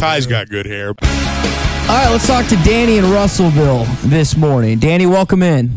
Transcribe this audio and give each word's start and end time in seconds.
Ty's 0.00 0.26
got 0.26 0.48
good 0.48 0.64
hair. 0.64 0.88
All 0.88 0.94
right, 1.88 2.08
let's 2.10 2.26
talk 2.26 2.46
to 2.46 2.56
Danny 2.64 2.96
in 2.96 3.10
Russellville 3.10 3.84
this 4.04 4.34
morning. 4.34 4.78
Danny, 4.78 5.04
welcome 5.04 5.42
in. 5.42 5.76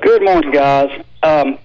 Good 0.00 0.24
morning, 0.24 0.50
guys. 0.50 0.90
Um, 1.22 1.60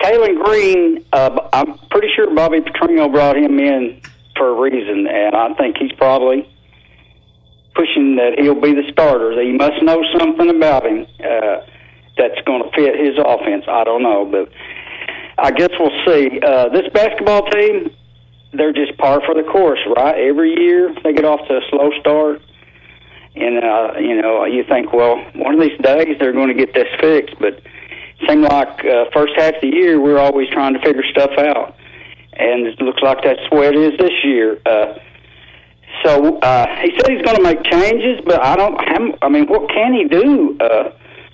Taylen 0.00 0.42
Green, 0.42 1.04
uh, 1.12 1.48
I'm 1.52 1.78
pretty 1.92 2.08
sure 2.16 2.34
Bobby 2.34 2.58
Petrino 2.58 3.08
brought 3.08 3.36
him 3.36 3.60
in 3.60 4.02
for 4.36 4.48
a 4.48 4.60
reason, 4.60 5.06
and 5.06 5.36
I 5.36 5.54
think 5.54 5.76
he's 5.76 5.92
probably 5.92 6.52
pushing 7.76 8.16
that 8.16 8.40
he'll 8.40 8.60
be 8.60 8.74
the 8.74 8.90
starter. 8.90 9.40
He 9.40 9.52
must 9.52 9.80
know 9.84 10.02
something 10.18 10.50
about 10.50 10.84
him 10.84 11.06
uh, 11.20 11.58
that's 12.16 12.40
going 12.46 12.64
to 12.64 12.70
fit 12.74 12.98
his 12.98 13.14
offense. 13.16 13.64
I 13.68 13.84
don't 13.84 14.02
know, 14.02 14.24
but 14.24 14.50
I 15.38 15.52
guess 15.52 15.70
we'll 15.78 15.94
see. 16.04 16.40
Uh, 16.40 16.68
this 16.70 16.92
basketball 16.92 17.48
team, 17.48 17.94
they're 18.52 18.72
just 18.72 18.96
par 18.98 19.20
for 19.26 19.34
the 19.34 19.42
course, 19.42 19.80
right? 19.96 20.16
Every 20.16 20.54
year 20.58 20.94
they 21.04 21.12
get 21.12 21.24
off 21.24 21.40
to 21.48 21.56
a 21.58 21.60
slow 21.70 21.90
start, 22.00 22.40
and 23.36 23.62
uh, 23.62 23.92
you 23.98 24.20
know 24.20 24.44
you 24.44 24.64
think, 24.64 24.92
well, 24.92 25.16
one 25.34 25.54
of 25.54 25.60
these 25.60 25.78
days 25.80 26.16
they're 26.18 26.32
going 26.32 26.48
to 26.48 26.54
get 26.54 26.72
this 26.74 26.88
fixed. 27.00 27.36
But 27.38 27.54
it 27.54 28.28
seemed 28.28 28.42
like 28.42 28.84
uh, 28.84 29.04
first 29.12 29.34
half 29.36 29.54
of 29.54 29.60
the 29.60 29.68
year 29.68 30.00
we're 30.00 30.18
always 30.18 30.48
trying 30.50 30.74
to 30.74 30.80
figure 30.80 31.04
stuff 31.10 31.30
out, 31.38 31.76
and 32.34 32.66
it 32.66 32.80
looks 32.80 33.02
like 33.02 33.22
that's 33.22 33.40
the 33.50 33.56
way 33.56 33.68
it 33.68 33.76
is 33.76 33.98
this 33.98 34.24
year. 34.24 34.58
Uh, 34.64 34.94
so 36.04 36.38
uh, 36.38 36.66
he 36.80 36.92
said 36.96 37.10
he's 37.10 37.22
going 37.22 37.36
to 37.36 37.42
make 37.42 37.62
changes, 37.64 38.20
but 38.24 38.42
I 38.42 38.56
don't. 38.56 38.78
I 39.22 39.28
mean, 39.28 39.46
what 39.46 39.68
can 39.70 39.92
he 39.92 40.04
do? 40.04 40.56
Uh, 40.60 40.90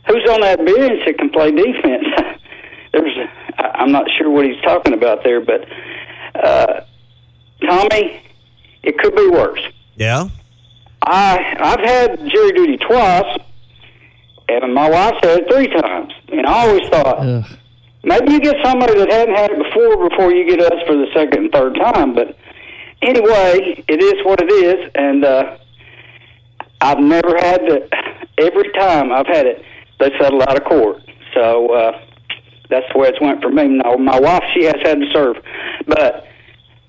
who's 0.08 0.28
on 0.30 0.40
that 0.40 0.58
bench 0.58 1.02
that 1.06 1.14
can 1.18 1.30
play 1.30 1.50
defense? 1.52 2.04
There's, 2.92 3.16
I- 3.58 3.70
I'm 3.74 3.92
not 3.92 4.06
sure 4.18 4.30
what 4.30 4.46
he's 4.46 4.60
talking 4.62 4.94
about 4.94 5.22
there, 5.22 5.40
but. 5.40 5.64
Uh, 6.34 6.80
Tommy, 7.62 8.22
it 8.82 8.98
could 8.98 9.14
be 9.14 9.28
worse. 9.28 9.60
Yeah? 9.96 10.28
I 11.02 11.38
I've 11.60 11.80
had 11.80 12.18
jury 12.30 12.52
duty 12.52 12.76
twice, 12.78 13.38
and 14.48 14.74
my 14.74 14.88
wife's 14.88 15.18
had 15.22 15.40
it 15.40 15.52
three 15.52 15.68
times. 15.68 16.12
And 16.32 16.46
I 16.46 16.68
always 16.68 16.88
thought 16.88 17.18
Ugh. 17.18 17.44
maybe 18.02 18.32
you 18.32 18.40
get 18.40 18.56
somebody 18.64 18.94
that 18.98 19.10
hadn't 19.12 19.34
had 19.34 19.50
it 19.50 19.58
before 19.58 20.08
before 20.08 20.32
you 20.32 20.48
get 20.48 20.60
us 20.60 20.80
for 20.86 20.96
the 20.96 21.06
second 21.14 21.44
and 21.44 21.52
third 21.52 21.74
time. 21.76 22.14
But 22.14 22.36
anyway, 23.02 23.84
it 23.86 24.02
is 24.02 24.24
what 24.24 24.40
it 24.40 24.50
is, 24.50 24.90
and 24.94 25.24
uh, 25.24 25.56
I've 26.80 27.00
never 27.00 27.36
had 27.36 27.58
to. 27.58 27.88
Every 28.38 28.72
time 28.72 29.12
I've 29.12 29.26
had 29.26 29.46
it, 29.46 29.62
they 30.00 30.10
settle 30.20 30.42
out 30.42 30.56
of 30.56 30.64
court. 30.64 31.02
So 31.34 31.72
uh, 31.72 32.00
that's 32.70 32.86
the 32.92 32.98
way 32.98 33.08
it's 33.08 33.20
went 33.20 33.42
for 33.42 33.50
me. 33.50 33.68
Now 33.68 33.94
my 33.96 34.18
wife, 34.18 34.42
she 34.54 34.64
has 34.64 34.76
had 34.82 34.98
to 35.00 35.06
serve, 35.12 35.36
but 35.86 36.26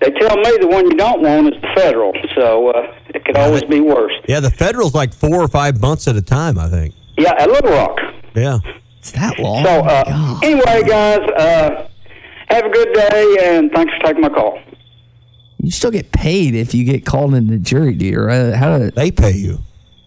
they 0.00 0.10
tell 0.10 0.36
me 0.36 0.56
the 0.60 0.66
one 0.68 0.84
you 0.84 0.96
don't 0.96 1.22
want 1.22 1.54
is 1.54 1.60
the 1.62 1.68
federal. 1.74 2.12
So 2.34 2.68
uh, 2.70 2.94
it 3.08 3.24
could 3.24 3.36
always 3.36 3.62
be 3.64 3.80
worse. 3.80 4.12
Yeah, 4.28 4.40
the 4.40 4.50
federal's 4.50 4.94
like 4.94 5.14
four 5.14 5.36
or 5.42 5.48
five 5.48 5.80
months 5.80 6.06
at 6.08 6.16
a 6.16 6.22
time, 6.22 6.58
I 6.58 6.68
think. 6.68 6.94
Yeah, 7.16 7.32
at 7.38 7.48
Little 7.50 7.70
Rock. 7.72 7.98
Yeah. 8.34 8.58
It's 8.98 9.12
that 9.12 9.38
long. 9.38 9.64
So 9.64 9.70
Oh, 9.70 9.80
uh, 9.84 10.04
God. 10.04 10.44
anyway, 10.44 10.82
guys, 10.86 11.20
uh, 11.38 11.88
have 12.48 12.64
a 12.64 12.68
good 12.68 12.92
day, 12.92 13.36
and 13.42 13.70
thanks 13.72 13.92
for 13.96 14.06
taking 14.06 14.20
my 14.22 14.28
call. 14.28 14.58
you 15.62 15.70
still 15.70 15.90
get 15.90 16.12
paid 16.12 16.54
if 16.54 16.74
you 16.74 16.84
get 16.84 17.06
called 17.06 17.34
into 17.34 17.58
jury 17.58 17.94
duty, 17.94 18.16
right? 18.16 18.52
How 18.54 18.78
do 18.78 18.90
They 18.90 19.10
pay 19.10 19.32
you. 19.32 19.58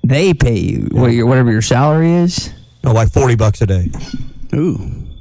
they 0.03 0.33
pay 0.33 0.57
you? 0.59 0.87
What 0.91 1.07
your, 1.11 1.25
whatever 1.25 1.51
your 1.51 1.61
salary 1.61 2.11
is? 2.13 2.53
Oh, 2.83 2.91
like 2.93 3.11
40 3.11 3.35
bucks 3.35 3.61
a 3.61 3.65
day. 3.67 3.89
Ooh, 4.53 4.77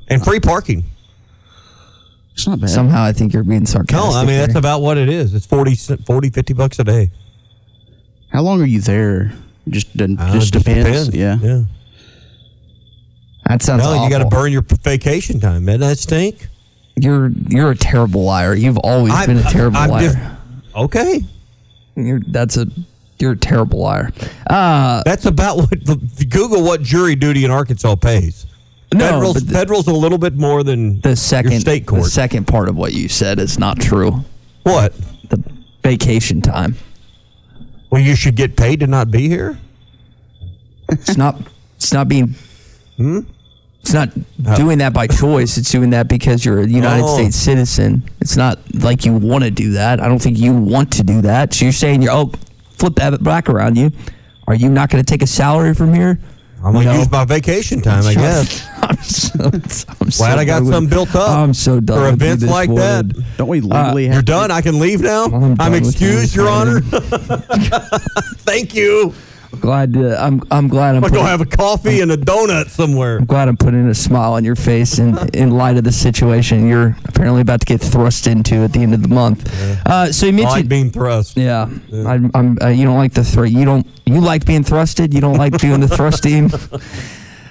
And 0.09 0.23
free 0.23 0.41
parking. 0.41 0.85
It's 2.39 2.47
not 2.47 2.61
bad. 2.61 2.71
Somehow 2.71 3.03
I 3.03 3.13
think 3.13 3.33
you're 3.33 3.43
being 3.43 3.67
sarcastic. 3.67 4.11
No, 4.13 4.17
I 4.17 4.25
mean, 4.25 4.39
that's 4.39 4.55
about 4.55 4.81
what 4.81 4.97
it 4.97 5.09
is. 5.09 5.35
It's 5.35 5.45
40, 5.47 5.75
40 5.75 6.31
50 6.31 6.53
bucks 6.55 6.79
a 6.79 6.85
day. 6.85 7.11
How 8.31 8.43
long 8.43 8.63
are 8.63 8.67
you 8.67 8.81
there? 8.81 9.33
Just 9.69 9.97
doesn't- 9.97 10.21
Uh, 10.21 10.33
just 10.33 10.55
it 10.55 10.59
depends. 10.65 11.15
Yeah. 11.15 11.37
Yeah. 11.43 11.63
that 13.47 13.63
sounds 13.63 13.83
No, 13.83 14.05
you 14.05 14.11
got 14.11 14.19
to 14.19 14.27
burn 14.27 14.53
your 14.53 14.63
vacation 14.63 15.41
time. 15.41 15.65
Doesn't 15.65 15.81
that 15.81 15.99
stink? 15.99 16.49
You're 16.97 17.31
you're 17.49 17.71
a 17.73 17.77
terrible 17.77 18.25
liar. 18.25 18.55
You've 18.55 18.79
always 18.79 19.13
I'm- 19.13 19.27
been 19.29 19.39
a 19.39 19.43
terrible 19.51 19.79
I'm 19.79 19.91
liar. 19.91 20.03
just- 20.09 20.19
Okay. 20.77 21.25
You're 21.97 22.21
that's 22.29 22.57
a 22.57 22.67
you're 23.19 23.33
a 23.33 23.37
terrible 23.37 23.81
liar. 23.81 24.13
Uh, 24.49 25.03
That's 25.05 25.27
about 25.27 25.57
what 25.57 25.71
Google 26.31 26.63
what 26.63 26.83
jury 26.83 27.17
duty 27.17 27.45
in 27.45 27.51
Arkansas 27.51 27.97
pays. 27.97 28.47
No, 28.93 29.01
federal's, 29.01 29.45
the- 29.45 29.53
federal's 29.53 29.87
a 29.87 29.93
little 29.93 30.19
bit 30.19 30.35
more 30.35 30.63
than 30.65 31.01
the 31.01 31.15
second 31.17 31.61
state 31.61 31.87
court. 31.87 32.05
the 32.05 32.11
second 32.11 32.47
part 32.47 32.69
of 32.69 32.77
what 32.77 32.93
you 32.95 33.09
said 33.09 33.39
is 33.39 33.59
not 33.59 33.79
true. 33.81 34.25
what? 34.63 34.95
The 35.29 35.43
vacation 35.83 36.41
time. 36.41 36.77
Well, 37.91 38.01
you 38.03 38.15
should 38.17 38.35
get 38.37 38.57
paid 38.57 38.81
to 38.81 38.87
not 38.87 39.11
be 39.11 39.29
here. 39.29 39.59
It's 40.91 41.17
not. 41.17 41.41
It's 41.77 41.93
not 41.93 42.09
being. 42.09 42.35
Hmm? 42.97 43.21
It's 43.83 43.93
not 43.93 44.09
doing 44.57 44.79
that 44.79 44.93
by 44.93 45.07
choice. 45.07 45.57
It's 45.57 45.71
doing 45.71 45.91
that 45.91 46.09
because 46.09 46.45
you're 46.45 46.59
a 46.63 46.67
United 46.67 47.05
Oh. 47.05 47.15
States 47.17 47.37
citizen. 47.37 48.03
It's 48.21 48.37
not 48.37 48.59
like 48.75 49.05
you 49.05 49.13
want 49.13 49.45
to 49.45 49.53
do 49.53 49.71
that. 49.75 50.01
I 50.01 50.09
don't 50.09 50.19
think 50.19 50.37
you 50.37 50.53
want 50.53 50.91
to 50.95 51.05
do 51.05 51.21
that. 51.23 51.55
So 51.55 51.65
you're 51.67 51.73
saying 51.73 52.03
you're 52.03 52.11
oh, 52.13 52.33
flip 52.73 52.97
that 52.97 53.23
back 53.23 53.49
around 53.49 53.77
you. 53.79 53.93
Are 54.49 54.55
you 54.57 54.69
not 54.69 54.91
going 54.91 55.03
to 55.03 55.09
take 55.09 55.23
a 55.23 55.29
salary 55.29 55.75
from 55.75 55.95
here? 55.95 56.19
I'm 56.65 56.73
gonna 56.73 56.99
use 56.99 57.11
my 57.11 57.25
vacation 57.25 57.81
time, 57.81 58.05
I 58.05 58.15
guess. 58.15 58.67
I'm 58.83 58.97
so, 59.03 59.45
I'm 60.01 60.11
so 60.11 60.25
Glad 60.25 60.39
I 60.39 60.45
got 60.45 60.65
some 60.65 60.87
built 60.87 61.15
up. 61.15 61.31
I'm 61.31 61.55
so 61.55 61.79
done 61.81 61.99
for 61.99 62.15
events 62.15 62.45
like 62.45 62.75
that. 62.75 63.09
Don't 63.37 63.49
we 63.49 63.61
uh, 63.61 63.63
legally 63.63 64.07
have 64.07 64.15
You're 64.15 64.23
done. 64.23 64.51
I 64.51 64.61
can 64.61 64.79
leave 64.81 65.01
now. 65.01 65.27
I'm 65.27 65.61
I'm, 65.61 65.75
excused, 65.75 66.35
Your 66.35 66.49
Honor. 66.49 66.81
Thank 68.41 68.75
you. 68.75 69.15
Glad 69.61 69.95
to, 69.95 70.23
I'm. 70.23 70.43
I'm 70.51 70.69
glad 70.69 70.95
I'm. 70.95 71.05
I'm 71.05 71.11
gonna 71.11 71.27
have 71.27 71.41
a 71.41 71.47
coffee 71.47 72.01
and 72.01 72.13
a 72.13 72.17
donut 72.17 72.69
somewhere. 72.69 73.17
I'm 73.17 73.25
glad 73.25 73.49
I'm 73.49 73.57
putting 73.57 73.89
a 73.89 73.95
smile 73.95 74.35
on 74.35 74.45
your 74.45 74.57
face 74.57 74.99
in, 74.99 75.17
in 75.35 75.51
light 75.51 75.77
of 75.79 75.85
the 75.85 75.93
situation 75.93 76.69
you're 76.69 76.97
apparently 77.07 77.41
about 77.41 77.61
to 77.61 77.67
get 77.67 77.81
thrust 77.81 78.27
into 78.27 78.57
at 78.57 78.73
the 78.73 78.81
end 78.81 78.93
of 78.93 79.03
the 79.03 79.09
month. 79.09 79.51
Uh, 79.87 80.13
so 80.13 80.27
you 80.27 80.33
I 80.33 80.37
mentioned, 80.37 80.53
like 80.53 80.69
being 80.69 80.91
thrust. 80.91 81.37
yeah, 81.37 81.69
I'm, 81.93 82.31
I'm, 82.35 82.59
uh, 82.61 82.69
you 82.69 82.85
don't 82.85 82.99
like 82.99 83.15
the 83.15 83.25
thr 83.25 83.47
You 83.47 83.65
don't. 83.65 83.87
You 84.05 84.21
like 84.21 84.45
being 84.45 84.65
thrusted. 84.65 85.15
You 85.15 85.21
don't 85.23 85.39
like 85.39 85.57
doing 85.59 85.81
the 85.81 85.89
thrusting. 85.89 86.51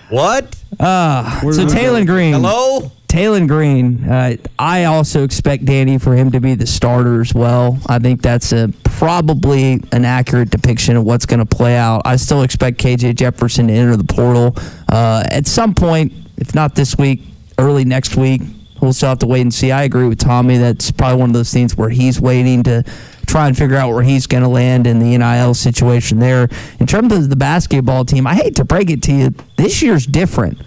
What? 0.10 0.56
so 0.56 1.66
Taylen 1.68 2.06
Green. 2.06 2.32
Hello? 2.34 2.92
Taylen 3.08 3.48
Green, 3.48 4.04
uh, 4.04 4.36
I 4.60 4.84
also 4.84 5.24
expect 5.24 5.64
Danny 5.64 5.98
for 5.98 6.16
him 6.16 6.32
to 6.32 6.42
be 6.42 6.56
the 6.56 6.68
starter 6.68 7.22
as 7.22 7.34
well. 7.34 7.80
I 7.88 8.00
think 8.00 8.22
that's 8.22 8.52
a 8.52 8.70
probably 8.84 9.82
an 9.94 10.04
accurate 10.04 10.50
depiction 10.50 10.98
of 10.98 11.06
what's 11.06 11.26
going 11.26 11.40
to 11.40 11.46
play 11.46 11.78
out. 11.78 12.02
I 12.04 12.18
still 12.18 12.42
expect 12.42 12.80
KJ 12.80 13.16
Jefferson 13.16 13.68
to 13.68 13.74
enter 13.74 13.96
the 13.96 14.04
portal 14.04 14.56
uh, 14.90 15.24
at 15.32 15.48
some 15.48 15.74
point, 15.74 16.12
if 16.38 16.54
not 16.54 16.76
this 16.76 16.98
week, 16.98 17.22
early 17.58 17.86
next 17.86 18.18
week. 18.18 18.42
We'll 18.82 18.94
still 18.94 19.10
have 19.10 19.20
to 19.20 19.28
wait 19.28 19.42
and 19.42 19.54
see. 19.54 19.72
I 19.72 19.84
agree 19.84 20.08
with 20.08 20.20
Tommy. 20.20 20.58
That's 20.58 20.92
probably 20.92 21.20
one 21.20 21.30
of 21.30 21.34
those 21.34 21.52
things 21.52 21.76
where 21.76 21.90
he's 21.90 22.20
waiting 22.22 22.62
to 22.64 22.84
try 23.26 23.48
and 23.48 23.58
figure 23.58 23.78
out 23.78 23.94
where 23.94 24.04
he's 24.04 24.28
going 24.28 24.44
to 24.44 24.50
land 24.50 24.86
in 24.86 25.00
the 25.00 25.18
NIL 25.18 25.54
situation 25.54 26.20
there. 26.20 26.50
In 26.80 26.86
terms 26.86 27.14
of 27.14 27.30
the 27.30 27.36
basketball 27.36 28.06
team, 28.06 28.28
I 28.28 28.36
hate 28.36 28.56
to 28.58 28.66
break 28.66 28.90
it 28.90 29.02
to 29.04 29.14
you, 29.14 29.34
this 29.56 29.82
year's 29.82 30.06
different. 30.06 30.62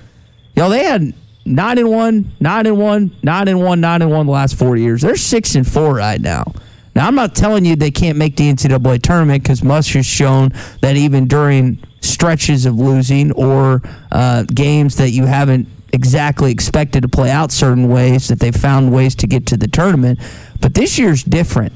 Yo, 0.56 0.68
they 0.68 0.84
had 0.84 1.14
nine 1.54 1.78
and 1.78 1.90
one, 1.90 2.32
nine 2.40 2.66
and 2.66 2.78
one, 2.78 3.10
nine 3.22 3.48
and 3.48 3.60
one, 3.60 3.80
nine 3.80 4.02
and 4.02 4.10
one 4.10 4.26
the 4.26 4.32
last 4.32 4.58
four 4.58 4.76
years. 4.76 5.02
They're 5.02 5.16
six 5.16 5.54
and 5.54 5.66
four 5.66 5.94
right 5.94 6.20
now. 6.20 6.52
Now 6.94 7.06
I'm 7.06 7.14
not 7.14 7.34
telling 7.34 7.64
you 7.64 7.76
they 7.76 7.90
can't 7.90 8.18
make 8.18 8.36
the 8.36 8.52
NCAA 8.52 9.02
tournament 9.02 9.42
because 9.42 9.62
Musk 9.62 9.94
has 9.94 10.06
shown 10.06 10.50
that 10.80 10.96
even 10.96 11.28
during 11.28 11.78
stretches 12.00 12.66
of 12.66 12.78
losing 12.78 13.32
or 13.32 13.82
uh, 14.10 14.44
games 14.44 14.96
that 14.96 15.10
you 15.10 15.26
haven't 15.26 15.68
exactly 15.92 16.52
expected 16.52 17.02
to 17.02 17.08
play 17.08 17.30
out 17.30 17.52
certain 17.52 17.88
ways, 17.88 18.28
that 18.28 18.40
they 18.40 18.50
found 18.50 18.92
ways 18.92 19.14
to 19.16 19.26
get 19.26 19.46
to 19.46 19.56
the 19.56 19.68
tournament. 19.68 20.18
But 20.60 20.74
this 20.74 20.98
year's 20.98 21.22
different. 21.22 21.72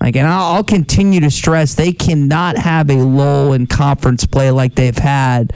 Like, 0.00 0.16
and 0.16 0.28
I'll, 0.28 0.62
continue 0.62 1.20
to 1.20 1.30
stress 1.30 1.74
they 1.74 1.92
cannot 1.92 2.56
have 2.56 2.88
a 2.88 2.96
lull 2.98 3.52
in 3.52 3.66
conference 3.66 4.24
play 4.24 4.50
like 4.50 4.76
they've 4.76 4.96
had 4.96 5.52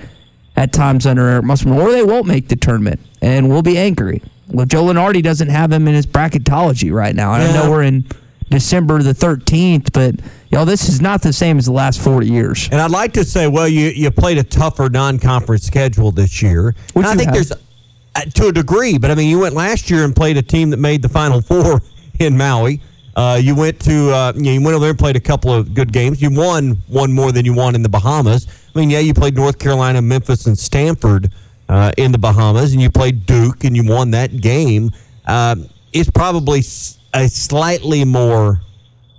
at 0.57 0.73
times 0.73 1.07
under 1.07 1.29
Eric 1.29 1.45
Musselman, 1.45 1.79
or 1.79 1.93
they 1.93 2.03
won't 2.03 2.27
make 2.27 2.49
the 2.49 2.57
tournament, 2.57 3.01
and 3.23 3.49
we'll 3.49 3.63
be 3.63 3.79
angry. 3.79 4.21
Well, 4.49 4.67
Joe 4.67 4.85
Lunardi 4.85 5.23
doesn't 5.23 5.49
have 5.49 5.73
him 5.73 5.89
in 5.89 5.95
his 5.95 6.07
bracketology 6.07 6.93
right 6.93 7.15
now. 7.15 7.31
I 7.31 7.51
know 7.55 7.71
we're 7.71 7.85
in 7.85 8.05
December 8.51 9.03
the 9.03 9.15
13th, 9.15 9.93
but 9.93 10.17
y'all, 10.51 10.67
this 10.67 10.89
is 10.89 11.01
not 11.01 11.23
the 11.23 11.33
same 11.33 11.57
as 11.57 11.65
the 11.65 11.73
last 11.73 12.01
40 12.01 12.29
years. 12.29 12.69
And 12.71 12.81
I'd 12.81 12.91
like 12.91 13.15
to 13.15 13.25
say, 13.25 13.49
well, 13.49 13.69
you 13.69 13.87
you 13.89 14.11
played 14.11 14.37
a 14.37 14.43
tougher 14.43 14.91
non-conference 14.91 15.63
schedule 15.63 16.11
this 16.11 16.43
year. 16.43 16.75
Which 16.93 17.07
I 17.07 17.15
think 17.15 17.27
have. 17.27 17.35
there's 17.35 17.53
uh, 17.53 18.21
to 18.35 18.49
a 18.49 18.53
degree, 18.53 18.99
but 18.99 19.11
I 19.11 19.15
mean, 19.15 19.29
you 19.29 19.39
went 19.39 19.55
last 19.55 19.89
year 19.89 20.05
and 20.05 20.15
played 20.15 20.37
a 20.37 20.43
team 20.43 20.69
that 20.71 20.79
made 20.79 21.01
the 21.01 21.09
Final 21.09 21.41
Four 21.41 21.81
in 22.19 22.37
Maui. 22.37 22.83
Uh, 23.15 23.39
you 23.43 23.55
went 23.55 23.79
to 23.81 24.11
uh, 24.11 24.33
you, 24.35 24.43
know, 24.43 24.51
you 24.51 24.61
went 24.61 24.75
over 24.75 24.81
there 24.81 24.91
and 24.91 24.99
played 24.99 25.17
a 25.17 25.21
couple 25.21 25.53
of 25.53 25.73
good 25.73 25.93
games. 25.93 26.21
You 26.21 26.31
won 26.31 26.83
one 26.89 27.13
more 27.13 27.33
than 27.33 27.47
you 27.47 27.55
won 27.55 27.75
in 27.75 27.83
the 27.83 27.89
Bahamas. 27.89 28.47
I 28.75 28.79
mean, 28.79 28.91
yeah, 28.91 28.99
you 28.99 29.15
played 29.15 29.35
North 29.35 29.59
Carolina, 29.59 30.03
Memphis, 30.03 30.47
and 30.47 30.59
Stanford 30.59 31.33
uh, 31.73 31.93
in 31.97 32.13
the 32.13 32.19
Bahamas, 32.19 32.73
and 32.73 32.83
you 32.83 32.91
played 32.91 33.27
Duke, 33.27 33.65
and 33.65 33.77
you 33.77 33.85
won 33.85 34.11
that 34.13 34.41
game. 34.41 34.91
Um 35.27 35.69
it's 35.93 36.11
probably 36.11 36.61
a 37.15 37.29
slightly 37.29 38.05
more 38.05 38.61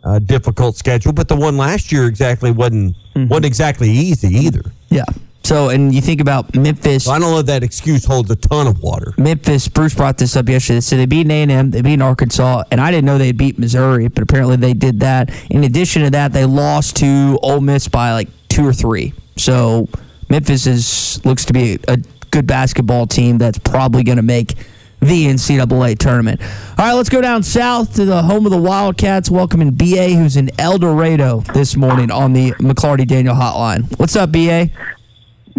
uh, 0.04 0.20
difficult 0.20 0.76
schedule, 0.76 1.14
but 1.14 1.28
the 1.28 1.36
one 1.36 1.58
last 1.58 1.92
year 1.92 2.08
exactly 2.08 2.52
wasn't 2.52 2.96
wasn't 3.16 3.46
exactly 3.46 3.90
easy 3.90 4.30
either. 4.30 4.64
Yeah. 4.90 5.06
So, 5.44 5.70
and 5.70 5.94
you 5.94 6.02
think 6.02 6.22
about 6.22 6.56
Memphis. 6.56 7.08
I 7.08 7.20
don't 7.20 7.32
know 7.32 7.40
if 7.40 7.48
that 7.48 7.64
excuse 7.64 8.06
holds 8.06 8.32
a 8.32 8.36
ton 8.38 8.66
of 8.66 8.82
water. 8.82 9.14
Memphis, 9.18 9.68
Bruce 9.68 9.94
brought 9.94 10.18
this 10.18 10.38
up 10.38 10.48
yesterday. 10.48 10.80
So 10.80 10.96
they 10.96 11.06
beat 11.06 11.30
A&M, 11.30 11.70
they 11.70 11.82
beat 11.82 12.02
Arkansas, 12.02 12.64
and 12.72 12.80
I 12.80 12.92
didn't 12.92 13.04
know 13.06 13.18
they 13.18 13.34
beat 13.34 13.60
Missouri, 13.60 14.08
but 14.08 14.24
apparently 14.24 14.56
they 14.56 14.74
did 14.74 15.02
that. 15.02 15.32
In 15.50 15.66
addition 15.66 16.04
to 16.04 16.10
that, 16.12 16.32
they 16.32 16.46
lost 16.46 16.96
to 16.98 17.38
Ole 17.44 17.60
Miss 17.60 17.90
by 17.90 18.14
like 18.14 18.30
two 18.48 18.66
or 18.66 18.72
three. 18.72 19.14
So 19.36 19.90
Memphis 20.30 20.66
is 20.66 21.24
looks 21.26 21.44
to 21.46 21.54
be 21.54 21.78
a 21.90 21.98
good 22.34 22.48
basketball 22.48 23.06
team 23.06 23.38
that's 23.38 23.60
probably 23.60 24.04
going 24.04 24.16
to 24.18 24.24
make 24.24 24.56
the 25.00 25.28
NCAA 25.28 26.00
tournament. 26.00 26.42
All 26.42 26.86
right, 26.88 26.94
let's 26.94 27.10
go 27.10 27.22
down 27.22 27.44
south 27.44 27.94
to 27.96 28.06
the 28.06 28.24
home 28.24 28.48
of 28.48 28.52
the 28.52 28.58
Wildcats. 28.58 29.30
Welcoming 29.30 29.70
BA, 29.70 30.16
who's 30.16 30.36
in 30.36 30.50
El 30.60 30.80
Dorado 30.80 31.42
this 31.54 31.76
morning 31.76 32.10
on 32.10 32.34
the 32.34 32.54
McLarty 32.54 33.08
Daniel 33.08 33.36
Hotline. 33.36 34.00
What's 34.00 34.16
up, 34.16 34.32
BA? 34.32 34.70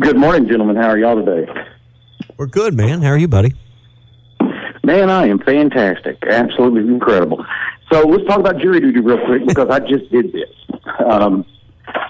Good 0.01 0.17
morning, 0.17 0.49
gentlemen. 0.49 0.75
How 0.75 0.89
are 0.89 0.99
y'all 0.99 1.25
today? 1.25 1.49
We're 2.39 2.49
good, 2.49 2.75
man. 2.75 3.03
How 3.03 3.11
are 3.11 3.19
you, 3.19 3.29
buddy? 3.29 3.55
Man, 4.83 5.11
I 5.11 5.29
am 5.29 5.39
fantastic. 5.39 6.25
Absolutely 6.27 6.93
incredible. 6.93 7.47
So 7.93 8.01
let's 8.01 8.25
talk 8.27 8.41
about 8.41 8.59
jury 8.59 8.81
duty 8.81 8.99
real 8.99 9.25
quick 9.25 9.47
because 9.47 9.69
I 9.71 9.79
just 9.79 10.11
did 10.11 10.33
this. 10.33 10.51
Um, 11.09 11.47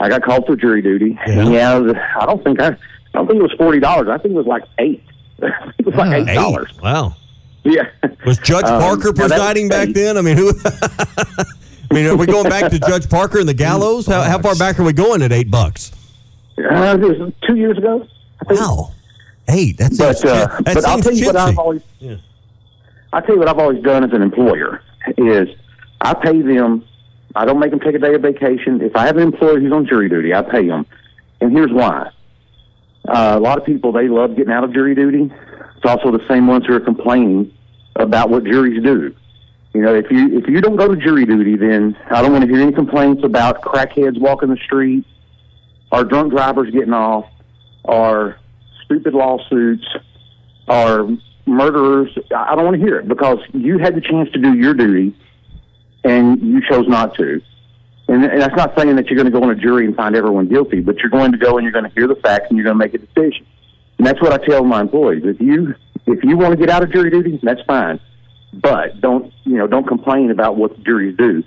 I 0.00 0.08
got 0.08 0.22
called 0.22 0.46
for 0.46 0.56
jury 0.56 0.80
duty. 0.80 1.18
Yeah. 1.26 1.50
Yeah, 1.50 1.92
I 2.18 2.24
don't 2.24 2.42
think 2.42 2.62
I, 2.62 2.76
I 3.14 3.18
don't 3.18 3.26
think 3.28 3.38
it 3.38 3.42
was 3.42 3.52
forty 3.52 3.78
dollars. 3.80 4.08
I 4.08 4.18
think 4.18 4.34
it 4.34 4.36
was 4.36 4.46
like 4.46 4.64
eight. 4.78 5.02
it 5.38 5.86
was 5.86 5.94
like 5.94 6.28
eight 6.28 6.34
dollars. 6.34 6.70
Wow. 6.82 7.14
Yeah. 7.62 7.84
Was 8.26 8.38
Judge 8.38 8.64
Um, 8.66 8.80
Parker 8.80 9.12
that- 9.12 9.16
presiding 9.16 9.68
back 9.68 9.88
then? 9.90 10.16
I 10.18 10.20
mean, 10.20 10.36
who? 10.36 10.52
I 10.64 11.94
mean, 11.94 12.06
are 12.06 12.16
we 12.16 12.26
going 12.26 12.48
back 12.48 12.70
to 12.72 12.78
Judge 12.78 13.08
Parker 13.08 13.38
and 13.38 13.48
the 13.48 13.54
gallows? 13.54 14.06
How, 14.06 14.22
how 14.22 14.38
far 14.40 14.54
back 14.56 14.78
are 14.80 14.84
we 14.84 14.92
going 14.92 15.22
at 15.22 15.32
eight 15.32 15.50
bucks? 15.50 15.92
Uh, 16.58 16.96
two 17.46 17.56
years 17.56 17.78
ago. 17.78 18.06
I. 18.48 18.54
Wow, 18.54 18.92
eight. 19.48 19.78
That's 19.78 19.96
But 19.96 20.24
uh, 20.24 20.60
but 20.62 20.84
I'll 20.84 21.00
tell 21.00 21.12
you 21.12 21.26
what 21.26 21.36
I've 21.36 21.58
always 21.58 21.82
Yeah. 22.00 22.16
I'll 23.12 23.22
tell 23.22 23.34
you 23.36 23.38
what 23.38 23.48
I've 23.48 23.58
always 23.58 23.82
done 23.82 24.02
as 24.04 24.12
an 24.12 24.22
employer 24.22 24.82
is 25.16 25.48
I 26.00 26.14
pay 26.14 26.42
them. 26.42 26.84
I 27.36 27.44
don't 27.44 27.58
make 27.58 27.70
them 27.70 27.80
take 27.80 27.94
a 27.94 27.98
day 27.98 28.14
of 28.14 28.22
vacation. 28.22 28.80
If 28.80 28.94
I 28.96 29.06
have 29.06 29.16
an 29.16 29.22
employee 29.22 29.60
who's 29.62 29.72
on 29.72 29.86
jury 29.86 30.08
duty, 30.08 30.34
I 30.34 30.42
pay 30.42 30.66
them, 30.66 30.86
and 31.40 31.52
here's 31.52 31.72
why. 31.72 32.10
Uh, 33.06 33.34
a 33.36 33.40
lot 33.40 33.58
of 33.58 33.64
people 33.64 33.92
they 33.92 34.08
love 34.08 34.36
getting 34.36 34.52
out 34.52 34.64
of 34.64 34.72
jury 34.72 34.94
duty. 34.94 35.30
It's 35.76 35.84
also 35.84 36.10
the 36.10 36.24
same 36.28 36.46
ones 36.46 36.64
who 36.66 36.74
are 36.74 36.80
complaining 36.80 37.52
about 37.96 38.30
what 38.30 38.44
juries 38.44 38.82
do. 38.82 39.14
You 39.74 39.82
know, 39.82 39.94
if 39.94 40.06
you 40.10 40.38
if 40.38 40.48
you 40.48 40.60
don't 40.60 40.76
go 40.76 40.88
to 40.88 40.96
jury 40.96 41.26
duty, 41.26 41.56
then 41.56 41.96
I 42.10 42.22
don't 42.22 42.32
want 42.32 42.44
to 42.44 42.50
hear 42.50 42.62
any 42.62 42.72
complaints 42.72 43.22
about 43.24 43.60
crackheads 43.60 44.18
walking 44.18 44.48
the 44.48 44.56
street, 44.64 45.04
or 45.90 46.04
drunk 46.04 46.32
drivers 46.32 46.70
getting 46.72 46.92
off, 46.92 47.26
or 47.82 48.38
stupid 48.84 49.14
lawsuits, 49.14 49.84
or 50.68 51.08
murderers. 51.44 52.16
I 52.34 52.52
I 52.52 52.54
don't 52.54 52.64
want 52.64 52.76
to 52.76 52.82
hear 52.82 53.00
it 53.00 53.08
because 53.08 53.38
you 53.52 53.78
had 53.78 53.96
the 53.96 54.00
chance 54.00 54.30
to 54.32 54.38
do 54.38 54.54
your 54.54 54.74
duty, 54.74 55.14
and 56.04 56.40
you 56.40 56.60
chose 56.68 56.86
not 56.86 57.16
to. 57.16 57.42
And, 58.08 58.24
and 58.24 58.40
that's 58.40 58.54
not 58.56 58.76
saying 58.76 58.96
that 58.96 59.06
you're 59.06 59.16
going 59.16 59.32
to 59.32 59.38
go 59.38 59.42
on 59.42 59.50
a 59.50 59.54
jury 59.54 59.86
and 59.86 59.96
find 59.96 60.14
everyone 60.14 60.48
guilty, 60.48 60.80
but 60.80 60.98
you're 60.98 61.10
going 61.10 61.32
to 61.32 61.38
go 61.38 61.56
and 61.56 61.64
you're 61.64 61.72
going 61.72 61.88
to 61.88 61.94
hear 61.94 62.06
the 62.06 62.16
facts 62.16 62.46
and 62.50 62.58
you're 62.58 62.64
going 62.64 62.78
to 62.78 62.84
make 62.84 62.94
a 62.94 62.98
decision. 62.98 63.46
And 63.98 64.06
that's 64.06 64.20
what 64.20 64.32
I 64.32 64.44
tell 64.44 64.64
my 64.64 64.80
employees. 64.82 65.22
If 65.24 65.40
you 65.40 65.74
if 66.06 66.22
you 66.22 66.36
want 66.36 66.52
to 66.52 66.58
get 66.58 66.68
out 66.68 66.82
of 66.82 66.92
jury 66.92 67.10
duty, 67.10 67.40
that's 67.42 67.62
fine, 67.62 67.98
but 68.52 69.00
don't 69.00 69.32
you 69.44 69.56
know 69.56 69.66
don't 69.66 69.86
complain 69.86 70.30
about 70.30 70.56
what 70.56 70.76
the 70.76 70.82
juries 70.82 71.16
do. 71.16 71.42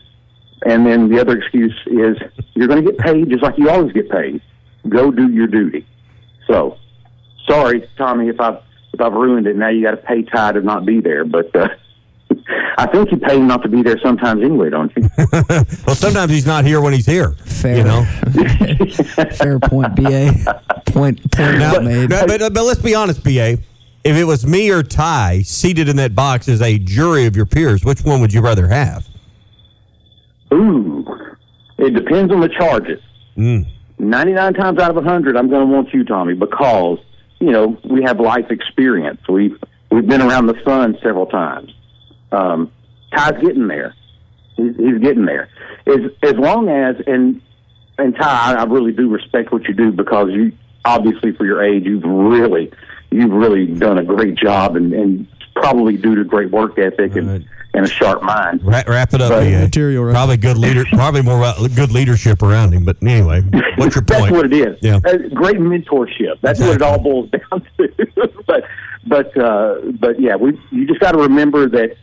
And 0.65 0.87
then 0.87 1.09
the 1.09 1.19
other 1.19 1.37
excuse 1.37 1.79
is 1.85 2.17
you're 2.55 2.67
going 2.67 2.83
to 2.83 2.91
get 2.91 2.99
paid 2.99 3.29
just 3.29 3.43
like 3.43 3.57
you 3.57 3.69
always 3.69 3.93
get 3.93 4.09
paid. 4.09 4.41
Go 4.89 5.11
do 5.11 5.29
your 5.29 5.45
duty. 5.45 5.85
So, 6.47 6.77
sorry, 7.47 7.87
Tommy, 7.97 8.29
if 8.29 8.39
I've 8.39 8.63
if 8.93 9.01
I've 9.01 9.13
ruined 9.13 9.45
it. 9.45 9.55
Now 9.55 9.69
you 9.69 9.83
got 9.83 9.91
to 9.91 9.97
pay 9.97 10.23
Ty 10.23 10.53
to 10.53 10.61
not 10.61 10.85
be 10.85 11.01
there, 11.01 11.23
but. 11.23 11.55
uh 11.55 11.67
I 12.77 12.85
think 12.87 13.11
you 13.11 13.17
pay 13.17 13.37
him 13.37 13.47
not 13.47 13.63
to 13.63 13.69
be 13.69 13.81
there 13.81 13.99
sometimes 14.03 14.43
anyway, 14.43 14.69
don't 14.69 14.91
you? 14.95 15.09
well, 15.87 15.95
sometimes 15.95 16.31
he's 16.31 16.45
not 16.45 16.63
here 16.63 16.79
when 16.79 16.93
he's 16.93 17.05
here. 17.05 17.31
Fair. 17.45 17.77
You 17.77 17.83
know. 17.83 18.03
Fair 19.31 19.59
point, 19.59 19.95
BA. 19.95 20.31
Point, 20.85 21.31
point 21.31 21.57
Now, 21.57 21.73
well 21.73 21.81
made. 21.81 22.09
no, 22.09 22.25
but, 22.27 22.53
but 22.53 22.63
let's 22.63 22.81
be 22.81 22.93
honest, 22.93 23.23
BA. 23.23 23.57
If 24.03 24.15
it 24.15 24.23
was 24.23 24.45
me 24.45 24.69
or 24.69 24.83
Ty 24.83 25.41
seated 25.41 25.89
in 25.89 25.95
that 25.97 26.15
box 26.15 26.47
as 26.47 26.61
a 26.61 26.77
jury 26.77 27.25
of 27.25 27.35
your 27.35 27.45
peers, 27.45 27.83
which 27.83 28.01
one 28.03 28.21
would 28.21 28.31
you 28.31 28.41
rather 28.41 28.67
have? 28.67 29.07
Ooh, 30.53 31.05
it 31.77 31.93
depends 31.93 32.31
on 32.31 32.39
the 32.39 32.49
charges. 32.49 33.01
Mm. 33.35 33.67
99 33.99 34.53
times 34.53 34.79
out 34.79 34.91
of 34.91 34.95
100, 34.95 35.35
I'm 35.35 35.49
going 35.49 35.67
to 35.67 35.73
want 35.73 35.93
you, 35.93 36.05
Tommy, 36.05 36.35
because, 36.35 36.99
you 37.39 37.51
know, 37.51 37.77
we 37.83 38.03
have 38.03 38.19
life 38.19 38.51
experience. 38.51 39.19
We've, 39.27 39.57
we've 39.91 40.07
been 40.07 40.21
around 40.21 40.45
the 40.45 40.61
sun 40.63 40.97
several 41.01 41.25
times. 41.25 41.73
Um, 42.31 42.71
Ty's 43.15 43.41
getting 43.41 43.67
there. 43.67 43.93
He's, 44.55 44.75
he's 44.75 44.99
getting 44.99 45.25
there. 45.25 45.49
As, 45.85 45.99
as 46.23 46.33
long 46.33 46.67
as, 46.69 46.95
and, 47.07 47.41
and 47.97 48.15
Ty, 48.15 48.55
I 48.55 48.63
really 48.65 48.91
do 48.91 49.09
respect 49.09 49.51
what 49.51 49.63
you 49.65 49.73
do 49.73 49.91
because 49.91 50.29
you, 50.31 50.51
obviously 50.83 51.31
for 51.33 51.45
your 51.45 51.63
age, 51.63 51.85
you've 51.85 52.03
really, 52.03 52.71
you've 53.11 53.31
really 53.31 53.67
done 53.67 53.97
a 53.97 54.03
great 54.03 54.35
job 54.35 54.75
and, 54.75 54.93
and 54.93 55.27
probably 55.55 55.97
due 55.97 56.15
to 56.15 56.23
great 56.23 56.51
work 56.51 56.77
ethic 56.77 57.15
and, 57.15 57.47
and 57.73 57.85
a 57.85 57.87
sharp 57.87 58.21
mind. 58.23 58.63
Ra- 58.63 58.83
wrap 58.87 59.13
it 59.13 59.21
up, 59.21 59.29
But- 59.29 59.43
BA. 59.45 59.59
Material, 59.59 60.03
right? 60.03 60.13
Probably 60.13 60.37
good 60.37 60.57
leader. 60.57 60.83
probably 60.91 61.21
more 61.21 61.41
uh, 61.43 61.67
good 61.75 61.91
leadership 61.91 62.41
around 62.41 62.73
him. 62.73 62.83
But 62.83 62.97
anyway, 63.01 63.41
what's 63.77 63.95
your 63.95 64.03
point? 64.05 64.07
That's 64.07 64.31
what 64.31 64.45
it 64.45 64.53
is. 64.53 64.77
Yeah. 64.81 64.97
Uh, 64.97 65.17
great 65.33 65.57
mentorship. 65.57 66.39
That's 66.41 66.59
what 66.59 66.75
it 66.75 66.81
all 66.81 66.99
boils 66.99 67.29
down 67.51 67.65
to. 67.77 68.33
but 68.47 68.63
but 69.05 69.37
uh, 69.37 69.75
but 69.99 70.19
yeah, 70.19 70.35
we 70.35 70.59
you 70.71 70.85
just 70.87 70.99
got 70.99 71.13
to 71.13 71.19
remember 71.19 71.69
that 71.69 71.95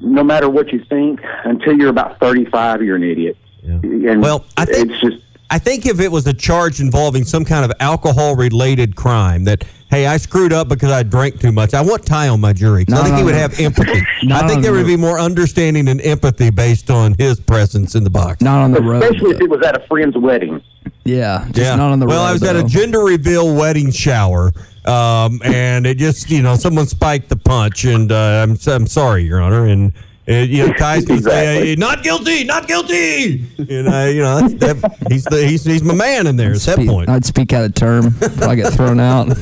no 0.00 0.22
matter 0.22 0.48
what 0.48 0.72
you 0.72 0.84
think, 0.84 1.20
until 1.44 1.76
you're 1.76 1.88
about 1.88 2.18
35, 2.20 2.82
you're 2.82 2.96
an 2.96 3.02
idiot. 3.02 3.36
And 3.62 4.22
Well, 4.22 4.44
I 4.56 4.64
think 4.64 4.92
it's 4.92 5.00
just 5.00 5.22
I 5.50 5.58
think 5.58 5.86
if 5.86 6.00
it 6.00 6.10
was 6.10 6.26
a 6.26 6.32
charge 6.34 6.80
involving 6.80 7.24
some 7.24 7.44
kind 7.44 7.64
of 7.64 7.72
alcohol 7.78 8.34
related 8.34 8.96
crime 8.96 9.44
that 9.44 9.64
hey 9.96 10.06
I 10.06 10.16
screwed 10.18 10.52
up 10.52 10.68
because 10.68 10.90
I 10.90 11.02
drank 11.02 11.40
too 11.40 11.52
much, 11.52 11.72
I 11.74 11.80
want 11.80 12.04
Ty 12.04 12.28
on 12.28 12.40
my 12.40 12.52
jury 12.52 12.84
'cause 12.84 12.94
I 12.94 12.98
Not 12.98 13.04
think 13.06 13.16
he 13.18 13.24
would 13.24 13.34
the- 13.34 13.38
have 13.38 13.58
empathy. 13.58 14.02
I 14.32 14.46
think 14.46 14.62
there 14.62 14.72
the- 14.72 14.78
would 14.78 14.86
be 14.86 14.96
more 14.96 15.18
understanding 15.18 15.88
and 15.88 16.00
empathy 16.02 16.50
based 16.50 16.90
on 16.90 17.14
his 17.18 17.40
presence 17.40 17.94
in 17.94 18.04
the 18.04 18.10
box. 18.10 18.42
Not 18.42 18.62
on 18.62 18.72
the 18.72 18.82
road. 18.82 19.02
especially 19.02 19.30
if 19.36 19.40
it 19.40 19.48
was 19.50 19.64
at 19.64 19.76
a 19.76 19.86
friend's 19.86 20.16
wedding. 20.16 20.62
Yeah, 21.04 21.46
just 21.52 21.76
not 21.76 21.92
on 21.92 21.98
the 22.00 22.06
well, 22.06 22.22
road. 22.22 22.28
I 22.28 22.32
was 22.32 22.42
at 22.42 22.56
a 22.56 22.64
gender 22.64 23.00
reveal 23.00 23.54
wedding 23.54 23.90
shower, 23.92 24.52
um, 24.84 25.40
and 25.44 25.86
it 25.86 25.98
just 25.98 26.30
you 26.30 26.42
know 26.42 26.56
someone 26.56 26.86
spiked 26.86 27.28
the 27.28 27.36
punch, 27.36 27.84
and 27.84 28.10
uh, 28.12 28.44
I'm 28.46 28.56
I'm 28.66 28.86
sorry, 28.86 29.24
Your 29.24 29.40
Honor, 29.40 29.66
and. 29.66 29.92
Uh 30.28 30.32
you 30.32 30.66
know, 30.66 30.72
Ty's 30.72 31.04
gonna 31.04 31.20
say, 31.20 31.54
Exactly. 31.54 31.66
"Hey, 31.68 31.74
"Not 31.76 32.02
guilty, 32.02 32.44
not 32.44 32.66
guilty," 32.66 33.44
and 33.58 33.88
I, 33.88 34.08
you 34.08 34.22
know, 34.22 34.48
that, 34.48 34.96
he's 35.08 35.24
the 35.24 35.46
he's 35.46 35.64
he's 35.64 35.82
my 35.84 35.94
man 35.94 36.26
in 36.26 36.36
there 36.36 36.52
at 36.52 36.60
that 36.60 36.78
point. 36.84 37.08
I'd 37.08 37.24
speak 37.24 37.52
out 37.52 37.64
of 37.64 37.74
term 37.74 38.06
if 38.20 38.42
I 38.42 38.56
get 38.56 38.72
thrown 38.72 38.98
out. 38.98 39.28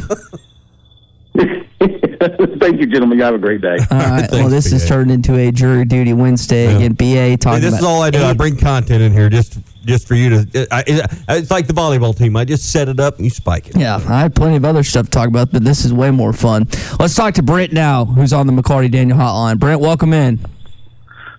Thank 2.61 2.81
you, 2.81 2.87
gentlemen. 2.87 3.19
You 3.19 3.25
have 3.25 3.35
a 3.35 3.39
great 3.39 3.61
day. 3.61 3.77
All 3.91 3.99
right. 3.99 4.21
well, 4.31 4.49
Thanks, 4.49 4.51
this 4.51 4.71
has 4.73 4.83
BA. 4.83 4.89
turned 4.89 5.11
into 5.11 5.35
a 5.37 5.51
jury 5.51 5.85
duty 5.85 6.13
Wednesday. 6.13 6.65
Yeah. 6.71 6.77
Again, 6.77 6.93
BA 6.95 7.05
Hey, 7.05 7.37
talking 7.37 7.61
this 7.61 7.71
about. 7.73 7.79
is 7.81 7.85
all 7.85 8.03
I 8.03 8.11
do. 8.11 8.23
I 8.23 8.33
bring 8.33 8.57
content 8.57 9.03
in 9.03 9.13
here 9.13 9.29
just 9.29 9.59
just 9.85 10.07
for 10.09 10.15
you 10.15 10.31
to. 10.45 10.67
I, 10.71 10.85
it's 11.29 11.51
like 11.51 11.67
the 11.67 11.75
volleyball 11.75 12.17
team. 12.17 12.37
I 12.37 12.45
just 12.45 12.71
set 12.73 12.89
it 12.89 13.01
up 13.01 13.17
and 13.17 13.25
you 13.25 13.31
spike 13.31 13.69
it. 13.69 13.77
Yeah, 13.77 13.97
I 14.09 14.21
have 14.21 14.35
plenty 14.35 14.57
of 14.57 14.65
other 14.65 14.83
stuff 14.83 15.07
to 15.07 15.11
talk 15.11 15.29
about, 15.29 15.51
but 15.53 15.65
this 15.65 15.85
is 15.85 15.93
way 15.93 16.11
more 16.11 16.33
fun. 16.33 16.67
Let's 16.99 17.15
talk 17.15 17.35
to 17.35 17.43
Brent 17.43 17.73
now, 17.73 18.05
who's 18.07 18.33
on 18.33 18.47
the 18.47 18.53
McLarty 18.53 18.91
Daniel 18.91 19.19
hotline. 19.19 19.59
Brent, 19.59 19.81
welcome 19.81 20.13
in. 20.15 20.39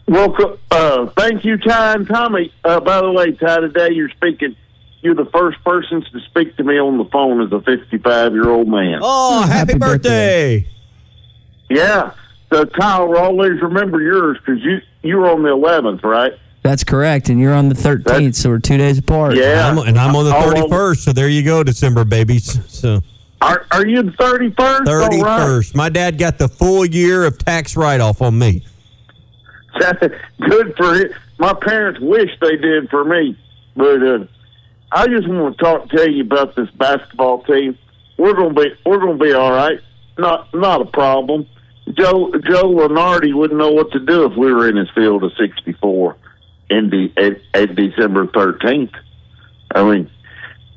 Well, 0.08 0.58
uh, 0.70 1.08
thank 1.18 1.44
you, 1.44 1.58
Ty 1.58 1.94
and 1.94 2.08
Tommy. 2.08 2.54
Uh, 2.64 2.80
by 2.80 3.02
the 3.02 3.12
way, 3.12 3.32
Ty, 3.32 3.62
today 3.62 3.90
you're 3.92 4.10
speaking. 4.10 4.56
You're 5.02 5.16
the 5.16 5.26
first 5.26 5.64
person 5.64 6.04
to 6.04 6.20
speak 6.22 6.56
to 6.58 6.64
me 6.64 6.80
on 6.80 6.98
the 6.98 7.06
phone 7.06 7.42
as 7.42 7.52
a 7.52 7.62
55 7.62 8.34
year 8.34 8.50
old 8.50 8.68
man. 8.68 9.00
Oh, 9.02 9.42
happy, 9.42 9.74
happy 9.74 9.80
birthday. 9.80 10.60
birthday. 10.62 10.70
Yeah. 11.70 12.12
So, 12.52 12.66
Kyle, 12.66 13.08
we'll 13.08 13.18
always 13.20 13.62
remember 13.62 14.02
yours 14.02 14.38
because 14.40 14.62
you 14.64 14.78
you 15.02 15.18
were 15.18 15.30
on 15.30 15.44
the 15.44 15.50
11th, 15.50 16.04
right? 16.04 16.34
That's 16.62 16.84
correct, 16.84 17.30
and 17.30 17.40
you're 17.40 17.54
on 17.54 17.70
the 17.70 17.76
13th, 17.76 18.34
so 18.36 18.50
we're 18.50 18.58
two 18.60 18.78
days 18.78 18.98
apart. 18.98 19.36
Yeah. 19.36 19.70
I'm, 19.70 19.78
and 19.78 20.00
I'm 20.00 20.16
on 20.16 20.26
the 20.26 20.36
Oh, 20.36 20.68
31st, 20.68 20.98
so 20.98 21.14
there 21.14 21.30
you 21.30 21.44
go, 21.44 21.64
December 21.64 22.04
babies. 22.06 22.60
So 22.74 23.02
Are, 23.40 23.68
are 23.72 23.86
you 23.86 24.02
the 24.02 24.12
31st? 24.12 24.88
All 24.88 24.96
right. 24.96 25.12
31st. 25.12 25.76
My 25.76 25.90
dad 25.90 26.18
got 26.18 26.40
the 26.40 26.48
full 26.48 26.84
year 26.84 27.24
of 27.26 27.38
tax 27.38 27.76
write 27.78 28.02
off 28.02 28.24
on 28.24 28.40
me. 28.40 28.66
Good 30.50 30.76
for 30.78 30.96
it. 30.96 31.12
My 31.38 31.54
parents 31.54 32.00
wish 32.00 32.30
they 32.42 32.58
did 32.58 32.90
for 32.90 33.04
me, 33.04 33.38
but 33.76 34.02
uh, 34.02 34.26
I 34.92 35.08
just 35.08 35.28
want 35.28 35.58
to 35.58 35.64
talk 35.64 35.90
tell 35.90 36.10
you 36.10 36.24
about 36.24 36.56
this 36.56 36.70
basketball 36.72 37.44
team. 37.44 37.78
We're 38.18 38.34
gonna 38.34 38.54
be 38.54 38.74
we're 38.86 39.00
gonna 39.00 39.18
be 39.18 39.34
all 39.34 39.52
right. 39.52 39.80
Not 40.18 40.54
not 40.54 40.82
a 40.82 40.86
problem. 40.86 41.48
Joe 41.94 42.32
Joe 42.44 42.74
Lunardi 42.74 43.34
wouldn't 43.34 43.60
know 43.60 43.72
what 43.72 43.92
to 43.92 44.00
do 44.00 44.26
if 44.26 44.38
we 44.38 44.52
were 44.54 44.70
in 44.70 44.78
his 44.78 44.90
field 44.96 45.24
of 45.24 45.32
sixty 45.38 45.74
four 45.74 46.16
in 46.70 46.90
the 46.90 47.12
at, 47.18 47.42
at 47.62 47.76
December 47.76 48.28
thirteenth. 48.28 48.94
I 49.74 49.84
mean, 49.84 50.10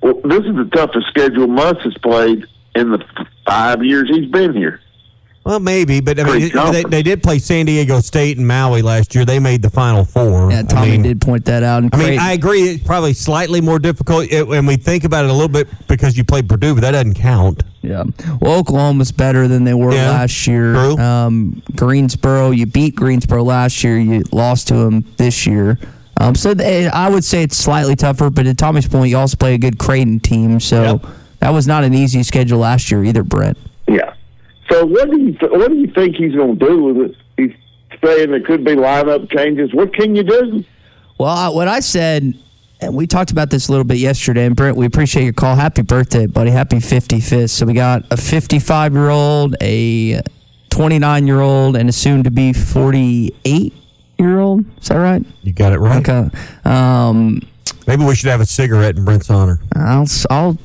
well, 0.02 0.20
this 0.24 0.40
is 0.40 0.56
the 0.56 0.68
toughest 0.72 1.06
schedule 1.08 1.46
Muss 1.46 1.80
has 1.84 1.96
played 1.98 2.46
in 2.74 2.90
the 2.90 3.04
five 3.46 3.84
years 3.84 4.08
he's 4.12 4.30
been 4.30 4.54
here. 4.54 4.80
Well, 5.48 5.60
maybe, 5.60 6.00
but 6.02 6.20
I 6.20 6.24
mean, 6.24 6.52
they, 6.72 6.82
they 6.82 7.02
did 7.02 7.22
play 7.22 7.38
San 7.38 7.64
Diego 7.64 8.00
State 8.00 8.36
and 8.36 8.46
Maui 8.46 8.82
last 8.82 9.14
year. 9.14 9.24
They 9.24 9.38
made 9.38 9.62
the 9.62 9.70
Final 9.70 10.04
Four. 10.04 10.50
Yeah, 10.52 10.60
Tommy 10.60 10.88
I 10.88 10.90
mean, 10.90 11.02
did 11.02 11.22
point 11.22 11.46
that 11.46 11.62
out. 11.62 11.82
And 11.84 11.94
I 11.94 11.96
mean, 11.96 12.18
I 12.18 12.32
agree. 12.32 12.64
It's 12.64 12.84
probably 12.84 13.14
slightly 13.14 13.62
more 13.62 13.78
difficult, 13.78 14.26
it, 14.30 14.46
and 14.46 14.66
we 14.66 14.76
think 14.76 15.04
about 15.04 15.24
it 15.24 15.30
a 15.30 15.32
little 15.32 15.48
bit 15.48 15.66
because 15.88 16.18
you 16.18 16.24
played 16.24 16.50
Purdue, 16.50 16.74
but 16.74 16.82
that 16.82 16.90
doesn't 16.90 17.14
count. 17.14 17.62
Yeah. 17.80 18.04
Well, 18.42 18.58
Oklahoma's 18.58 19.10
better 19.10 19.48
than 19.48 19.64
they 19.64 19.72
were 19.72 19.90
Yeah, 19.94 20.10
last 20.10 20.46
year. 20.46 20.74
true. 20.74 20.98
Um, 20.98 21.62
Greensboro, 21.74 22.50
you 22.50 22.66
beat 22.66 22.94
Greensboro 22.94 23.42
last 23.42 23.82
year. 23.82 23.98
You 23.98 24.24
lost 24.30 24.68
to 24.68 24.74
them 24.74 25.06
this 25.16 25.46
year. 25.46 25.78
Um, 26.20 26.34
so 26.34 26.52
they, 26.52 26.88
I 26.88 27.08
would 27.08 27.24
say 27.24 27.42
it's 27.44 27.56
slightly 27.56 27.96
tougher, 27.96 28.28
but 28.28 28.46
at 28.46 28.58
Tommy's 28.58 28.86
point, 28.86 29.08
you 29.08 29.16
also 29.16 29.38
play 29.38 29.54
a 29.54 29.58
good 29.58 29.78
Creighton 29.78 30.20
team. 30.20 30.60
So 30.60 30.82
Yep. 31.02 31.06
that 31.40 31.50
was 31.50 31.66
not 31.66 31.84
an 31.84 31.94
easy 31.94 32.22
schedule 32.22 32.58
last 32.58 32.90
year 32.90 33.02
either, 33.02 33.22
Brent. 33.22 33.56
Yeah. 33.86 34.12
So 34.70 34.84
what 34.84 35.10
do 35.10 35.18
you 35.18 35.32
th- 35.32 35.52
what 35.52 35.70
do 35.70 35.76
you 35.76 35.90
think 35.92 36.16
he's 36.16 36.34
going 36.34 36.58
to 36.58 36.66
do 36.66 36.82
with 36.82 37.10
it? 37.10 37.16
He's 37.36 37.54
saying 38.04 38.30
there 38.30 38.40
could 38.40 38.64
be 38.64 38.72
lineup 38.72 39.30
changes. 39.30 39.72
What 39.72 39.94
can 39.94 40.14
you 40.14 40.22
do? 40.22 40.64
Well, 41.18 41.54
what 41.54 41.68
I 41.68 41.80
said, 41.80 42.34
and 42.80 42.94
we 42.94 43.06
talked 43.06 43.30
about 43.30 43.50
this 43.50 43.68
a 43.68 43.72
little 43.72 43.84
bit 43.84 43.98
yesterday, 43.98 44.44
and 44.46 44.54
Brent, 44.54 44.76
we 44.76 44.86
appreciate 44.86 45.24
your 45.24 45.32
call. 45.32 45.56
Happy 45.56 45.82
birthday, 45.82 46.26
buddy. 46.26 46.50
Happy 46.50 46.76
55th. 46.76 47.50
So 47.50 47.66
we 47.66 47.72
got 47.72 48.04
a 48.10 48.16
55 48.16 48.92
year 48.92 49.10
old, 49.10 49.56
a 49.60 50.20
29 50.70 51.26
year 51.26 51.40
old, 51.40 51.76
and 51.76 51.88
a 51.88 51.92
soon 51.92 52.22
to 52.24 52.30
be 52.30 52.52
48 52.52 53.72
year 54.18 54.38
old. 54.38 54.64
Is 54.80 54.88
that 54.88 54.96
right? 54.96 55.24
You 55.42 55.52
got 55.52 55.72
it 55.72 55.78
right. 55.78 56.08
Okay. 56.08 56.28
Um, 56.64 57.40
Maybe 57.86 58.04
we 58.04 58.14
should 58.14 58.30
have 58.30 58.40
a 58.40 58.46
cigarette 58.46 58.96
in 58.96 59.04
Brent's 59.04 59.30
honor. 59.30 59.60
I'll 59.74 60.06
I'll 60.30 60.58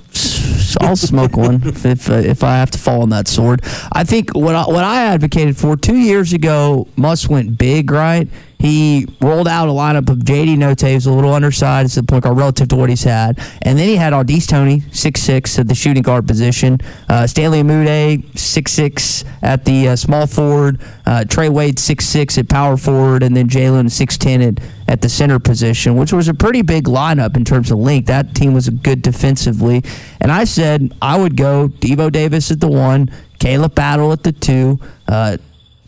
I'll 0.81 0.95
smoke 0.95 1.37
one 1.37 1.61
if 1.65 1.85
if, 1.85 2.09
uh, 2.09 2.13
if 2.13 2.43
I 2.43 2.57
have 2.57 2.71
to 2.71 2.77
fall 2.77 3.01
on 3.01 3.09
that 3.09 3.27
sword. 3.27 3.61
I 3.91 4.03
think 4.03 4.35
what 4.35 4.55
I, 4.55 4.63
what 4.63 4.83
I 4.83 5.05
advocated 5.05 5.57
for 5.57 5.75
two 5.77 5.97
years 5.97 6.33
ago, 6.33 6.87
Muss 6.95 7.27
went 7.27 7.57
big, 7.57 7.91
right? 7.91 8.27
He 8.63 9.07
rolled 9.19 9.49
out 9.49 9.67
a 9.67 9.71
lineup 9.71 10.09
of 10.09 10.19
JD 10.19 10.55
Notae, 10.55 10.93
who's 10.93 11.05
a 11.05 11.11
little 11.11 11.33
undersized 11.33 11.97
at 11.97 12.07
the 12.07 12.09
point 12.09 12.23
guard 12.23 12.37
relative 12.37 12.69
to 12.69 12.77
what 12.77 12.89
he's 12.89 13.03
had, 13.03 13.37
and 13.61 13.77
then 13.77 13.89
he 13.89 13.97
had 13.97 14.13
Au'Diese 14.13 14.47
Toney, 14.47 14.83
six 14.93 15.21
six 15.21 15.59
at 15.59 15.67
the 15.67 15.75
shooting 15.75 16.01
guard 16.01 16.25
position, 16.25 16.77
uh, 17.09 17.27
Stanley 17.27 17.61
Umude, 17.61 18.39
six 18.39 18.71
six 18.71 19.25
at 19.41 19.65
the 19.65 19.89
uh, 19.89 19.95
small 19.97 20.27
forward, 20.27 20.79
uh, 21.05 21.25
Trey 21.25 21.49
Wade 21.49 21.77
six 21.77 22.05
six 22.05 22.37
at 22.37 22.47
power 22.47 22.77
forward, 22.77 23.21
and 23.21 23.35
then 23.35 23.49
Jalen 23.49 23.91
six 23.91 24.17
ten 24.17 24.41
at 24.41 24.59
at 24.87 25.01
the 25.01 25.09
center 25.09 25.39
position, 25.39 25.95
which 25.95 26.13
was 26.13 26.29
a 26.29 26.33
pretty 26.33 26.61
big 26.61 26.85
lineup 26.85 27.35
in 27.35 27.43
terms 27.43 27.69
of 27.69 27.79
length. 27.79 28.07
That 28.07 28.33
team 28.33 28.53
was 28.53 28.69
good 28.69 29.01
defensively. 29.01 29.83
And 30.21 30.31
I 30.31 30.45
said 30.45 30.93
I 31.01 31.19
would 31.19 31.35
go 31.35 31.67
Devo 31.67 32.11
Davis 32.11 32.49
at 32.49 32.61
the 32.61 32.69
one, 32.69 33.11
Khalif 33.39 33.75
Battle 33.75 34.13
at 34.13 34.23
the 34.23 34.31
two, 34.31 34.79
uh, 35.07 35.37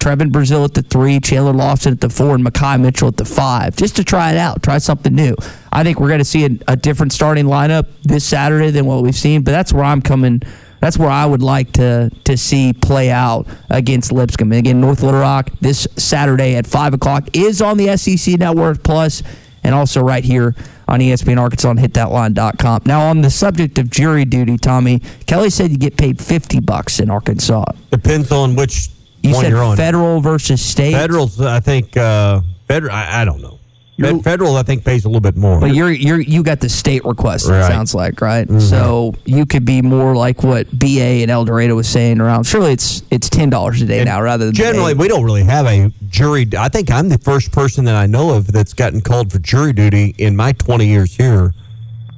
Trevon 0.06 0.30
Brazile 0.30 0.66
at 0.66 0.76
the 0.76 0.84
three, 0.84 1.20
Chandler 1.20 1.52
Lawson 1.52 1.94
at 1.94 2.00
the 2.00 2.12
four, 2.12 2.36
and 2.36 2.46
Makhi 2.46 2.80
Mitchell 2.80 3.08
at 3.08 3.18
the 3.18 3.26
five, 3.26 3.76
just 3.76 3.96
to 3.96 4.04
try 4.04 4.34
it 4.34 4.38
out, 4.38 4.62
try 4.62 4.78
something 4.78 5.16
new. 5.16 5.36
I 5.74 5.84
think 5.84 6.00
we're 6.00 6.10
going 6.10 6.20
to 6.20 6.26
see 6.26 6.46
a, 6.46 6.50
a 6.68 6.76
different 6.76 7.12
starting 7.12 7.46
lineup 7.46 7.88
this 8.04 8.24
Saturday 8.24 8.70
than 8.70 8.86
what 8.86 9.02
we've 9.02 9.16
seen, 9.16 9.42
but 9.42 9.50
that's 9.50 9.74
where 9.74 9.84
I'm 9.84 10.04
coming. 10.04 10.44
That's 10.80 11.00
where 11.00 11.10
I 11.10 11.26
would 11.26 11.42
like 11.42 11.72
to 11.74 12.12
to 12.26 12.38
see 12.38 12.72
play 12.72 13.10
out 13.10 13.48
against 13.72 14.12
Lipscomb. 14.12 14.52
And 14.52 14.60
again, 14.60 14.80
North 14.80 15.02
Little 15.02 15.22
Rock 15.22 15.50
this 15.60 15.88
Saturday 15.96 16.56
at 16.56 16.68
five 16.68 16.94
o'clock 16.94 17.28
is 17.34 17.60
on 17.60 17.78
the 17.78 17.98
SEC 17.98 18.38
Network 18.38 18.84
Plus, 18.84 19.24
and 19.64 19.74
also 19.74 20.04
right 20.04 20.24
here 20.24 20.54
on 20.88 21.00
ESPN 21.00 21.40
Arkansas 21.40 21.72
and 21.72 21.80
hitthatline.com. 21.80 22.84
Now, 22.86 23.10
on 23.10 23.22
the 23.22 23.32
subject 23.32 23.80
of 23.80 23.90
jury 23.90 24.24
duty, 24.24 24.58
Tommy 24.58 25.00
Kelly 25.26 25.50
said 25.50 25.72
you 25.72 25.80
get 25.80 25.98
paid 25.98 26.22
fifty 26.22 26.60
bucks 26.60 27.00
in 27.00 27.10
Arkansas. 27.10 27.66
Depends 27.90 28.32
on 28.32 28.56
which 28.56 28.90
You 29.26 29.34
one 29.34 29.44
said 29.44 29.52
you're 29.52 29.64
on. 29.64 29.78
federal 29.78 30.22
versus 30.22 30.62
state. 30.62 30.94
Federal's, 30.94 31.40
I 31.42 31.60
think, 31.60 31.96
uh, 31.98 32.42
federal, 32.68 32.94
I, 32.94 33.22
I 33.22 33.26
don't 33.26 33.42
know. 33.42 33.60
Fed, 34.00 34.24
federal, 34.26 34.58
I 34.58 34.64
think, 34.64 34.84
pays 34.84 35.06
a 35.06 35.08
little 35.08 35.22
bit 35.22 35.38
more. 35.38 35.60
But 35.62 35.74
you're 35.74 35.90
you're 35.92 36.20
you 36.20 36.44
got 36.44 36.60
the 36.60 36.68
state 36.68 37.06
request. 37.06 37.46
It 37.46 37.64
sounds 37.64 37.96
like 37.96 38.20
right. 38.20 38.46
So 38.60 39.16
you 39.24 39.46
could 39.46 39.64
be 39.64 39.82
more 39.82 40.16
like 40.16 40.44
what 40.44 40.68
BA 40.78 41.22
and 41.22 41.32
El 41.32 41.46
Dorado 41.46 41.76
was 41.76 41.88
saying 41.88 42.20
around. 42.20 42.44
Surely 42.44 42.74
it's 42.74 43.04
it's 43.10 43.30
ten 43.30 43.50
dollars 43.50 43.82
a 43.82 43.86
day 43.86 44.04
now 44.04 44.22
rather 44.22 44.48
than 44.48 44.54
Generally, 44.54 44.92
eight. 44.92 44.98
we 44.98 45.08
don't 45.08 45.24
really 45.24 45.44
have 45.46 45.66
a 45.66 45.94
jury. 46.10 46.46
I 46.58 46.68
think 46.68 46.92
I'm 46.92 47.08
the 47.08 47.20
first 47.20 47.54
person 47.54 47.86
that 47.86 47.96
I 47.96 48.06
know 48.06 48.36
of 48.36 48.52
that's 48.52 48.74
gotten 48.74 49.00
called 49.00 49.32
for 49.32 49.40
jury 49.40 49.72
duty 49.72 50.14
in 50.18 50.36
my 50.36 50.52
20 50.52 50.86
years 50.86 51.16
here 51.16 51.54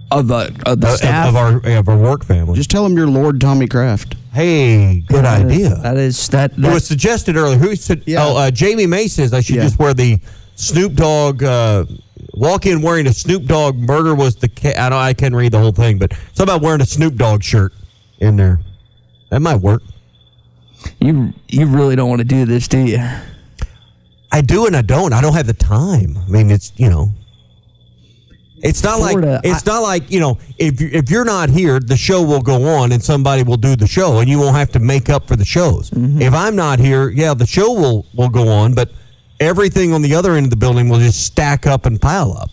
of 0.10 0.28
the 0.28 0.60
of 0.66 0.82
the 0.82 0.88
of, 0.88 0.98
staff. 0.98 1.28
of 1.28 1.36
our 1.36 1.58
of 1.64 1.88
our 1.90 1.98
work 1.98 2.26
family. 2.26 2.56
Just 2.56 2.72
tell 2.72 2.84
them 2.84 2.98
you're 2.98 3.08
Lord 3.08 3.40
Tommy 3.40 3.68
Kraft. 3.68 4.16
Hey, 4.38 5.00
good 5.08 5.26
That 5.26 5.42
is- 5.42 5.52
idea. 5.52 5.76
That 5.82 5.98
is 5.98 6.28
that. 6.30 6.52
it 6.54 6.60
was 6.60 6.86
suggested 6.86 7.36
earlier. 7.38 7.58
Who 7.58 7.76
said? 7.76 8.04
Yeah. 8.06 8.24
Oh, 8.26 8.38
uh, 8.38 8.52
Jamie 8.52 8.86
May 8.86 9.08
says 9.08 9.34
I 9.34 9.42
should 9.42 9.56
Yeah. 9.56 9.64
just 9.64 9.80
wear 9.80 9.94
the 9.94 10.20
Snoop 10.56 10.94
Dogg. 10.94 11.44
Uh, 11.44 11.86
walk 12.34 12.66
in 12.66 12.82
wearing 12.82 13.08
a 13.08 13.14
Snoop 13.14 13.46
Dogg. 13.46 13.76
Murder 13.78 14.14
was 14.16 14.36
the. 14.36 14.48
Ca- 14.50 14.76
I 14.78 14.90
don't. 14.90 15.00
I 15.00 15.14
can't 15.14 15.34
read 15.36 15.52
the 15.54 15.60
whole 15.60 15.72
thing, 15.72 15.98
but 15.98 16.12
it's 16.30 16.40
about 16.40 16.62
wearing 16.62 16.82
a 16.82 16.86
Snoop 16.86 17.16
Dogg 17.16 17.42
shirt 17.44 17.74
in 18.20 18.36
there. 18.36 18.60
That 19.32 19.42
might 19.42 19.62
work. 19.62 19.82
you 21.02 21.34
you 21.48 21.66
really 21.66 21.96
don't 21.96 22.10
want 22.10 22.20
to 22.20 22.26
do 22.28 22.46
this, 22.46 22.68
do 22.68 22.78
you? 22.80 23.04
I 24.32 24.42
do 24.42 24.66
and 24.68 24.76
I 24.76 24.82
don't. 24.84 25.14
I 25.14 25.22
don't 25.22 25.34
have 25.34 25.48
the 25.48 25.54
time. 25.54 26.18
I 26.26 26.30
mean, 26.30 26.52
it's 26.52 26.72
you 26.78 26.90
know, 26.90 27.12
it's 28.64 28.84
not 28.84 28.98
Florida, 29.00 29.34
like 29.36 29.42
it's 29.46 29.66
not 29.66 29.80
like 29.84 30.10
you 30.12 30.20
know 30.20 30.38
if 30.58 30.82
if 30.82 31.10
you're 31.12 31.26
not 31.26 31.50
here, 31.50 31.80
the 31.80 31.98
show 31.98 32.22
will 32.24 32.42
go 32.42 32.64
on 32.66 32.92
and 32.92 33.04
somebody 33.04 33.44
will 33.44 33.58
do 33.58 33.76
the 33.76 33.88
show, 33.88 34.20
and 34.20 34.30
you 34.30 34.40
won't 34.40 34.56
have 34.56 34.72
to 34.72 34.80
make 34.80 35.10
up 35.10 35.28
for 35.28 35.36
the 35.36 35.46
shows. 35.46 35.90
Mm-hmm. 35.92 36.22
If 36.22 36.34
I'm 36.34 36.56
not 36.56 36.80
here, 36.80 37.10
yeah, 37.10 37.34
the 37.34 37.46
show 37.46 37.72
will 37.74 38.06
will 38.16 38.30
go 38.30 38.48
on, 38.48 38.74
but 38.74 38.90
everything 39.40 39.94
on 39.94 40.02
the 40.02 40.16
other 40.16 40.34
end 40.34 40.46
of 40.48 40.50
the 40.50 40.56
building 40.56 40.90
will 40.90 41.00
just 41.00 41.26
stack 41.26 41.68
up 41.68 41.86
and 41.86 42.02
pile 42.02 42.34
up. 42.34 42.50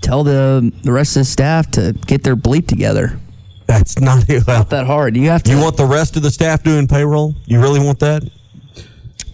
Tell 0.00 0.22
the 0.22 0.72
the 0.82 0.92
rest 0.92 1.16
of 1.16 1.20
the 1.22 1.24
staff 1.24 1.70
to 1.72 1.92
get 2.06 2.22
their 2.22 2.36
bleep 2.36 2.68
together. 2.68 3.18
That's 3.66 3.98
not 3.98 4.24
well. 4.28 4.42
Not 4.46 4.70
that 4.70 4.86
hard. 4.86 5.16
You 5.16 5.28
have 5.30 5.42
to. 5.44 5.50
You 5.50 5.60
want 5.60 5.76
the 5.76 5.86
rest 5.86 6.16
of 6.16 6.22
the 6.22 6.30
staff 6.30 6.62
doing 6.62 6.86
payroll? 6.86 7.34
You 7.46 7.60
really 7.60 7.80
want 7.80 7.98
that? 7.98 8.22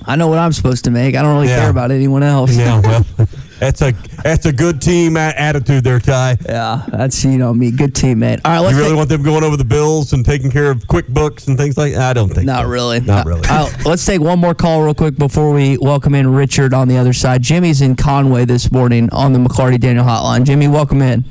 I 0.07 0.17
know 0.17 0.29
what 0.29 0.39
I'm 0.39 0.53
supposed 0.53 0.85
to 0.85 0.91
make. 0.91 1.15
I 1.15 1.23
don't 1.23 1.35
really 1.35 1.49
Yeah. 1.49 1.61
care 1.61 1.71
about 1.71 1.91
anyone 1.91 2.23
else. 2.23 2.57
Yeah, 2.57 2.81
well, 2.81 3.07
that's 3.63 3.81
a 3.81 3.93
that's 4.25 4.45
a 4.47 4.53
good 4.53 4.83
team 4.83 5.17
attitude 5.17 5.85
there, 5.85 6.01
Ty. 6.01 6.37
Yeah, 6.45 6.85
that's 6.91 7.25
you 7.25 7.39
know 7.39 7.55
me, 7.55 7.71
good 7.71 7.95
teammate. 7.95 8.41
All 8.45 8.51
right, 8.53 8.59
let's 8.59 8.73
You 8.73 8.79
really 8.79 8.91
take- 8.91 8.97
want 8.97 9.09
them 9.09 9.23
going 9.23 9.45
over 9.45 9.57
the 9.57 9.65
bills 9.65 10.13
and 10.13 10.25
taking 10.25 10.51
care 10.51 10.69
of 10.71 10.79
QuickBooks 10.89 11.47
and 11.47 11.57
things 11.57 11.79
like 11.79 11.93
that? 11.95 12.03
I 12.11 12.13
don't 12.13 12.29
think 12.29 12.47
Not 12.47 12.65
so. 12.65 12.69
really. 12.69 12.99
Not 13.01 13.25
really. 13.25 13.43
uh, 13.49 13.71
let's 13.85 14.05
take 14.05 14.21
one 14.21 14.41
more 14.41 14.55
call 14.55 14.83
real 14.83 14.95
quick 14.95 15.17
before 15.17 15.53
we 15.53 15.79
welcome 15.79 16.15
in 16.17 16.33
Richard 16.35 16.75
on 16.75 16.89
the 16.89 16.97
other 16.97 17.13
side. 17.13 17.43
Jimmy's 17.43 17.81
in 17.81 17.95
Conway 17.95 18.45
this 18.45 18.73
morning 18.73 19.09
on 19.13 19.33
the 19.33 19.39
McLarty 19.39 19.79
Daniel 19.79 20.05
Hotline. 20.05 20.45
Jimmy, 20.45 20.67
welcome 20.67 21.01
in. 21.01 21.25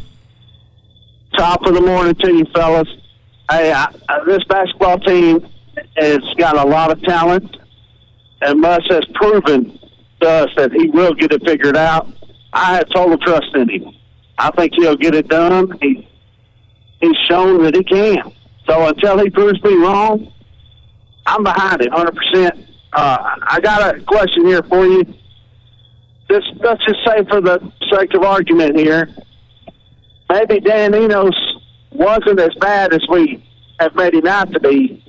top 1.38 1.66
of 1.66 1.74
the 1.74 1.82
morning 1.82 2.16
to 2.16 2.34
you, 2.34 2.46
fellas. 2.56 2.88
Hey, 3.50 3.74
I, 3.74 3.94
I, 4.08 4.24
this 4.26 4.44
basketball 4.46 5.00
team 5.00 5.46
has 5.98 6.20
got 6.38 6.58
a 6.58 6.64
lot 6.66 6.92
of 6.92 7.02
talent, 7.04 7.58
and 8.42 8.62
Muss 8.62 8.86
has 8.90 9.04
proven 9.16 9.78
to 10.22 10.30
us 10.30 10.50
that 10.56 10.72
he 10.72 10.88
will 10.90 11.14
get 11.14 11.32
it 11.34 11.42
figured 11.46 11.76
out. 11.76 12.08
I 12.54 12.76
have 12.76 12.90
total 12.90 13.18
trust 13.18 13.56
in 13.56 13.70
him. 13.70 13.94
I 14.38 14.52
think 14.52 14.74
he'll 14.76 14.96
get 14.96 15.16
it 15.16 15.28
done. 15.28 15.78
He 15.82 16.08
he's 17.00 17.18
shown 17.30 17.64
that 17.64 17.76
he 17.76 17.84
can. 17.84 18.32
So 18.68 18.88
until 18.88 19.20
he 19.20 19.30
proves 19.30 19.62
me 19.64 19.76
wrong, 19.76 20.32
I'm 21.26 21.44
behind 21.44 21.82
it 21.82 21.92
100. 21.92 22.16
percent 22.16 22.68
uh, 22.94 23.36
I 23.48 23.60
got 23.62 23.96
a 23.96 24.02
question 24.02 24.46
here 24.46 24.64
for 24.64 24.86
you. 24.86 25.04
this 26.28 26.44
let's 26.60 26.84
just 26.86 27.00
say 27.06 27.24
for 27.30 27.42
the 27.42 27.60
sake 27.92 28.14
of 28.14 28.24
argument 28.24 28.78
here, 28.78 29.10
maybe 30.30 30.60
Dan 30.60 30.94
Enos 30.94 31.36
wasn't 31.92 32.40
as 32.40 32.54
bad 32.60 32.94
as 32.94 33.02
we 33.10 33.44
have 33.80 33.96
made 33.96 34.14
him 34.14 34.28
out 34.28 34.52
to 34.52 34.60
be. 34.60 35.04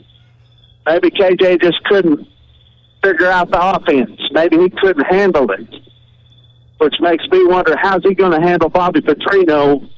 Maybe 0.87 1.11
KJ 1.11 1.61
just 1.61 1.83
couldn't 1.85 2.27
figure 3.03 3.29
out 3.29 3.51
the 3.51 3.61
offense. 3.61 4.21
Maybe 4.33 4.59
he 4.59 4.71
couldn't 4.71 5.05
handle 5.05 5.51
it, 5.53 5.69
which 6.83 6.97
makes 7.01 7.27
me 7.29 7.45
wonder 7.47 7.77
how's 7.81 8.03
he 8.03 8.15
going 8.15 8.33
to 8.33 8.41
handle 8.41 8.69
Bobby 8.69 9.01
Petrino 9.01 9.89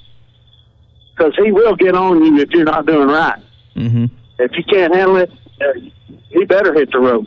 because 1.14 1.33
he 1.43 1.50
will 1.53 1.76
get 1.76 1.95
on 1.95 2.23
you 2.25 2.38
if 2.38 2.50
you're 2.50 2.64
not 2.64 2.87
doing 2.87 3.09
right. 3.09 3.41
Mm-hmm. 3.76 4.07
If 4.38 4.53
you 4.57 4.64
can't 4.64 4.95
handle 4.95 5.17
it, 5.17 5.31
uh, 5.61 5.81
he 6.29 6.45
better 6.45 6.75
hit 6.75 6.91
the 6.93 6.99
road. 6.99 7.26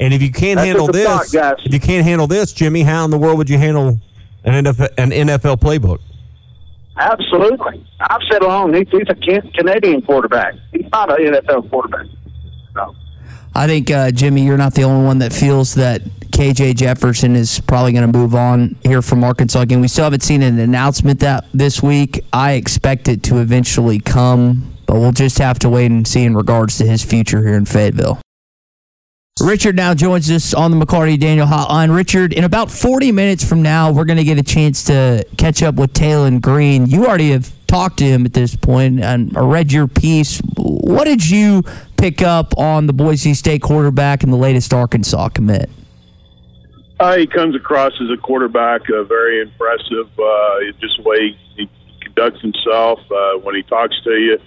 And 0.00 0.12
if 0.12 0.22
you 0.22 0.30
can't 0.30 0.56
That's 0.56 0.66
handle 0.66 0.86
this, 0.88 1.06
thought, 1.06 1.32
guys. 1.32 1.64
if 1.64 1.72
you 1.72 1.80
can't 1.80 2.04
handle 2.04 2.26
this, 2.26 2.52
Jimmy, 2.52 2.82
how 2.82 3.04
in 3.04 3.10
the 3.10 3.18
world 3.18 3.38
would 3.38 3.50
you 3.50 3.58
handle 3.58 3.98
an 4.44 4.64
NFL, 4.64 4.88
an 4.98 5.10
NFL 5.10 5.56
playbook? 5.58 5.98
Absolutely. 6.96 7.86
I've 8.00 8.20
said 8.30 8.42
along, 8.42 8.74
he's, 8.74 8.88
he's 8.90 9.08
a 9.08 9.14
Canadian 9.54 10.02
quarterback. 10.02 10.54
He's 10.72 10.86
not 10.90 11.18
an 11.18 11.32
NFL 11.32 11.70
quarterback. 11.70 12.06
I 13.54 13.66
think 13.66 13.90
uh, 13.90 14.10
Jimmy, 14.10 14.44
you're 14.44 14.58
not 14.58 14.74
the 14.74 14.84
only 14.84 15.04
one 15.04 15.18
that 15.18 15.32
feels 15.32 15.74
that 15.74 16.02
KJ 16.02 16.76
Jefferson 16.76 17.34
is 17.34 17.58
probably 17.60 17.92
going 17.92 18.10
to 18.10 18.18
move 18.18 18.34
on 18.34 18.76
here 18.84 19.02
from 19.02 19.24
Arkansas 19.24 19.60
again. 19.60 19.80
We 19.80 19.88
still 19.88 20.04
haven't 20.04 20.22
seen 20.22 20.42
an 20.42 20.58
announcement 20.58 21.20
that 21.20 21.46
this 21.52 21.82
week. 21.82 22.24
I 22.32 22.52
expect 22.52 23.08
it 23.08 23.22
to 23.24 23.38
eventually 23.38 23.98
come, 23.98 24.72
but 24.86 24.94
we'll 24.96 25.12
just 25.12 25.38
have 25.38 25.58
to 25.60 25.68
wait 25.68 25.86
and 25.86 26.06
see 26.06 26.22
in 26.22 26.36
regards 26.36 26.78
to 26.78 26.86
his 26.86 27.02
future 27.02 27.42
here 27.42 27.56
in 27.56 27.64
Fayetteville. 27.64 28.20
Richard 29.40 29.76
now 29.76 29.94
joins 29.94 30.30
us 30.30 30.52
on 30.52 30.70
the 30.70 30.84
McLarty 30.84 31.18
Daniel 31.18 31.46
hotline. 31.46 31.94
Richard, 31.94 32.32
in 32.32 32.44
about 32.44 32.70
40 32.70 33.12
minutes 33.12 33.44
from 33.44 33.62
now, 33.62 33.92
we're 33.92 34.04
going 34.04 34.16
to 34.16 34.24
get 34.24 34.38
a 34.38 34.42
chance 34.42 34.84
to 34.84 35.24
catch 35.36 35.62
up 35.62 35.76
with 35.76 35.92
Taylen 35.92 36.40
Green. 36.40 36.86
You 36.86 37.06
already 37.06 37.30
have 37.30 37.52
talked 37.66 37.98
to 37.98 38.04
him 38.04 38.24
at 38.24 38.32
this 38.32 38.56
point 38.56 39.00
and 39.00 39.32
read 39.36 39.70
your 39.70 39.86
piece. 39.86 40.40
What 40.56 41.04
did 41.04 41.28
you 41.28 41.62
pick 41.96 42.22
up 42.22 42.56
on 42.58 42.86
the 42.86 42.92
Boise 42.92 43.34
State 43.34 43.62
quarterback 43.62 44.22
and 44.22 44.32
the 44.32 44.36
latest 44.36 44.74
Arkansas 44.74 45.28
commit? 45.28 45.70
Uh, 46.98 47.16
he 47.16 47.26
comes 47.26 47.54
across 47.54 47.92
as 48.00 48.10
a 48.10 48.16
quarterback, 48.16 48.82
uh, 48.90 49.04
very 49.04 49.40
impressive. 49.40 50.08
Uh, 50.18 50.58
just 50.80 50.96
the 50.96 51.02
way 51.04 51.38
he 51.54 51.70
conducts 52.00 52.40
himself 52.40 52.98
uh, 53.12 53.38
when 53.38 53.54
he 53.54 53.62
talks 53.62 53.94
to 54.02 54.10
you. 54.10 54.38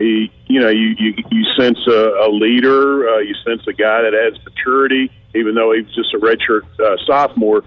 He, 0.00 0.32
you 0.46 0.60
know, 0.60 0.70
you 0.70 0.94
you, 0.98 1.14
you 1.30 1.44
sense 1.58 1.78
a, 1.86 2.26
a 2.26 2.28
leader. 2.32 3.08
Uh, 3.08 3.18
you 3.18 3.34
sense 3.46 3.62
a 3.68 3.72
guy 3.72 4.02
that 4.02 4.14
has 4.14 4.42
maturity, 4.44 5.12
even 5.34 5.54
though 5.54 5.72
he 5.72 5.82
was 5.82 5.94
just 5.94 6.14
a 6.14 6.18
redshirt 6.18 6.62
uh, 6.80 6.96
sophomore 7.06 7.62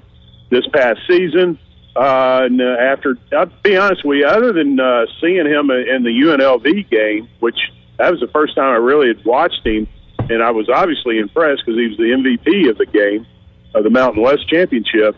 this 0.49 0.67
past 0.73 0.99
season. 1.07 1.59
Uh, 1.95 2.41
and 2.45 2.59
uh, 2.59 2.75
after, 2.79 3.19
I'll 3.37 3.51
be 3.61 3.77
honest 3.77 4.03
with 4.03 4.17
you, 4.17 4.25
other 4.25 4.51
than 4.51 4.79
uh, 4.79 5.05
seeing 5.21 5.45
him 5.45 5.69
in 5.69 6.01
the 6.01 6.09
UNLV 6.09 6.89
game, 6.89 7.29
which 7.39 7.57
that 7.99 8.11
was 8.11 8.19
the 8.19 8.27
first 8.33 8.55
time 8.55 8.71
I 8.71 8.77
really 8.77 9.09
had 9.09 9.23
watched 9.23 9.63
him, 9.63 9.87
and 10.17 10.41
I 10.41 10.49
was 10.49 10.67
obviously 10.69 11.19
impressed 11.19 11.61
because 11.63 11.79
he 11.79 11.87
was 11.87 11.97
the 11.97 12.17
MVP 12.17 12.67
of 12.67 12.79
the 12.79 12.87
game 12.87 13.27
of 13.75 13.83
the 13.83 13.91
Mountain 13.91 14.23
West 14.23 14.49
Championship. 14.49 15.15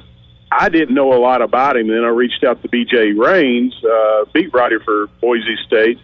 I 0.52 0.68
didn't 0.68 0.96
know 0.96 1.14
a 1.14 1.20
lot 1.20 1.42
about 1.42 1.78
him. 1.78 1.88
Then 1.88 2.04
I 2.04 2.10
reached 2.10 2.44
out 2.44 2.62
to 2.62 2.68
BJ 2.68 3.18
Rains, 3.18 3.74
uh, 3.84 4.26
beat 4.34 4.54
writer 4.54 4.82
for 4.82 5.08
Boise 5.22 5.56
State, 5.66 5.98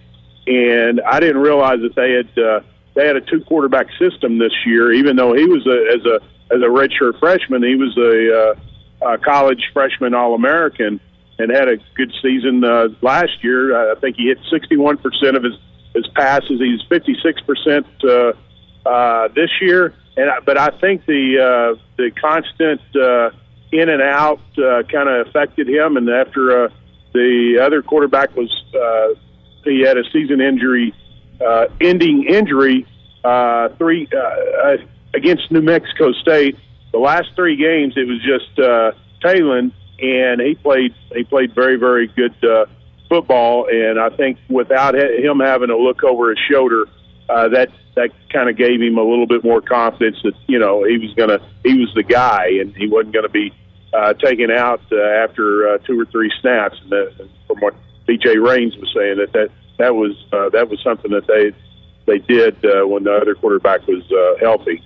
and 0.48 1.02
I 1.02 1.20
didn't 1.20 1.42
realize 1.42 1.80
that 1.82 1.96
they 1.96 2.12
had 2.12 2.44
uh, 2.44 2.62
they 2.94 3.08
had 3.08 3.16
a 3.16 3.22
two 3.22 3.44
quarterback 3.46 3.88
system 4.00 4.38
this 4.38 4.54
year. 4.66 4.92
Even 4.92 5.16
though 5.16 5.34
he 5.34 5.46
was 5.46 5.66
a, 5.68 5.96
as 5.96 6.06
a 6.06 6.56
as 6.56 6.62
a 6.62 6.68
redshirt 6.68 7.20
freshman, 7.20 7.64
he 7.64 7.76
was 7.76 7.96
a, 7.98 9.08
uh, 9.08 9.14
a 9.14 9.18
college 9.18 9.64
freshman 9.74 10.14
All 10.14 10.36
American 10.36 11.00
and 11.40 11.52
had 11.52 11.70
a 11.70 11.78
good 11.96 12.12
season 12.22 12.64
uh, 12.64 12.90
last 13.02 13.44
year. 13.44 13.92
I 13.92 13.96
think 13.96 14.18
he 14.18 14.28
hit 14.28 14.40
61 14.52 14.98
percent 14.98 15.38
of 15.38 15.44
his 15.44 15.54
his 15.94 16.08
passes. 16.16 16.60
He's 16.60 16.82
56 16.90 17.42
percent 17.42 17.88
uh, 18.04 18.34
uh, 18.86 19.28
this 19.30 19.50
year. 19.62 19.94
And 20.18 20.30
I, 20.30 20.40
but 20.40 20.58
I 20.58 20.70
think 20.80 21.06
the 21.06 21.40
uh, 21.40 21.82
the 21.98 22.12
constant 22.20 22.82
uh, 22.96 23.30
in 23.72 23.90
and 23.90 24.02
out 24.02 24.42
uh, 24.58 24.84
kind 24.84 25.08
of 25.08 25.28
affected 25.28 25.70
him. 25.70 25.98
And 25.98 26.10
after 26.10 26.66
uh, 26.66 26.70
the 27.14 27.62
other 27.64 27.82
quarterback 27.82 28.36
was 28.36 28.52
uh, 28.76 29.20
he 29.64 29.82
had 29.82 29.98
a 29.98 30.04
season 30.12 30.42
injury, 30.42 30.94
uh, 31.46 31.66
ending 31.80 32.26
injury, 32.28 32.86
uh, 33.24 33.70
three 33.78 34.08
uh, 34.14 34.18
uh, 34.18 34.78
against 35.14 35.52
New 35.52 35.62
Mexico 35.62 36.12
State. 36.14 36.58
The 36.92 37.00
last 37.00 37.30
three 37.36 37.56
games, 37.56 37.94
it 37.96 38.08
was 38.08 38.20
just 38.22 38.60
uh, 38.60 38.92
Taylen, 39.24 39.72
and 40.00 40.42
he 40.42 40.56
played 40.56 40.94
he 41.16 41.24
played 41.24 41.54
very 41.54 41.78
very 41.78 42.08
good 42.08 42.36
uh, 42.44 42.66
football. 43.10 43.68
And 43.72 44.00
I 44.00 44.10
think 44.10 44.38
without 44.50 44.96
him 44.96 45.40
having 45.40 45.70
to 45.70 45.78
look 45.78 46.04
over 46.04 46.30
his 46.30 46.40
shoulder, 46.50 46.86
uh, 47.30 47.50
that 47.50 47.70
that 47.96 48.10
kind 48.32 48.50
of 48.50 48.58
gave 48.58 48.82
him 48.82 48.98
a 48.98 49.04
little 49.04 49.28
bit 49.28 49.44
more 49.44 49.62
confidence 49.62 50.18
that 50.24 50.34
you 50.48 50.60
know 50.60 50.84
he 50.84 50.98
was 50.98 51.14
gonna 51.16 51.40
he 51.64 51.78
was 51.80 51.92
the 51.96 52.04
guy 52.04 52.48
and 52.60 52.76
he 52.76 52.88
wasn't 52.88 53.14
to 53.14 53.30
be 53.30 53.54
uh, 53.94 54.14
taken 54.14 54.50
out 54.50 54.82
uh, 54.92 54.96
after 54.96 55.68
uh, 55.68 55.78
two 55.80 56.00
or 56.00 56.06
three 56.06 56.32
snaps. 56.42 56.78
And 56.82 56.92
that, 56.92 57.30
from 57.48 57.60
what 57.60 57.76
B.J. 58.12 58.40
Rains 58.40 58.76
was 58.76 58.92
saying, 58.94 59.20
that 59.20 59.32
that 59.32 59.52
that 59.78 59.96
was 59.96 60.12
uh, 60.34 60.50
that 60.50 60.70
was 60.70 60.82
something 60.84 61.12
that 61.12 61.26
they 61.28 61.54
they 62.06 62.20
did 62.20 62.58
uh, 62.66 62.86
when 62.86 63.06
the 63.06 63.14
other 63.14 63.36
quarterback 63.36 63.88
was 63.88 64.04
uh, 64.12 64.38
healthy. 64.38 64.84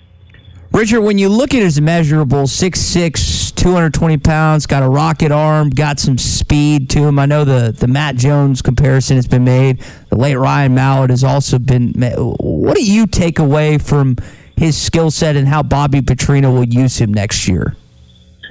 Richard, 0.71 1.01
when 1.01 1.17
you 1.17 1.29
look 1.29 1.53
at 1.55 1.61
his 1.61 1.79
measurables, 1.79 2.51
6'6", 2.51 3.55
220 3.55 4.17
pounds, 4.17 4.67
got 4.67 4.83
a 4.83 4.89
rocket 4.89 5.31
arm, 5.31 5.69
got 5.69 5.99
some 5.99 6.17
speed 6.17 6.89
to 6.91 6.99
him. 6.99 7.17
I 7.17 7.25
know 7.25 7.45
the, 7.45 7.71
the 7.75 7.87
Matt 7.87 8.17
Jones 8.17 8.61
comparison 8.61 9.15
has 9.15 9.25
been 9.25 9.45
made. 9.45 9.81
The 10.09 10.17
late 10.17 10.35
Ryan 10.35 10.75
Mallett 10.75 11.11
has 11.11 11.23
also 11.23 11.57
been 11.59 11.93
made. 11.95 12.15
What 12.17 12.75
do 12.75 12.83
you 12.83 13.07
take 13.07 13.39
away 13.39 13.77
from 13.77 14.17
his 14.57 14.77
skill 14.79 15.09
set 15.09 15.35
and 15.37 15.47
how 15.47 15.63
Bobby 15.63 16.01
Petrino 16.01 16.53
will 16.53 16.65
use 16.65 16.99
him 16.99 17.13
next 17.13 17.47
year? 17.47 17.75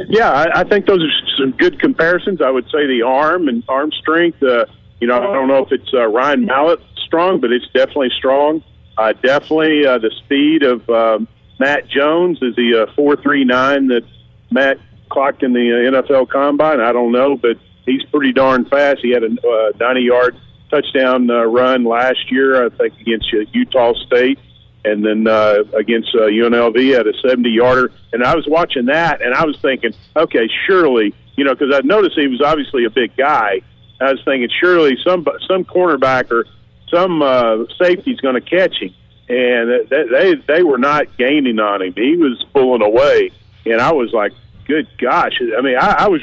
Yeah, 0.09 0.31
I, 0.31 0.61
I 0.61 0.65
think 0.65 0.87
those 0.87 1.03
are 1.03 1.39
some 1.39 1.53
good 1.53 1.81
comparisons. 1.81 2.41
I 2.41 2.51
would 2.51 2.65
say 2.67 2.87
the 2.87 3.03
arm 3.07 3.49
and 3.49 3.63
arm 3.69 3.91
strength. 3.93 4.43
Uh, 4.43 4.67
you 5.01 5.09
know, 5.09 5.19
I 5.19 5.33
don't 5.33 5.49
know 5.49 5.65
if 5.65 5.73
it's 5.73 5.93
uh, 5.93 6.07
Ryan 6.07 6.47
Mallett 6.47 6.81
strong, 7.07 7.41
but 7.41 7.53
it's 7.53 7.67
definitely 7.75 8.11
strong. 8.17 8.63
Uh, 8.97 9.13
definitely 9.13 9.87
uh, 9.87 9.99
the 9.99 10.11
speed 10.25 10.63
of 10.63 10.89
um, 10.89 11.29
Matt 11.59 11.89
Jones 11.89 12.39
is 12.43 12.55
he 12.57 12.73
a 12.73 12.93
four 12.95 13.17
three 13.17 13.45
nine 13.45 13.89
that 13.89 14.03
Matt 14.51 14.79
clocked 15.11 15.43
in 15.43 15.53
the 15.53 15.61
uh, 15.89 16.03
NFL 16.03 16.29
Combine. 16.31 16.81
I 16.81 16.93
don't 16.93 17.13
know, 17.13 17.37
but 17.37 17.57
he's 17.87 18.03
pretty 18.05 18.33
darn 18.33 18.65
fast. 18.67 19.01
He 19.03 19.11
had 19.11 19.23
a 19.23 19.27
uh, 19.27 19.73
ninety 19.79 20.03
yard 20.03 20.37
touchdown 20.71 21.31
uh, 21.31 21.45
run 21.45 21.85
last 21.85 22.31
year, 22.31 22.65
I 22.65 22.69
think, 22.71 22.99
against 23.01 23.27
uh, 23.33 23.45
Utah 23.53 23.95
State 24.07 24.39
and 24.85 25.05
then 25.05 25.27
uh, 25.27 25.65
against 25.77 26.15
uh, 26.15 26.29
UNLV 26.29 26.99
at 26.99 27.07
a 27.07 27.13
70 27.27 27.49
yarder. 27.51 27.91
And 28.13 28.23
I 28.23 28.35
was 28.35 28.47
watching 28.47 28.87
that, 28.87 29.23
and 29.23 29.35
I 29.35 29.45
was 29.45 29.59
thinking, 29.61 29.93
okay, 30.15 30.49
surely, 30.67 31.15
you 31.37 31.45
know, 31.45 31.55
because 31.55 31.75
I 31.75 31.81
noticed 31.81 32.19
he 32.19 32.29
was 32.29 32.43
obviously 32.43 32.85
a 32.85 32.91
big 32.91 33.17
guy. 33.17 33.63
I 34.01 34.13
was 34.13 34.23
thinking, 34.25 34.49
surely 34.61 34.97
some 35.05 35.27
some 35.49 35.65
cornerback 35.65 36.31
or 36.31 36.45
some 36.91 37.23
uh, 37.23 37.65
safety's 37.81 38.21
going 38.21 38.35
to 38.35 38.41
catch 38.41 38.77
him, 38.77 38.95
and 39.29 39.89
they, 39.89 40.05
they 40.11 40.35
they 40.47 40.63
were 40.63 40.79
not 40.79 41.17
gaining 41.17 41.59
on 41.59 41.83
him. 41.83 41.95
He 41.95 42.17
was 42.17 42.45
pulling 42.53 42.83
away, 42.83 43.31
and 43.65 43.81
I 43.81 43.93
was 43.93 44.13
like, 44.13 44.33
good 44.67 44.87
gosh. 44.99 45.41
I 45.41 45.61
mean, 45.63 45.77
I, 45.79 46.05
I 46.05 46.09
was 46.09 46.21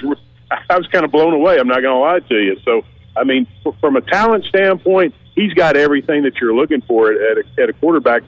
I 0.69 0.77
was 0.77 0.87
kind 0.87 1.05
of 1.05 1.11
blown 1.11 1.33
away. 1.33 1.59
I'm 1.59 1.67
not 1.67 1.81
going 1.81 1.95
to 1.95 1.99
lie 1.99 2.19
to 2.19 2.35
you. 2.35 2.59
So, 2.63 2.83
I 3.15 3.23
mean, 3.23 3.47
from 3.79 3.95
a 3.95 4.01
talent 4.01 4.45
standpoint, 4.45 5.15
he's 5.33 5.53
got 5.53 5.75
everything 5.77 6.23
that 6.23 6.35
you're 6.35 6.53
looking 6.53 6.81
for 6.81 7.11
at 7.11 7.37
a, 7.37 7.61
at 7.61 7.69
a 7.69 7.73
quarterback 7.73 8.23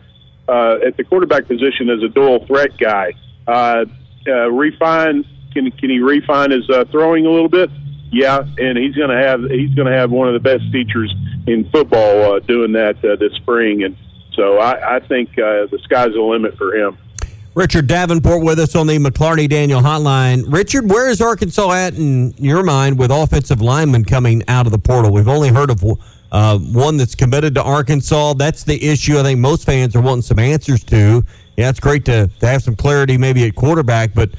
uh, 0.48 0.78
at 0.86 0.98
the 0.98 1.04
quarterback 1.04 1.48
position 1.48 1.90
as 1.90 2.04
a 2.04 2.10
dual 2.10 2.46
threat 2.46 2.78
guy. 2.78 3.14
Uh, 3.48 3.86
uh, 4.28 4.50
refine 4.52 5.26
can 5.54 5.72
can 5.72 5.90
he 5.90 6.00
refine 6.00 6.52
his 6.52 6.70
uh, 6.70 6.86
throwing 6.92 7.26
a 7.26 7.30
little 7.30 7.50
bit? 7.50 7.70
Yeah, 8.12 8.40
and 8.58 8.78
he's 8.78 8.96
going 8.96 9.10
to 9.10 9.18
have 9.18 9.42
he's 9.50 9.74
going 9.74 9.92
to 9.92 9.98
have 9.98 10.12
one 10.12 10.28
of 10.28 10.34
the 10.34 10.40
best 10.40 10.72
teachers 10.72 11.14
in 11.48 11.70
football 11.70 12.34
uh, 12.34 12.40
doing 12.40 12.72
that 12.74 13.04
uh, 13.04 13.16
this 13.16 13.34
spring, 13.34 13.84
and 13.84 13.96
so 14.34 14.60
I, 14.60 14.98
I 14.98 15.00
think 15.00 15.30
uh, 15.32 15.68
the 15.72 15.80
sky's 15.84 16.14
the 16.14 16.22
limit 16.22 16.58
for 16.58 16.76
him. 16.76 16.98
Richard 17.56 17.86
Davenport 17.86 18.44
with 18.44 18.58
us 18.60 18.76
on 18.76 18.88
the 18.88 18.98
McLarty 18.98 19.48
Daniel 19.48 19.80
hotline. 19.80 20.52
Richard, 20.52 20.90
where 20.90 21.10
is 21.10 21.22
Arkansas 21.22 21.72
at 21.72 21.94
in 21.94 22.34
your 22.38 22.64
mind 22.64 22.98
with 22.98 23.12
offensive 23.12 23.62
linemen 23.62 24.06
coming 24.06 24.44
out 24.48 24.66
of 24.66 24.72
the 24.72 24.80
portal? 24.80 25.14
We've 25.14 25.28
only 25.28 25.50
heard 25.50 25.70
of 25.70 25.84
uh, 26.34 26.58
one 26.58 26.98
that's 26.98 27.16
committed 27.16 27.54
to 27.56 27.64
Arkansas. 27.64 28.34
That's 28.34 28.64
the 28.64 28.84
issue 28.84 29.20
I 29.20 29.24
think 29.24 29.40
most 29.40 29.66
fans 29.66 29.96
are 29.96 30.02
wanting 30.02 30.24
some 30.24 30.40
answers 30.40 30.84
to. 30.86 31.24
Yeah, 31.56 31.70
it's 31.70 31.80
great 31.80 32.04
to, 32.06 32.28
to 32.40 32.48
have 32.48 32.64
some 32.64 32.76
clarity 32.76 33.18
maybe 33.18 33.48
at 33.48 33.54
quarterback, 33.54 34.16
but 34.16 34.32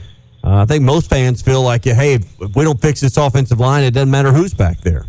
uh, 0.43 0.63
I 0.63 0.65
think 0.67 0.83
most 0.83 1.09
fans 1.09 1.41
feel 1.41 1.63
like, 1.63 1.85
hey, 1.85 2.15
if, 2.15 2.43
if 2.43 2.57
we 2.57 2.65
don't 2.65 2.81
fix 2.81 3.01
this 3.01 3.17
offensive 3.17 3.61
line, 3.61 3.85
it 3.85 3.93
doesn't 3.93 4.11
matter 4.11 4.33
who's 4.33 4.53
back 4.53 4.81
there. 4.81 5.07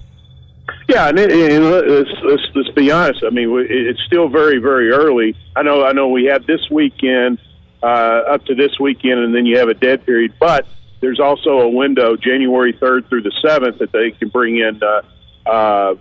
Yeah, 0.88 1.10
and, 1.10 1.18
it, 1.18 1.32
and 1.32 1.72
let's, 1.72 2.10
let's, 2.24 2.44
let's 2.54 2.70
be 2.70 2.92
honest. 2.92 3.24
I 3.26 3.32
mean, 3.32 3.50
it's 3.68 4.02
still 4.06 4.30
very, 4.30 4.60
very 4.60 4.92
early. 4.92 5.36
I 5.56 5.64
know, 5.64 5.84
I 5.84 5.92
know. 5.92 6.10
We 6.10 6.26
have 6.26 6.46
this 6.46 6.62
weekend 6.70 7.40
uh, 7.82 7.86
up 7.86 8.46
to 8.46 8.54
this 8.54 8.80
weekend, 8.80 9.22
and 9.22 9.34
then 9.34 9.48
you 9.48 9.58
have 9.58 9.70
a 9.70 9.74
dead 9.74 10.06
period. 10.06 10.36
But 10.40 10.68
there's 11.02 11.20
also 11.20 11.62
a 11.62 11.70
window, 11.70 12.16
January 12.16 12.74
3rd 12.74 13.10
through 13.10 13.24
the 13.24 13.34
7th, 13.44 13.80
that 13.80 13.92
they 13.92 14.12
can 14.12 14.30
bring 14.30 14.58
in 14.58 14.80
uh, 14.84 15.50
uh, 15.50 15.96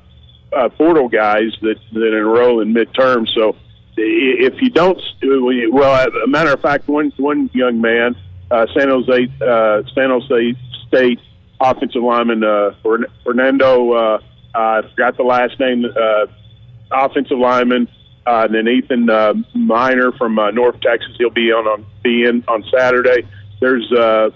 uh, 0.57 0.69
portal 0.71 1.09
guys 1.09 1.53
that, 1.63 1.77
that 1.93 2.17
enroll 2.17 2.61
in 2.61 2.73
midterm. 2.73 3.27
So 3.35 3.57
if 3.97 4.61
you 4.61 4.71
don't, 4.71 5.01
well, 5.73 6.09
a 6.25 6.27
matter 6.27 6.53
of 6.53 6.61
fact, 6.61 6.89
one 6.89 7.13
one 7.17 7.51
young 7.53 7.81
man, 7.81 8.17
uh, 8.51 8.67
San 8.77 8.89
Jose 8.89 9.29
uh, 9.41 9.83
San 9.95 10.11
Jose 10.11 10.55
State 10.89 11.21
offensive 11.61 12.03
lineman 12.03 12.43
uh, 12.45 12.75
Fernando, 13.25 13.93
uh, 13.93 14.19
I 14.55 14.83
forgot 14.91 15.17
the 15.17 15.23
last 15.23 15.59
name, 15.61 15.85
uh, 15.85 16.27
offensive 16.91 17.39
lineman. 17.39 17.89
Uh, 18.27 18.47
and 18.47 18.55
then 18.55 18.69
Ethan 18.69 19.11
uh, 19.11 19.35
Miner 19.55 20.11
from 20.13 20.39
uh, 20.39 20.51
North 20.51 20.81
Texas, 20.81 21.15
he'll 21.19 21.29
be 21.29 21.53
on, 21.53 21.67
on 21.67 21.87
be 22.03 22.25
in 22.25 22.43
on 22.49 22.65
Saturday. 22.75 23.29
There's 23.61 23.91
uh, 23.93 24.31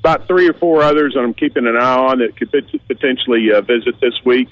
about 0.00 0.26
three 0.26 0.46
or 0.48 0.52
four 0.52 0.82
others 0.82 1.14
that 1.14 1.20
I'm 1.20 1.32
keeping 1.32 1.66
an 1.66 1.76
eye 1.76 1.98
on 1.98 2.18
that 2.18 2.36
could 2.36 2.50
potentially 2.86 3.50
uh, 3.50 3.62
visit 3.62 3.98
this 4.00 4.14
week. 4.26 4.48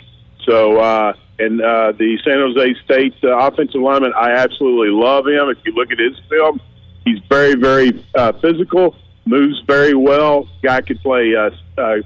So, 0.49 0.81
uh, 0.81 1.13
and 1.39 1.61
uh, 1.61 1.93
the 1.93 2.19
San 2.25 2.39
Jose 2.39 2.75
State 2.85 3.15
uh, 3.23 3.37
offensive 3.39 3.81
lineman, 3.81 4.13
I 4.17 4.33
absolutely 4.33 4.89
love 4.89 5.27
him. 5.27 5.51
If 5.51 5.59
you 5.65 5.73
look 5.73 5.93
at 5.93 5.99
his 5.99 6.19
film, 6.29 6.61
he's 7.05 7.19
very, 7.29 7.55
very 7.55 8.05
uh, 8.15 8.33
physical, 8.41 8.97
moves 9.27 9.63
very 9.67 9.95
well. 9.95 10.49
Guy 10.63 10.81
could 10.81 11.01
play, 11.01 11.35
uh, 11.37 11.51
uh, 11.79 11.97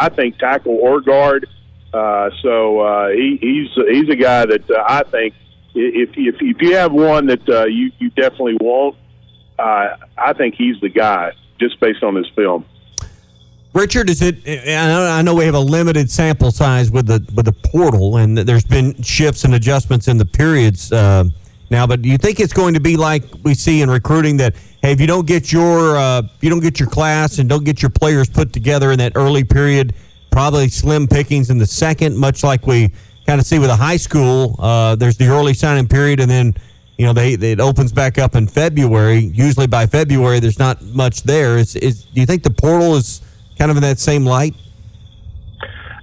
I 0.00 0.08
think, 0.10 0.38
tackle 0.38 0.78
or 0.80 1.00
guard. 1.00 1.48
Uh, 1.92 2.30
so 2.42 2.80
uh, 2.80 3.08
he, 3.08 3.38
he's 3.40 3.86
he's 3.88 4.08
a 4.10 4.16
guy 4.16 4.44
that 4.44 4.70
uh, 4.70 4.84
I 4.86 5.02
think 5.04 5.34
if 5.74 6.10
if 6.16 6.36
if 6.40 6.60
you 6.60 6.76
have 6.76 6.92
one 6.92 7.26
that 7.26 7.48
uh, 7.48 7.64
you 7.64 7.90
you 7.98 8.10
definitely 8.10 8.58
want, 8.60 8.96
uh, 9.58 9.96
I 10.16 10.34
think 10.34 10.54
he's 10.54 10.78
the 10.80 10.90
guy 10.90 11.32
just 11.58 11.80
based 11.80 12.02
on 12.02 12.14
his 12.14 12.28
film. 12.36 12.64
Richard, 13.74 14.08
is 14.08 14.22
it? 14.22 14.36
I 14.46 15.22
know, 15.22 15.34
we 15.34 15.44
have 15.44 15.54
a 15.54 15.60
limited 15.60 16.10
sample 16.10 16.50
size 16.50 16.90
with 16.90 17.06
the 17.06 17.24
with 17.34 17.44
the 17.44 17.52
portal, 17.52 18.16
and 18.16 18.36
there's 18.36 18.64
been 18.64 19.00
shifts 19.02 19.44
and 19.44 19.54
adjustments 19.54 20.08
in 20.08 20.16
the 20.16 20.24
periods 20.24 20.90
uh, 20.90 21.24
now. 21.70 21.86
But 21.86 22.02
do 22.02 22.08
you 22.08 22.16
think 22.16 22.40
it's 22.40 22.52
going 22.52 22.74
to 22.74 22.80
be 22.80 22.96
like 22.96 23.24
we 23.44 23.54
see 23.54 23.82
in 23.82 23.90
recruiting 23.90 24.38
that 24.38 24.54
hey, 24.82 24.92
if 24.92 25.00
you 25.00 25.06
don't 25.06 25.26
get 25.26 25.52
your 25.52 25.96
uh, 25.96 26.22
you 26.40 26.48
don't 26.48 26.60
get 26.60 26.80
your 26.80 26.88
class 26.88 27.38
and 27.38 27.48
don't 27.48 27.64
get 27.64 27.82
your 27.82 27.90
players 27.90 28.28
put 28.28 28.52
together 28.52 28.90
in 28.90 28.98
that 28.98 29.12
early 29.14 29.44
period, 29.44 29.94
probably 30.30 30.68
slim 30.68 31.06
pickings 31.06 31.50
in 31.50 31.58
the 31.58 31.66
second, 31.66 32.16
much 32.16 32.42
like 32.42 32.66
we 32.66 32.92
kind 33.26 33.38
of 33.38 33.46
see 33.46 33.58
with 33.58 33.70
a 33.70 33.76
high 33.76 33.98
school. 33.98 34.56
Uh, 34.58 34.94
there's 34.96 35.18
the 35.18 35.26
early 35.26 35.52
signing 35.52 35.86
period, 35.86 36.20
and 36.20 36.30
then 36.30 36.54
you 36.96 37.04
know 37.04 37.12
they, 37.12 37.34
it 37.34 37.60
opens 37.60 37.92
back 37.92 38.16
up 38.16 38.34
in 38.34 38.48
February. 38.48 39.18
Usually 39.18 39.66
by 39.66 39.84
February, 39.84 40.40
there's 40.40 40.58
not 40.58 40.82
much 40.82 41.22
there. 41.24 41.58
Is, 41.58 41.76
is 41.76 42.04
do 42.04 42.20
you 42.20 42.26
think 42.26 42.42
the 42.42 42.50
portal 42.50 42.96
is 42.96 43.20
kind 43.58 43.70
of 43.70 43.76
in 43.76 43.82
that 43.82 43.98
same 43.98 44.24
light? 44.24 44.54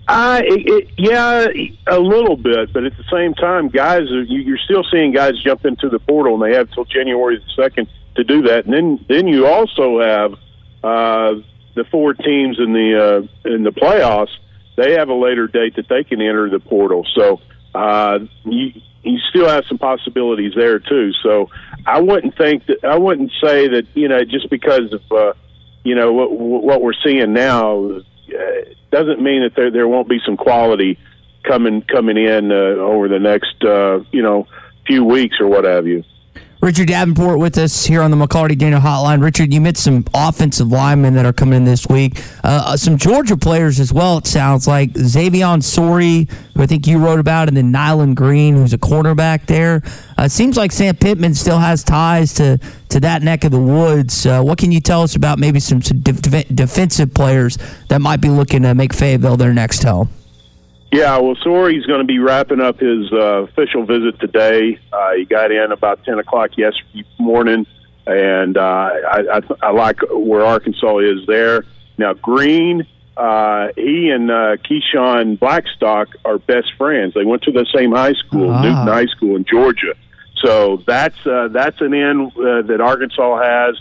Uh, 0.08 0.42
it, 0.44 0.62
it, 0.68 0.90
yeah, 0.98 1.48
a 1.88 2.00
little 2.00 2.38
bit, 2.38 2.72
but 2.72 2.84
at 2.84 2.96
the 2.96 3.04
same 3.12 3.34
time, 3.34 3.70
guys, 3.70 4.04
you, 4.10 4.40
you're 4.40 4.60
still 4.60 4.84
seeing 4.92 5.12
guys 5.12 5.34
jump 5.44 5.66
into 5.66 5.90
the 5.90 5.98
portal, 5.98 6.36
and 6.36 6.44
they 6.44 6.56
have 6.56 6.70
till 6.72 6.86
January 6.86 7.38
the 7.38 7.64
second 7.64 7.88
to 8.16 8.24
do 8.24 8.44
that. 8.44 8.66
And 8.66 8.74
then, 8.74 9.06
then 9.10 9.28
you 9.28 9.48
also 9.48 10.00
have 10.00 10.34
uh, 10.84 11.42
the 11.74 11.86
four 11.92 12.14
teams 12.14 12.60
in 12.60 12.74
the 12.74 13.28
uh, 13.46 13.50
in 13.50 13.64
the 13.64 13.72
playoffs. 13.72 14.30
They 14.78 14.94
have 14.94 15.10
a 15.10 15.14
later 15.14 15.48
date 15.48 15.76
that 15.78 15.88
they 15.88 16.04
can 16.04 16.22
enter 16.22 16.50
the 16.50 16.60
portal. 16.60 17.06
So 17.16 17.42
uh, 17.74 18.20
you 18.44 18.80
you 19.04 19.20
still 19.30 19.48
have 19.48 19.66
some 19.68 19.78
possibilities 19.78 20.54
there 20.56 20.80
too. 20.80 21.12
So 21.24 21.50
I 21.86 22.02
wouldn't 22.02 22.38
think 22.38 22.66
that 22.68 22.84
I 22.84 22.98
wouldn't 22.98 23.32
say 23.44 23.68
that 23.70 23.88
you 23.94 24.08
know 24.08 24.24
just 24.24 24.50
because 24.50 24.94
of 24.94 25.02
uh, 25.12 25.34
you 25.86 25.96
know 25.96 26.12
what 26.12 26.32
what 26.32 26.82
we're 26.82 27.00
seeing 27.06 27.32
now 27.32 27.86
uh, 27.86 28.02
doesn't 28.92 29.22
mean 29.22 29.44
that 29.44 29.54
there 29.56 29.72
there 29.72 29.88
won't 29.88 30.10
be 30.10 30.20
some 30.26 30.36
quality 30.36 31.00
coming 31.44 31.84
coming 31.84 32.18
in 32.18 32.52
uh, 32.52 32.56
over 32.56 33.08
the 33.08 33.20
next 33.20 33.64
uh, 33.64 34.00
you 34.12 34.22
know 34.22 34.48
few 34.88 35.06
weeks 35.06 35.38
or 35.40 35.48
what 35.48 35.64
have 35.64 35.88
you. 35.88 36.04
Richard 36.66 36.88
Davenport 36.88 37.38
with 37.38 37.60
us 37.60 37.86
here 37.86 38.02
on 38.02 38.10
the 38.10 38.18
McLarty 38.18 38.58
Daniel 38.58 38.82
Hotline. 38.82 39.22
Richard, 39.22 39.54
you 39.54 39.62
met 39.62 39.78
some 39.78 40.04
offensive 40.16 40.70
linemen 40.70 41.14
that 41.14 41.24
are 41.24 41.32
coming 41.32 41.58
in 41.58 41.64
this 41.64 41.86
week. 41.86 42.20
Uh, 42.44 42.76
some 42.76 42.98
Georgia 42.98 43.38
players 43.38 43.80
as 43.80 43.94
well, 43.94 44.18
it 44.18 44.26
sounds 44.26 44.68
like. 44.68 44.98
Xavian 44.98 45.62
Sorey, 45.62 46.28
who 46.56 46.64
I 46.64 46.66
think 46.66 46.88
you 46.88 46.98
wrote 46.98 47.20
about, 47.20 47.50
and 47.50 47.56
then 47.56 47.70
Nyland 47.70 48.18
Green, 48.18 48.56
who's 48.56 48.74
a 48.74 48.80
cornerback 48.80 49.46
there. 49.46 49.84
Uh, 50.18 50.24
it 50.24 50.32
seems 50.32 50.58
like 50.58 50.72
Sam 50.72 50.96
Pittman 50.96 51.36
still 51.36 51.60
has 51.60 51.84
ties 51.84 52.34
to, 52.34 52.60
to 52.90 53.00
that 53.00 53.22
neck 53.22 53.44
of 53.44 53.52
the 53.52 53.62
woods. 53.62 54.26
Uh, 54.26 54.42
what 54.42 54.58
can 54.58 54.72
you 54.72 54.80
tell 54.80 55.04
us 55.04 55.16
about 55.16 55.38
maybe 55.38 55.60
some, 55.60 55.84
some 55.84 56.00
def- 56.00 56.48
defensive 56.48 57.14
players 57.14 57.60
that 57.90 58.02
might 58.02 58.22
be 58.22 58.30
looking 58.30 58.64
to 58.64 58.74
make 58.74 58.92
Fayetteville 58.92 59.38
their 59.38 59.54
next 59.54 59.84
home? 59.84 60.10
Yeah, 60.96 61.18
well, 61.18 61.36
Sorey's 61.44 61.86
going 61.86 62.00
to 62.00 62.06
be 62.06 62.20
wrapping 62.20 62.62
up 62.62 62.80
his 62.80 63.12
uh, 63.12 63.44
official 63.44 63.86
visit 63.86 64.18
today. 64.20 64.80
Uh, 64.94 65.12
he 65.18 65.26
got 65.26 65.52
in 65.52 65.72
about 65.72 66.04
10 66.06 66.20
o'clock 66.20 66.52
yesterday 66.58 67.04
morning, 67.20 67.66
and 68.08 68.58
uh, 68.58 68.62
I, 68.62 69.24
I, 69.34 69.42
I 69.62 69.72
like 69.72 70.00
where 70.12 70.46
Arkansas 70.46 71.00
is 71.00 71.26
there. 71.28 71.66
Now, 71.98 72.14
Green, 72.14 72.88
uh, 73.18 73.70
he 73.76 74.10
and 74.10 74.32
uh, 74.32 74.56
Keyshawn 74.58 75.38
Blackstock 75.38 76.10
are 76.24 76.38
best 76.38 76.74
friends. 76.78 77.14
They 77.14 77.26
went 77.26 77.44
to 77.44 77.52
the 77.52 77.66
same 77.76 77.92
high 77.92 78.14
school, 78.14 78.52
Ah. 78.52 78.62
Newton 78.62 78.88
High 78.88 79.08
School 79.08 79.36
in 79.36 79.44
Georgia. 79.46 79.96
So 80.44 80.84
that's 80.86 81.26
uh, 81.26 81.48
that's 81.50 81.82
an 81.82 81.94
end 81.94 82.32
uh, 82.38 82.62
that 82.64 82.80
Arkansas 82.82 83.42
has. 83.42 83.76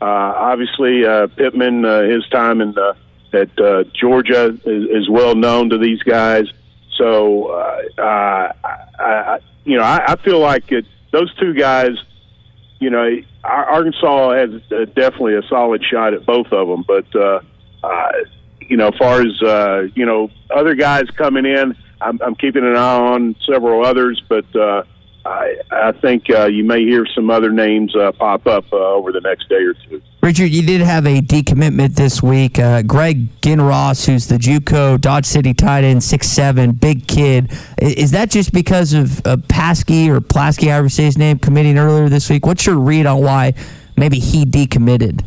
Uh, 0.00 0.04
obviously, 0.04 1.04
uh, 1.04 1.28
Pittman, 1.28 1.84
uh, 1.84 2.02
his 2.02 2.26
time 2.28 2.60
in 2.60 2.76
uh, 2.76 2.94
at 3.32 3.58
uh, 3.60 3.84
Georgia 3.92 4.46
is, 4.64 4.84
is 4.90 5.08
well 5.10 5.34
known 5.34 5.70
to 5.70 5.78
these 5.78 6.02
guys. 6.02 6.46
So, 6.98 7.46
uh, 7.46 7.82
uh, 8.00 8.52
I, 8.98 9.38
you 9.64 9.78
know, 9.78 9.84
I, 9.84 10.12
I 10.12 10.16
feel 10.16 10.40
like 10.40 10.70
it, 10.72 10.84
those 11.12 11.32
two 11.36 11.54
guys, 11.54 11.92
you 12.80 12.90
know, 12.90 13.08
Arkansas 13.44 14.32
has 14.34 14.50
uh, 14.72 14.84
definitely 14.94 15.36
a 15.36 15.42
solid 15.48 15.82
shot 15.84 16.12
at 16.12 16.26
both 16.26 16.48
of 16.52 16.68
them. 16.68 16.84
But, 16.86 17.06
uh, 17.14 17.40
uh, 17.82 18.12
you 18.60 18.76
know, 18.76 18.88
as 18.88 18.98
far 18.98 19.22
as, 19.22 19.42
uh, 19.42 19.82
you 19.94 20.04
know, 20.04 20.30
other 20.50 20.74
guys 20.74 21.04
coming 21.16 21.46
in, 21.46 21.76
I'm, 22.00 22.20
I'm 22.20 22.34
keeping 22.34 22.64
an 22.64 22.76
eye 22.76 22.98
on 22.98 23.36
several 23.50 23.86
others, 23.86 24.22
but, 24.28 24.54
uh, 24.54 24.82
I, 25.28 25.56
I 25.70 25.92
think 25.92 26.24
uh, 26.30 26.46
you 26.46 26.64
may 26.64 26.80
hear 26.80 27.06
some 27.14 27.28
other 27.30 27.50
names 27.50 27.94
uh, 27.94 28.12
pop 28.12 28.46
up 28.46 28.64
uh, 28.72 28.76
over 28.76 29.12
the 29.12 29.20
next 29.20 29.48
day 29.48 29.56
or 29.56 29.74
two. 29.74 30.00
Richard, 30.22 30.46
you 30.46 30.62
did 30.62 30.80
have 30.80 31.06
a 31.06 31.20
decommitment 31.20 31.94
this 31.94 32.22
week. 32.22 32.58
Uh, 32.58 32.82
Greg 32.82 33.40
Ginross, 33.40 34.06
who's 34.06 34.26
the 34.26 34.36
JUCO 34.36 35.00
Dodge 35.00 35.26
City 35.26 35.54
tight 35.54 35.84
end, 35.84 36.02
six 36.02 36.28
seven, 36.28 36.72
big 36.72 37.06
kid. 37.06 37.52
Is 37.80 38.10
that 38.12 38.30
just 38.30 38.52
because 38.52 38.94
of 38.94 39.18
uh, 39.26 39.36
Paskey 39.36 40.08
or 40.08 40.20
Plasky, 40.20 40.68
however 40.68 40.86
you 40.86 40.90
say 40.90 41.04
his 41.04 41.18
name, 41.18 41.38
committing 41.38 41.78
earlier 41.78 42.08
this 42.08 42.28
week? 42.30 42.46
What's 42.46 42.66
your 42.66 42.78
read 42.78 43.06
on 43.06 43.22
why 43.22 43.54
maybe 43.96 44.18
he 44.18 44.44
decommitted? 44.44 45.24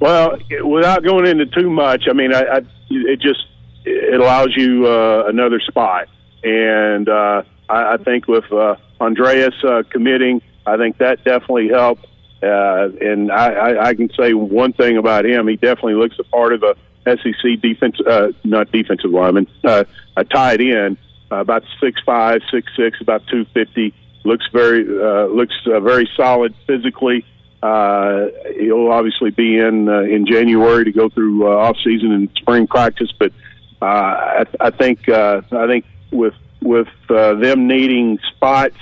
Well, 0.00 0.38
without 0.62 1.02
going 1.02 1.26
into 1.26 1.46
too 1.46 1.70
much, 1.70 2.04
I 2.08 2.12
mean, 2.12 2.34
I, 2.34 2.42
I 2.42 2.60
it 2.90 3.20
just 3.20 3.46
it 3.84 4.20
allows 4.20 4.54
you 4.56 4.86
uh, 4.86 5.24
another 5.26 5.60
spot, 5.60 6.08
and 6.44 7.08
uh, 7.08 7.42
I, 7.68 7.94
I 7.94 7.96
think 7.98 8.28
with 8.28 8.50
uh, 8.52 8.76
Andreas 9.00 9.54
uh, 9.64 9.82
committing, 9.90 10.42
I 10.66 10.76
think 10.76 10.98
that 10.98 11.24
definitely 11.24 11.68
helped. 11.68 12.06
Uh, 12.42 12.88
and 13.00 13.32
I, 13.32 13.52
I, 13.52 13.86
I 13.88 13.94
can 13.94 14.10
say 14.18 14.34
one 14.34 14.72
thing 14.72 14.98
about 14.98 15.24
him: 15.24 15.48
he 15.48 15.56
definitely 15.56 15.94
looks 15.94 16.18
a 16.18 16.24
part 16.24 16.52
of 16.52 16.62
a 16.62 16.76
SEC 17.06 17.60
defense, 17.62 17.96
uh, 18.06 18.32
not 18.44 18.70
defensive 18.72 19.10
lineman, 19.10 19.46
uh, 19.64 19.84
a 20.16 20.24
tight 20.24 20.60
end, 20.60 20.98
uh, 21.30 21.36
about 21.36 21.62
six 21.80 22.00
five, 22.04 22.40
six 22.50 22.70
six, 22.76 23.00
about 23.00 23.26
two 23.28 23.44
fifty. 23.54 23.94
Looks 24.24 24.44
very 24.52 24.82
uh, 24.82 25.26
looks 25.26 25.54
uh, 25.66 25.80
very 25.80 26.08
solid 26.16 26.54
physically. 26.66 27.24
Uh, 27.62 28.26
he'll 28.58 28.90
obviously 28.90 29.30
be 29.30 29.58
in 29.58 29.88
uh, 29.88 30.00
in 30.00 30.26
January 30.26 30.84
to 30.84 30.92
go 30.92 31.08
through 31.08 31.46
uh, 31.46 31.56
off 31.56 31.76
season 31.84 32.12
and 32.12 32.28
spring 32.36 32.66
practice, 32.66 33.10
but 33.18 33.32
uh, 33.80 33.84
I, 33.84 34.44
I 34.60 34.70
think 34.70 35.08
uh, 35.08 35.42
I 35.52 35.66
think 35.66 35.84
with 36.10 36.34
with 36.66 36.88
uh, 37.08 37.34
them 37.34 37.66
needing 37.66 38.18
spots, 38.34 38.76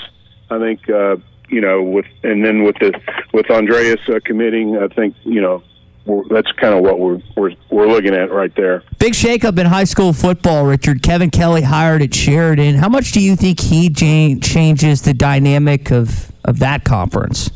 I 0.50 0.58
think 0.58 0.88
uh, 0.88 1.16
you 1.48 1.60
know 1.60 1.82
with 1.82 2.06
and 2.22 2.44
then 2.44 2.64
with 2.64 2.76
the 2.80 2.98
with 3.32 3.50
Andreas 3.50 4.00
uh, 4.08 4.18
committing, 4.24 4.76
I 4.76 4.88
think 4.88 5.14
you 5.24 5.40
know 5.40 5.62
we're, 6.06 6.24
that's 6.28 6.50
kind 6.52 6.74
of 6.74 6.82
what 6.82 6.98
we're, 6.98 7.20
we're 7.36 7.52
we're 7.70 7.88
looking 7.88 8.14
at 8.14 8.30
right 8.30 8.54
there. 8.56 8.82
Big 8.98 9.14
shakeup 9.14 9.58
in 9.58 9.66
high 9.66 9.84
school 9.84 10.12
football, 10.12 10.66
Richard. 10.66 11.02
Kevin 11.02 11.30
Kelley 11.30 11.62
hired 11.62 12.02
at 12.02 12.14
Sheridan. 12.14 12.76
How 12.76 12.88
much 12.88 13.12
do 13.12 13.20
you 13.20 13.36
think 13.36 13.60
he 13.60 13.88
cha- 13.90 14.40
changes 14.40 15.02
the 15.02 15.14
dynamic 15.14 15.90
of, 15.90 16.32
of 16.44 16.58
that 16.58 16.84
conference? 16.84 17.50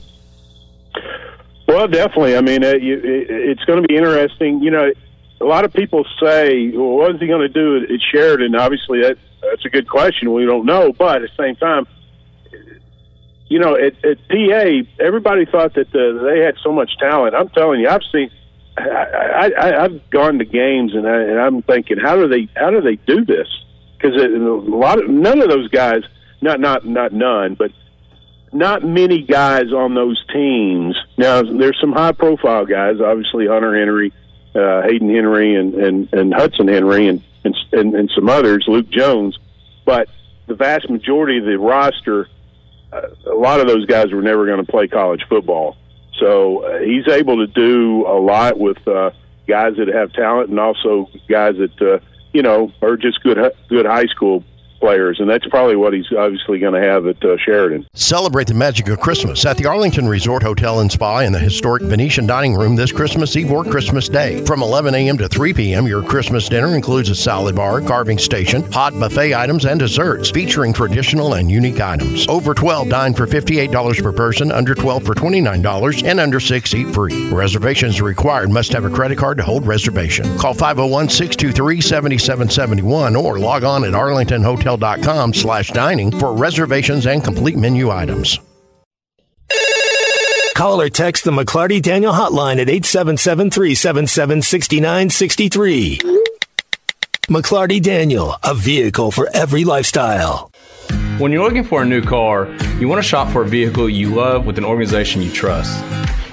Well, 1.66 1.86
definitely. 1.86 2.36
I 2.36 2.40
mean, 2.40 2.64
uh, 2.64 2.74
you, 2.74 2.94
it, 2.94 3.30
it's 3.30 3.64
going 3.64 3.82
to 3.82 3.86
be 3.86 3.96
interesting. 3.96 4.62
You 4.62 4.70
know, 4.70 4.90
a 5.40 5.44
lot 5.44 5.64
of 5.64 5.72
people 5.72 6.04
say, 6.20 6.70
"Well, 6.70 6.96
what 6.96 7.14
is 7.14 7.20
he 7.20 7.26
going 7.26 7.42
to 7.42 7.48
do 7.48 7.76
at, 7.76 7.90
at 7.90 8.00
Sheridan?" 8.00 8.54
Obviously, 8.54 9.02
that 9.02 9.18
that's 9.50 9.64
a 9.64 9.70
good 9.70 9.88
question. 9.88 10.32
We 10.32 10.44
don't 10.44 10.66
know, 10.66 10.92
but 10.92 11.22
at 11.22 11.30
the 11.30 11.42
same 11.42 11.56
time, 11.56 11.86
you 13.48 13.58
know, 13.58 13.76
at, 13.76 14.04
at 14.04 14.18
PA, 14.28 15.02
everybody 15.02 15.46
thought 15.46 15.74
that 15.74 15.88
uh, 15.88 16.24
they 16.24 16.40
had 16.40 16.56
so 16.62 16.72
much 16.72 16.90
talent. 16.98 17.34
I'm 17.34 17.48
telling 17.48 17.80
you, 17.80 17.88
I've 17.88 18.02
seen 18.12 18.30
I, 18.78 19.50
I, 19.58 19.84
I've 19.84 20.10
gone 20.10 20.38
to 20.38 20.44
games 20.44 20.94
and, 20.94 21.06
I, 21.06 21.22
and 21.22 21.40
I'm 21.40 21.62
thinking, 21.62 21.98
how 21.98 22.16
do 22.16 22.28
they 22.28 22.48
how 22.56 22.70
do 22.70 22.80
they 22.80 22.96
do 22.96 23.24
this? 23.24 23.48
Because 23.96 24.20
a 24.20 24.28
lot 24.28 25.02
of 25.02 25.08
none 25.08 25.40
of 25.40 25.48
those 25.48 25.68
guys, 25.68 26.02
not 26.40 26.60
not 26.60 26.84
not 26.84 27.12
none, 27.12 27.54
but 27.54 27.72
not 28.52 28.84
many 28.84 29.22
guys 29.22 29.72
on 29.72 29.94
those 29.94 30.22
teams. 30.32 30.96
Now 31.16 31.42
there's 31.42 31.78
some 31.80 31.92
high 31.92 32.12
profile 32.12 32.66
guys, 32.66 33.00
obviously 33.00 33.46
Hunter 33.46 33.76
Henry, 33.76 34.12
uh, 34.54 34.82
Hayden 34.82 35.10
Henry, 35.10 35.54
and, 35.56 35.74
and 35.74 36.12
and 36.12 36.34
Hudson 36.34 36.68
Henry, 36.68 37.08
and 37.08 37.22
and 37.44 37.56
and, 37.72 37.94
and 37.94 38.10
some 38.14 38.28
others, 38.28 38.64
Luke 38.68 38.90
Jones, 38.90 39.38
but 39.84 40.08
the 40.46 40.54
vast 40.54 40.88
majority 40.90 41.38
of 41.38 41.44
the 41.44 41.58
roster, 41.58 42.28
uh, 42.92 43.02
a 43.26 43.34
lot 43.34 43.60
of 43.60 43.66
those 43.66 43.86
guys 43.86 44.12
were 44.12 44.22
never 44.22 44.46
going 44.46 44.64
to 44.64 44.70
play 44.70 44.88
college 44.88 45.22
football. 45.28 45.76
So 46.18 46.64
uh, 46.64 46.78
he's 46.80 47.06
able 47.08 47.36
to 47.36 47.46
do 47.46 48.06
a 48.06 48.18
lot 48.18 48.58
with 48.58 48.86
uh, 48.88 49.10
guys 49.46 49.76
that 49.76 49.88
have 49.88 50.12
talent 50.12 50.50
and 50.50 50.58
also 50.58 51.08
guys 51.28 51.54
that 51.56 51.80
uh, 51.80 51.98
you 52.32 52.42
know 52.42 52.72
are 52.82 52.96
just 52.96 53.22
good 53.22 53.38
good 53.68 53.86
high 53.86 54.06
school 54.06 54.42
players, 54.78 55.20
and 55.20 55.28
that's 55.28 55.46
probably 55.46 55.76
what 55.76 55.92
he's 55.92 56.10
obviously 56.16 56.58
going 56.58 56.80
to 56.80 56.86
have 56.86 57.06
at 57.06 57.22
uh, 57.24 57.36
Sheridan. 57.38 57.86
Celebrate 57.94 58.46
the 58.46 58.54
magic 58.54 58.88
of 58.88 59.00
Christmas 59.00 59.44
at 59.44 59.56
the 59.56 59.66
Arlington 59.66 60.08
Resort 60.08 60.42
Hotel 60.42 60.80
and 60.80 60.90
Spa 60.90 61.20
in 61.20 61.32
the 61.32 61.38
historic 61.38 61.82
Venetian 61.82 62.26
Dining 62.26 62.54
Room 62.54 62.76
this 62.76 62.92
Christmas 62.92 63.36
Eve 63.36 63.50
or 63.50 63.64
Christmas 63.64 64.08
Day. 64.08 64.44
From 64.44 64.62
11 64.62 64.94
a.m. 64.94 65.18
to 65.18 65.28
3 65.28 65.52
p.m., 65.52 65.86
your 65.86 66.02
Christmas 66.02 66.48
dinner 66.48 66.74
includes 66.74 67.10
a 67.10 67.14
salad 67.14 67.56
bar, 67.56 67.80
carving 67.80 68.18
station, 68.18 68.70
hot 68.72 68.92
buffet 68.98 69.34
items, 69.34 69.64
and 69.64 69.80
desserts 69.80 70.30
featuring 70.30 70.72
traditional 70.72 71.34
and 71.34 71.50
unique 71.50 71.80
items. 71.80 72.26
Over 72.28 72.54
12 72.54 72.88
dine 72.88 73.14
for 73.14 73.26
$58 73.26 74.02
per 74.02 74.12
person, 74.12 74.52
under 74.52 74.74
12 74.74 75.04
for 75.04 75.14
$29, 75.14 76.04
and 76.04 76.20
under 76.20 76.40
6 76.40 76.74
eat 76.74 76.94
free. 76.94 77.30
Reservations 77.30 78.00
required. 78.00 78.50
Must 78.50 78.72
have 78.72 78.84
a 78.84 78.90
credit 78.90 79.18
card 79.18 79.38
to 79.38 79.42
hold 79.42 79.66
reservation. 79.66 80.24
Call 80.38 80.54
501 80.54 81.08
623 81.08 81.80
7771 81.80 83.16
or 83.16 83.38
log 83.38 83.64
on 83.64 83.84
at 83.84 83.94
Arlington 83.94 84.42
Hotel 84.42 84.67
hotel.com 84.68 85.32
slash 85.34 85.70
dining 85.70 86.10
for 86.10 86.34
reservations 86.34 87.06
and 87.06 87.24
complete 87.24 87.56
menu 87.56 87.90
items. 87.90 88.38
Call 90.54 90.80
or 90.80 90.88
text 90.88 91.24
the 91.24 91.30
McLarty 91.30 91.80
Daniel 91.80 92.12
hotline 92.12 92.58
at 92.58 92.68
877 92.68 93.50
377 93.50 94.42
6963. 94.42 95.98
McLarty 97.28 97.80
Daniel, 97.80 98.34
a 98.42 98.54
vehicle 98.54 99.12
for 99.12 99.28
every 99.32 99.64
lifestyle. 99.64 100.50
When 101.18 101.30
you're 101.30 101.44
looking 101.44 101.64
for 101.64 101.82
a 101.82 101.84
new 101.84 102.02
car, 102.02 102.48
you 102.80 102.88
want 102.88 103.00
to 103.00 103.08
shop 103.08 103.30
for 103.32 103.42
a 103.42 103.46
vehicle 103.46 103.88
you 103.88 104.12
love 104.14 104.46
with 104.46 104.58
an 104.58 104.64
organization 104.64 105.22
you 105.22 105.30
trust. 105.30 105.78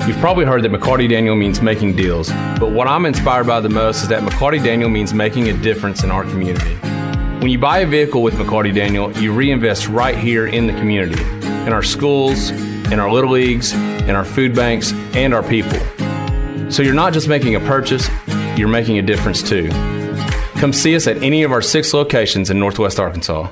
You've 0.08 0.18
probably 0.18 0.46
heard 0.46 0.64
that 0.64 0.72
McLarty 0.72 1.10
Daniel 1.10 1.36
means 1.36 1.62
making 1.62 1.96
deals, 1.96 2.30
but 2.60 2.72
what 2.72 2.88
I'm 2.88 3.06
inspired 3.06 3.46
by 3.46 3.60
the 3.60 3.70
most 3.70 4.04
is 4.04 4.08
that 4.10 4.24
McLarty 4.24 4.64
Daniel 4.64 4.90
means 4.90 5.14
making 5.14 5.50
a 5.50 5.54
difference 5.54 6.04
in 6.04 6.12
our 6.12 6.24
community. 6.24 6.78
When 7.46 7.52
you 7.52 7.60
buy 7.60 7.82
a 7.82 7.86
vehicle 7.86 8.24
with 8.24 8.34
McLarty 8.34 8.74
Daniel, 8.74 9.16
you 9.20 9.32
reinvest 9.32 9.88
right 9.88 10.18
here 10.18 10.48
in 10.48 10.66
the 10.66 10.74
community, 10.74 11.22
in 11.22 11.74
our 11.74 11.84
schools, 11.84 12.50
in 12.50 13.00
our 13.00 13.12
little 13.12 13.30
leagues, 13.30 13.72
in 13.72 14.16
our 14.16 14.26
food 14.26 14.56
banks, 14.56 14.94
and 15.14 15.32
our 15.32 15.44
people. 15.44 15.78
So 16.72 16.82
you're 16.82 16.96
not 16.96 17.14
just 17.14 17.28
making 17.28 17.54
a 17.54 17.60
purchase, 17.60 18.10
you're 18.58 18.68
making 18.68 18.98
a 18.98 19.04
difference 19.04 19.48
too. 19.48 19.70
Come 20.56 20.74
see 20.74 20.96
us 20.96 21.06
at 21.06 21.18
any 21.18 21.44
of 21.44 21.52
our 21.52 21.62
six 21.62 21.94
locations 21.94 22.50
in 22.50 22.58
Northwest 22.58 23.00
Arkansas. 23.00 23.52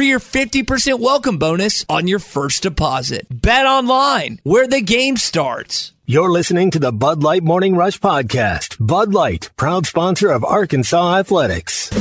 for 0.01 0.05
your 0.05 0.19
50% 0.19 0.99
welcome 0.99 1.37
bonus 1.37 1.85
on 1.87 2.07
your 2.07 2.17
first 2.17 2.63
deposit. 2.63 3.27
Bet 3.29 3.67
online, 3.67 4.39
where 4.41 4.65
the 4.65 4.81
game 4.81 5.15
starts. 5.15 5.93
You're 6.07 6.31
listening 6.31 6.71
to 6.71 6.79
the 6.79 6.91
Bud 6.91 7.21
Light 7.21 7.43
Morning 7.43 7.75
Rush 7.75 7.99
Podcast. 7.99 8.77
Bud 8.79 9.13
Light, 9.13 9.51
proud 9.57 9.85
sponsor 9.85 10.31
of 10.31 10.43
Arkansas 10.43 11.19
Athletics. 11.19 11.91
Here 11.91 11.99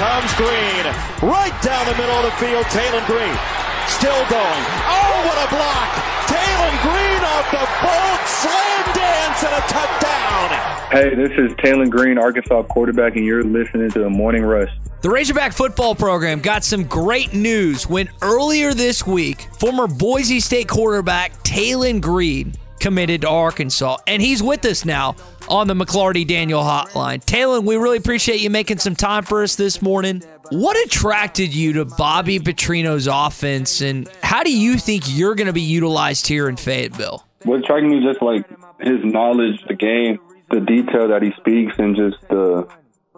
comes 0.00 0.32
Green. 0.40 0.88
Right 1.28 1.52
down 1.60 1.84
the 1.84 1.92
middle 1.98 2.16
of 2.16 2.24
the 2.24 2.32
field, 2.40 2.64
Taylen 2.72 3.04
Green. 3.04 3.36
Still 3.88 4.24
going. 4.32 4.64
Oh, 4.88 5.24
what 5.28 5.36
a 5.44 5.48
block! 5.54 5.92
Taylen 6.24 6.80
Green 6.90 6.96
off 6.96 7.07
the 7.50 7.68
bolt, 7.80 8.26
slam 8.26 8.94
dance, 8.94 9.42
and 9.42 9.54
a 9.54 9.66
touchdown. 9.68 10.88
Hey, 10.90 11.14
this 11.14 11.30
is 11.32 11.52
Taylen 11.54 11.90
Green, 11.90 12.18
Arkansas 12.18 12.62
quarterback, 12.64 13.16
and 13.16 13.24
you're 13.24 13.44
listening 13.44 13.90
to 13.92 14.00
the 14.00 14.10
Morning 14.10 14.42
Rush. 14.42 14.70
The 15.00 15.10
Razorback 15.10 15.52
football 15.52 15.94
program 15.94 16.40
got 16.40 16.64
some 16.64 16.84
great 16.84 17.32
news 17.32 17.88
when 17.88 18.08
earlier 18.20 18.74
this 18.74 19.06
week, 19.06 19.42
former 19.58 19.86
Boise 19.86 20.40
State 20.40 20.68
quarterback 20.68 21.32
Taylen 21.42 22.00
Green 22.00 22.52
committed 22.80 23.22
to 23.22 23.28
Arkansas, 23.28 23.98
and 24.06 24.20
he's 24.20 24.42
with 24.42 24.64
us 24.64 24.84
now 24.84 25.16
on 25.48 25.66
the 25.66 25.74
McLarty 25.74 26.26
Daniel 26.26 26.62
hotline. 26.62 27.24
Taylen, 27.24 27.64
we 27.64 27.76
really 27.76 27.98
appreciate 27.98 28.40
you 28.40 28.50
making 28.50 28.78
some 28.78 28.94
time 28.94 29.24
for 29.24 29.42
us 29.42 29.56
this 29.56 29.80
morning. 29.80 30.22
What 30.50 30.76
attracted 30.86 31.54
you 31.54 31.74
to 31.74 31.84
Bobby 31.84 32.38
Petrino's 32.40 33.06
offense, 33.06 33.80
and 33.80 34.08
how 34.22 34.42
do 34.42 34.56
you 34.56 34.78
think 34.78 35.04
you're 35.06 35.34
going 35.34 35.46
to 35.46 35.52
be 35.52 35.60
utilized 35.60 36.26
here 36.26 36.48
in 36.48 36.56
Fayetteville? 36.56 37.27
What 37.44 37.60
attracted 37.60 37.88
me 37.90 38.02
just 38.02 38.22
like 38.22 38.46
his 38.80 39.04
knowledge, 39.04 39.62
the 39.68 39.74
game, 39.74 40.18
the 40.50 40.60
detail 40.60 41.08
that 41.08 41.22
he 41.22 41.32
speaks 41.38 41.74
and 41.78 41.96
just 41.96 42.20
the 42.28 42.68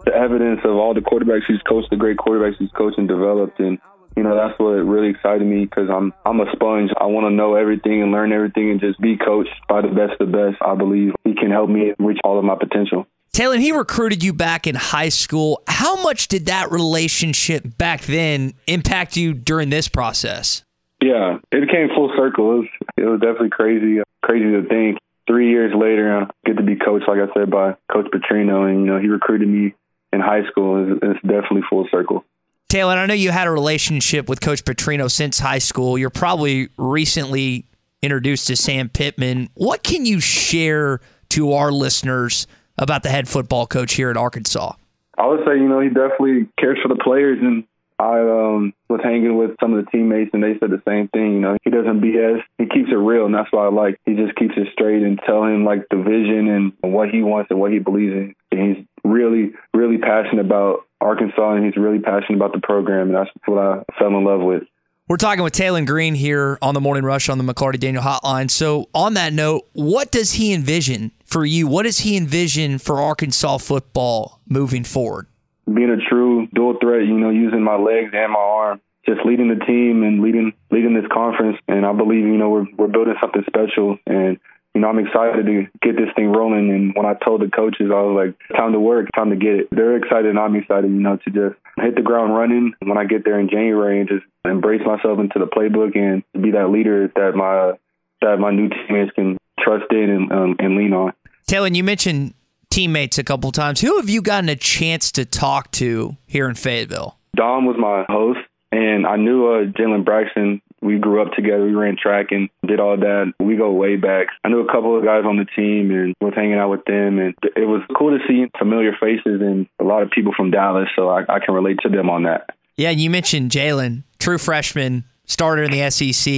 the 0.05 0.13
evidence 0.15 0.61
of 0.63 0.75
all 0.75 0.93
the 0.93 1.01
quarterbacks 1.01 1.45
he's 1.47 1.61
coached, 1.61 1.89
the 1.91 1.95
great 1.95 2.17
quarterbacks 2.17 2.57
he's 2.57 2.71
coached 2.71 2.97
and 2.97 3.07
developed, 3.07 3.59
and 3.59 3.77
you 4.15 4.23
know 4.23 4.35
that's 4.35 4.57
what 4.59 4.71
really 4.71 5.09
excited 5.09 5.45
me 5.45 5.65
because 5.65 5.89
I'm 5.89 6.13
I'm 6.25 6.39
a 6.39 6.51
sponge. 6.53 6.91
I 6.99 7.05
want 7.05 7.25
to 7.25 7.31
know 7.31 7.55
everything 7.55 8.01
and 8.01 8.11
learn 8.11 8.31
everything 8.31 8.71
and 8.71 8.79
just 8.79 8.99
be 8.99 9.17
coached 9.17 9.53
by 9.67 9.81
the 9.81 9.89
best 9.89 10.19
of 10.19 10.31
the 10.31 10.37
best. 10.37 10.61
I 10.61 10.75
believe 10.75 11.13
he 11.23 11.33
can 11.35 11.51
help 11.51 11.69
me 11.69 11.93
reach 11.99 12.19
all 12.23 12.37
of 12.37 12.45
my 12.45 12.55
potential. 12.55 13.07
Taylen, 13.33 13.59
he 13.59 13.71
recruited 13.71 14.23
you 14.23 14.33
back 14.33 14.67
in 14.67 14.75
high 14.75 15.07
school. 15.07 15.61
How 15.67 16.01
much 16.03 16.27
did 16.27 16.47
that 16.47 16.69
relationship 16.69 17.77
back 17.77 18.01
then 18.01 18.53
impact 18.67 19.15
you 19.15 19.33
during 19.33 19.69
this 19.69 19.87
process? 19.87 20.63
Yeah, 21.01 21.37
it 21.51 21.69
came 21.69 21.89
full 21.95 22.11
circle. 22.15 22.51
It 22.51 22.57
was, 22.57 22.67
it 22.97 23.05
was 23.05 23.19
definitely 23.19 23.49
crazy, 23.49 24.01
crazy 24.21 24.51
to 24.51 24.67
think 24.67 24.99
three 25.27 25.49
years 25.49 25.73
later, 25.75 26.15
I 26.15 26.27
get 26.45 26.57
to 26.57 26.63
be 26.63 26.75
coached, 26.75 27.07
like 27.07 27.19
I 27.19 27.33
said, 27.33 27.49
by 27.49 27.75
Coach 27.91 28.07
Petrino, 28.13 28.69
and 28.69 28.81
you 28.81 28.85
know 28.85 28.99
he 28.99 29.07
recruited 29.07 29.47
me 29.47 29.73
in 30.13 30.19
high 30.19 30.45
school. 30.49 30.93
It's, 30.93 30.99
it's 31.01 31.21
definitely 31.21 31.61
full 31.69 31.87
circle. 31.89 32.23
Taylen, 32.69 32.97
I 32.97 33.05
know 33.05 33.13
you 33.13 33.31
had 33.31 33.47
a 33.47 33.51
relationship 33.51 34.29
with 34.29 34.39
Coach 34.39 34.63
Petrino 34.63 35.11
since 35.11 35.39
high 35.39 35.59
school. 35.59 35.97
You're 35.97 36.09
probably 36.09 36.69
recently 36.77 37.65
introduced 38.01 38.47
to 38.47 38.55
Sam 38.55 38.89
Pittman. 38.89 39.49
What 39.55 39.83
can 39.83 40.05
you 40.05 40.19
share 40.19 41.01
to 41.29 41.53
our 41.53 41.71
listeners 41.71 42.47
about 42.77 43.03
the 43.03 43.09
head 43.09 43.27
football 43.27 43.67
coach 43.67 43.93
here 43.93 44.09
at 44.09 44.17
Arkansas? 44.17 44.73
I 45.17 45.27
would 45.27 45.41
say, 45.45 45.57
you 45.57 45.67
know, 45.67 45.81
he 45.81 45.89
definitely 45.89 46.47
cares 46.57 46.79
for 46.81 46.87
the 46.87 47.01
players 47.01 47.39
and 47.41 47.65
I 48.01 48.19
um, 48.21 48.73
was 48.89 48.99
hanging 49.03 49.37
with 49.37 49.51
some 49.61 49.73
of 49.75 49.85
the 49.85 49.91
teammates, 49.91 50.31
and 50.33 50.41
they 50.43 50.57
said 50.59 50.71
the 50.71 50.81
same 50.87 51.07
thing. 51.09 51.33
You 51.33 51.39
know, 51.39 51.57
he 51.63 51.69
doesn't 51.69 52.01
BS. 52.01 52.41
He 52.57 52.65
keeps 52.65 52.89
it 52.89 52.95
real, 52.95 53.27
and 53.27 53.35
that's 53.35 53.51
why 53.51 53.65
I 53.65 53.69
like. 53.69 53.99
He 54.05 54.15
just 54.15 54.35
keeps 54.35 54.55
it 54.57 54.69
straight 54.73 55.03
and 55.03 55.19
tell 55.23 55.43
him 55.43 55.65
like 55.65 55.85
the 55.91 55.97
vision 55.97 56.49
and 56.49 56.93
what 56.93 57.09
he 57.09 57.21
wants 57.21 57.51
and 57.51 57.59
what 57.59 57.71
he 57.71 57.77
believes 57.77 58.13
in. 58.13 58.35
And 58.51 58.75
he's 58.75 58.85
really, 59.03 59.51
really 59.75 59.99
passionate 59.99 60.43
about 60.43 60.87
Arkansas, 60.99 61.53
and 61.53 61.63
he's 61.63 61.77
really 61.77 61.99
passionate 61.99 62.37
about 62.37 62.53
the 62.53 62.61
program, 62.61 63.13
and 63.13 63.15
that's 63.15 63.29
what 63.45 63.59
I 63.59 63.83
fell 63.99 64.17
in 64.17 64.23
love 64.23 64.41
with. 64.41 64.63
We're 65.07 65.17
talking 65.17 65.43
with 65.43 65.53
Taylen 65.53 65.85
Green 65.85 66.15
here 66.15 66.57
on 66.61 66.73
the 66.73 66.81
Morning 66.81 67.03
Rush 67.03 67.29
on 67.29 67.37
the 67.37 67.43
McLarty 67.43 67.79
Daniel 67.79 68.01
Hotline. 68.01 68.49
So, 68.49 68.89
on 68.95 69.13
that 69.13 69.33
note, 69.33 69.67
what 69.73 70.09
does 70.09 70.33
he 70.33 70.53
envision 70.53 71.11
for 71.25 71.45
you? 71.45 71.67
What 71.67 71.83
does 71.83 71.99
he 71.99 72.17
envision 72.17 72.79
for 72.79 72.99
Arkansas 72.99 73.57
football 73.57 74.39
moving 74.47 74.83
forward? 74.83 75.27
Being 75.65 75.91
a 75.91 76.09
true 76.09 76.47
dual 76.53 76.77
threat, 76.81 77.05
you 77.05 77.17
know, 77.17 77.29
using 77.29 77.63
my 77.63 77.75
legs 77.75 78.11
and 78.13 78.31
my 78.31 78.39
arm, 78.39 78.81
just 79.05 79.21
leading 79.25 79.49
the 79.49 79.63
team 79.65 80.03
and 80.03 80.21
leading 80.21 80.53
leading 80.71 80.93
this 80.93 81.09
conference. 81.11 81.57
And 81.67 81.85
I 81.85 81.93
believe, 81.93 82.25
you 82.25 82.37
know, 82.37 82.49
we're 82.49 82.67
we're 82.77 82.87
building 82.87 83.15
something 83.21 83.43
special. 83.47 83.97
And 84.05 84.39
you 84.73 84.81
know, 84.81 84.87
I'm 84.87 84.99
excited 84.99 85.45
to 85.45 85.67
get 85.81 85.97
this 85.97 86.09
thing 86.15 86.31
rolling. 86.31 86.71
And 86.71 86.95
when 86.95 87.05
I 87.05 87.13
told 87.13 87.41
the 87.41 87.49
coaches, 87.49 87.91
I 87.91 88.01
was 88.01 88.15
like, 88.15 88.57
time 88.57 88.71
to 88.71 88.79
work, 88.79 89.07
time 89.13 89.29
to 89.29 89.35
get 89.35 89.55
it. 89.55 89.67
They're 89.69 89.97
excited, 89.97 90.27
and 90.27 90.39
I'm 90.39 90.55
excited, 90.55 90.89
you 90.89 90.97
know, 90.97 91.17
to 91.17 91.29
just 91.29 91.59
hit 91.77 91.95
the 91.95 92.01
ground 92.01 92.33
running 92.33 92.73
when 92.79 92.97
I 92.97 93.05
get 93.05 93.25
there 93.25 93.39
in 93.39 93.49
January 93.49 93.99
and 93.99 94.07
just 94.07 94.23
embrace 94.45 94.81
myself 94.85 95.19
into 95.19 95.39
the 95.39 95.45
playbook 95.45 95.97
and 95.97 96.23
be 96.41 96.51
that 96.51 96.69
leader 96.69 97.11
that 97.15 97.35
my 97.35 97.73
that 98.21 98.39
my 98.39 98.51
new 98.51 98.69
teammates 98.69 99.11
can 99.15 99.37
trust 99.59 99.91
in 99.91 100.09
and, 100.09 100.31
um, 100.31 100.55
and 100.59 100.77
lean 100.77 100.93
on. 100.93 101.13
Taylen, 101.47 101.75
you 101.75 101.83
mentioned 101.83 102.33
teammates 102.71 103.19
a 103.19 103.23
couple 103.23 103.51
times. 103.51 103.81
Who 103.81 103.97
have 103.97 104.09
you 104.09 104.21
gotten 104.21 104.49
a 104.49 104.55
chance 104.55 105.11
to 105.13 105.25
talk 105.25 105.69
to 105.73 106.17
here 106.25 106.49
in 106.49 106.55
Fayetteville? 106.55 107.17
Dom 107.35 107.65
was 107.65 107.75
my 107.77 108.05
host, 108.09 108.39
and 108.71 109.05
I 109.05 109.17
knew 109.17 109.47
uh, 109.47 109.65
Jalen 109.65 110.03
Braxton. 110.03 110.61
We 110.81 110.97
grew 110.97 111.21
up 111.21 111.33
together. 111.33 111.63
We 111.63 111.75
ran 111.75 111.95
track 112.01 112.27
and 112.31 112.49
did 112.65 112.79
all 112.79 112.97
that. 112.97 113.33
We 113.39 113.55
go 113.55 113.71
way 113.71 113.97
back. 113.97 114.27
I 114.43 114.49
knew 114.49 114.61
a 114.61 114.71
couple 114.71 114.97
of 114.97 115.05
guys 115.05 115.23
on 115.25 115.37
the 115.37 115.45
team 115.45 115.91
and 115.91 116.15
was 116.19 116.33
hanging 116.35 116.55
out 116.55 116.71
with 116.71 116.83
them. 116.85 117.19
And 117.19 117.35
it 117.55 117.67
was 117.67 117.83
cool 117.95 118.17
to 118.17 118.25
see 118.27 118.47
familiar 118.57 118.93
faces 118.99 119.41
and 119.41 119.67
a 119.79 119.83
lot 119.83 120.01
of 120.01 120.09
people 120.09 120.33
from 120.35 120.49
Dallas. 120.49 120.87
So 120.95 121.07
I, 121.07 121.21
I 121.29 121.39
can 121.39 121.53
relate 121.53 121.77
to 121.83 121.89
them 121.89 122.09
on 122.09 122.23
that. 122.23 122.49
Yeah, 122.77 122.89
you 122.89 123.11
mentioned 123.11 123.51
Jalen, 123.51 124.03
true 124.17 124.39
freshman, 124.39 125.03
starter 125.25 125.61
in 125.63 125.69
the 125.69 125.87
SEC. 125.91 126.33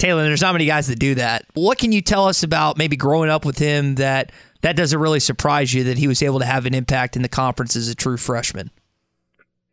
Taylen, 0.00 0.26
there's 0.26 0.42
not 0.42 0.52
many 0.52 0.66
guys 0.66 0.88
that 0.88 0.98
do 0.98 1.14
that. 1.16 1.44
What 1.54 1.78
can 1.78 1.92
you 1.92 2.00
tell 2.00 2.26
us 2.26 2.42
about 2.42 2.76
maybe 2.76 2.96
growing 2.96 3.30
up 3.30 3.44
with 3.44 3.58
him 3.58 3.96
that 3.96 4.32
that 4.60 4.76
doesn't 4.76 4.98
really 4.98 5.20
surprise 5.20 5.72
you 5.72 5.84
that 5.84 5.98
he 5.98 6.08
was 6.08 6.22
able 6.22 6.38
to 6.38 6.46
have 6.46 6.66
an 6.66 6.74
impact 6.74 7.16
in 7.16 7.22
the 7.22 7.28
conference 7.28 7.76
as 7.76 7.88
a 7.88 7.94
true 7.94 8.16
freshman? 8.16 8.70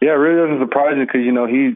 Yeah, 0.01 0.11
it 0.11 0.13
really 0.13 0.47
doesn't 0.47 0.67
surprise 0.67 0.97
me 0.97 1.05
because 1.05 1.21
you 1.25 1.31
know 1.31 1.47
he 1.47 1.75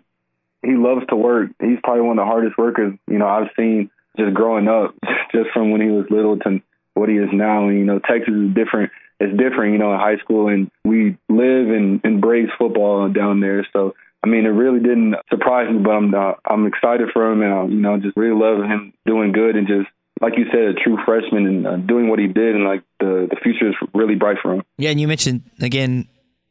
he 0.62 0.76
loves 0.76 1.06
to 1.10 1.15
work. 1.15 1.52
He's 1.62 1.80
probably 1.84 2.02
one 2.02 2.19
of 2.19 2.26
the 2.26 2.30
hardest 2.30 2.58
workers 2.58 2.93
you 3.08 3.17
know 3.17 3.28
I've 3.28 3.50
seen 3.56 3.89
just 4.17 4.34
growing 4.34 4.67
up, 4.67 4.95
just 5.32 5.50
from 5.54 5.72
when 5.72 5.82
he 5.82 5.88
was 5.88 6.06
little 6.10 6.38
to 6.39 6.62
what 6.93 7.10
he 7.10 7.15
is 7.15 7.30
now. 7.32 7.67
And 7.67 7.78
you 7.78 7.86
know, 7.86 8.00
Texas 8.00 8.34
is 8.34 8.54
different. 8.54 8.91
It's 9.19 9.38
different, 9.38 9.74
you 9.74 9.80
know, 9.80 9.93
in 9.93 10.00
high 10.00 10.17
school, 10.17 10.48
and 10.48 10.72
we 10.86 11.17
live 11.28 11.69
and 11.69 12.00
embrace 12.06 12.50
football 12.58 13.10
down 13.10 13.41
there. 13.41 13.67
So 13.74 13.95
I 14.24 14.28
mean, 14.28 14.45
it 14.45 14.50
really 14.50 14.80
didn't 14.80 15.15
surprise 15.30 15.72
me, 15.72 15.80
but 15.80 15.91
I'm 15.91 16.13
uh, 16.13 16.34
I'm 16.45 16.67
excited 16.67 17.10
for 17.13 17.32
him, 17.32 17.41
and 17.41 17.54
I, 17.54 17.63
you 17.65 17.80
know, 17.80 17.98
just 17.98 18.17
really 18.17 18.38
love 18.38 18.63
him 18.63 18.93
doing 19.06 19.32
good 19.32 19.56
and 19.56 19.67
just 19.67 19.88
like 20.21 20.34
you 20.38 20.45
said, 20.51 20.62
a 20.62 20.73
true 20.73 20.97
freshman 21.05 21.47
and 21.47 21.67
uh, 21.67 21.77
doing 21.77 22.10
what 22.10 22.19
he 22.19 22.27
did, 22.27 22.55
and 22.55 22.65
like 22.65 22.84
the 22.99 23.27
the 23.29 23.38
future 23.41 23.69
is 23.69 23.75
really 23.93 24.15
bright 24.15 24.38
for 24.41 24.53
him. 24.53 24.63
Yeah, 24.77 24.91
and 24.91 24.99
you 24.99 25.08
mentioned 25.08 25.43
again 25.62 26.08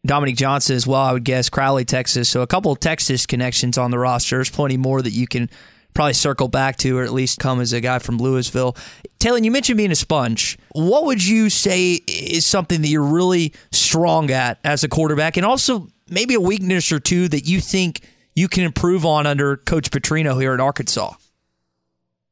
Dominique 0.07 0.37
Johnson 0.37 0.76
as 0.76 0.87
well. 0.87 1.02
I 1.02 1.12
would 1.12 1.24
guess 1.24 1.48
Crowley, 1.48 1.85
Texas. 1.85 2.28
So 2.28 2.42
a 2.42 2.46
couple 2.46 2.72
of 2.72 2.81
Texas 2.81 3.26
connections 3.26 3.76
on 3.78 3.90
the 3.90 3.98
roster. 3.98 4.37
There's 4.37 4.50
plenty 4.50 4.76
more 4.76 5.02
that 5.02 5.11
you 5.11 5.26
can 5.26 5.50
probably 5.94 6.14
circle 6.14 6.48
back 6.48 6.76
to, 6.76 6.96
or 6.96 7.02
at 7.02 7.12
least 7.12 7.40
come 7.40 7.61
as 7.61 7.72
a 7.72 7.81
guy 7.81 7.98
from 7.98 8.18
Lewisville. 8.18 8.76
Taylen, 9.18 9.44
you 9.44 9.50
mentioned 9.50 9.76
being 9.76 9.90
a 9.90 9.96
sponge. 9.96 10.57
What 10.72 11.04
would 11.07 11.26
you 11.26 11.50
say 11.50 11.94
is 12.07 12.46
something 12.46 12.83
that 12.83 12.88
you're 12.88 13.02
really 13.02 13.52
strong 13.72 14.31
at 14.31 14.59
as 14.64 14.85
a 14.85 14.88
quarterback, 14.88 15.37
and 15.37 15.44
also 15.44 15.88
maybe 16.09 16.35
a 16.35 16.40
weakness 16.40 16.92
or 16.92 17.00
two 17.00 17.28
that 17.28 17.46
you 17.46 17.61
think 17.61 18.02
you 18.35 18.48
can 18.48 18.62
improve 18.62 19.04
on 19.04 19.26
under 19.26 19.57
Coach 19.57 19.90
Petrino 19.90 20.40
here 20.40 20.54
at 20.54 20.61
Arkansas? 20.61 21.14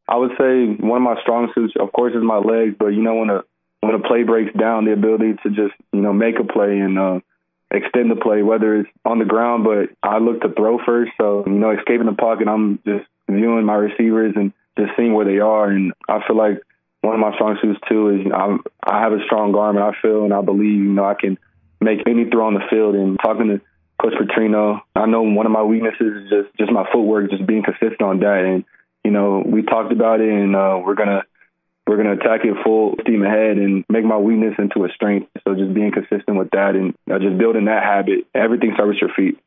I 0.09 0.16
would 0.16 0.33
say 0.38 0.66
one 0.66 1.03
of 1.03 1.03
my 1.03 1.21
strong 1.23 1.51
suits, 1.55 1.75
of 1.79 1.92
course, 1.92 2.14
is 2.14 2.23
my 2.23 2.38
legs. 2.38 2.77
But 2.79 2.88
you 2.88 3.03
know, 3.03 3.16
when 3.16 3.31
a 3.31 3.42
when 3.81 3.95
a 3.95 4.01
play 4.01 4.23
breaks 4.23 4.57
down, 4.57 4.85
the 4.85 4.92
ability 4.92 5.35
to 5.42 5.49
just 5.51 5.75
you 5.92 6.01
know 6.01 6.12
make 6.12 6.38
a 6.38 6.45
play 6.45 6.79
and 6.79 6.99
uh, 6.99 7.21
extend 7.71 8.11
the 8.11 8.16
play, 8.16 8.42
whether 8.42 8.81
it's 8.81 8.90
on 9.05 9.19
the 9.19 9.25
ground, 9.25 9.64
but 9.64 9.90
I 10.03 10.19
look 10.19 10.42
to 10.42 10.53
throw 10.53 10.79
first. 10.85 11.12
So 11.19 11.45
you 11.47 11.53
know, 11.53 11.71
escaping 11.71 12.07
the 12.07 12.12
pocket, 12.12 12.49
I'm 12.49 12.79
just 12.87 13.07
viewing 13.29 13.64
my 13.64 13.75
receivers 13.75 14.35
and 14.37 14.53
just 14.79 14.92
seeing 14.97 15.14
where 15.14 15.27
they 15.27 15.38
are. 15.38 15.69
And 15.69 15.92
I 16.09 16.21
feel 16.27 16.37
like 16.37 16.61
one 17.01 17.14
of 17.14 17.21
my 17.21 17.35
strong 17.35 17.59
suits 17.61 17.81
too 17.88 18.11
is 18.11 18.19
you 18.25 18.31
know, 18.31 18.37
I'm, 18.37 18.64
I 18.85 19.01
have 19.01 19.12
a 19.12 19.25
strong 19.25 19.55
arm, 19.57 19.77
and 19.77 19.85
I 19.85 19.92
feel 20.01 20.25
and 20.25 20.33
I 20.33 20.42
believe 20.42 20.79
you 20.79 20.92
know 20.92 21.05
I 21.05 21.14
can 21.14 21.38
make 21.81 22.01
any 22.07 22.31
throw 22.31 22.47
on 22.47 22.55
the 22.55 22.66
field. 22.71 22.95
And 22.95 23.19
talking 23.19 23.49
to 23.49 23.61
Coach 24.01 24.14
Petrino, 24.14 24.81
I 24.95 25.07
know 25.07 25.23
one 25.23 25.47
of 25.47 25.53
my 25.53 25.62
weaknesses 25.62 26.25
is 26.25 26.31
just 26.31 26.59
just 26.59 26.71
my 26.71 26.87
footwork, 26.92 27.31
just 27.31 27.47
being 27.47 27.64
consistent 27.64 28.03
on 28.03 28.21
that 28.21 28.45
and 28.45 28.64
you 29.07 29.12
know, 29.12 29.40
we 29.47 29.62
talked 29.62 29.92
about 29.92 30.21
it, 30.21 30.29
and 30.29 30.57
uh, 30.57 30.81
we're 30.85 30.97
gonna 30.97 31.23
we're 31.87 31.97
gonna 31.97 32.14
attack 32.14 32.40
it 32.42 32.57
full 32.64 32.97
steam 33.03 33.23
ahead 33.23 33.57
and 33.57 33.85
make 33.88 34.05
my 34.05 34.19
weakness 34.19 34.55
into 34.59 34.85
a 34.85 34.88
strength. 34.88 35.31
So 35.45 35.55
just 35.55 35.73
being 35.73 35.92
consistent 35.92 36.37
with 36.37 36.51
that 36.51 36.75
and 36.75 36.92
uh, 37.09 37.21
just 37.21 37.38
building 37.38 37.66
that 37.66 37.85
habit. 37.85 38.27
Everything 38.35 38.73
starts 38.75 38.99
with 39.01 39.03
your 39.03 39.14
feet. 39.14 39.38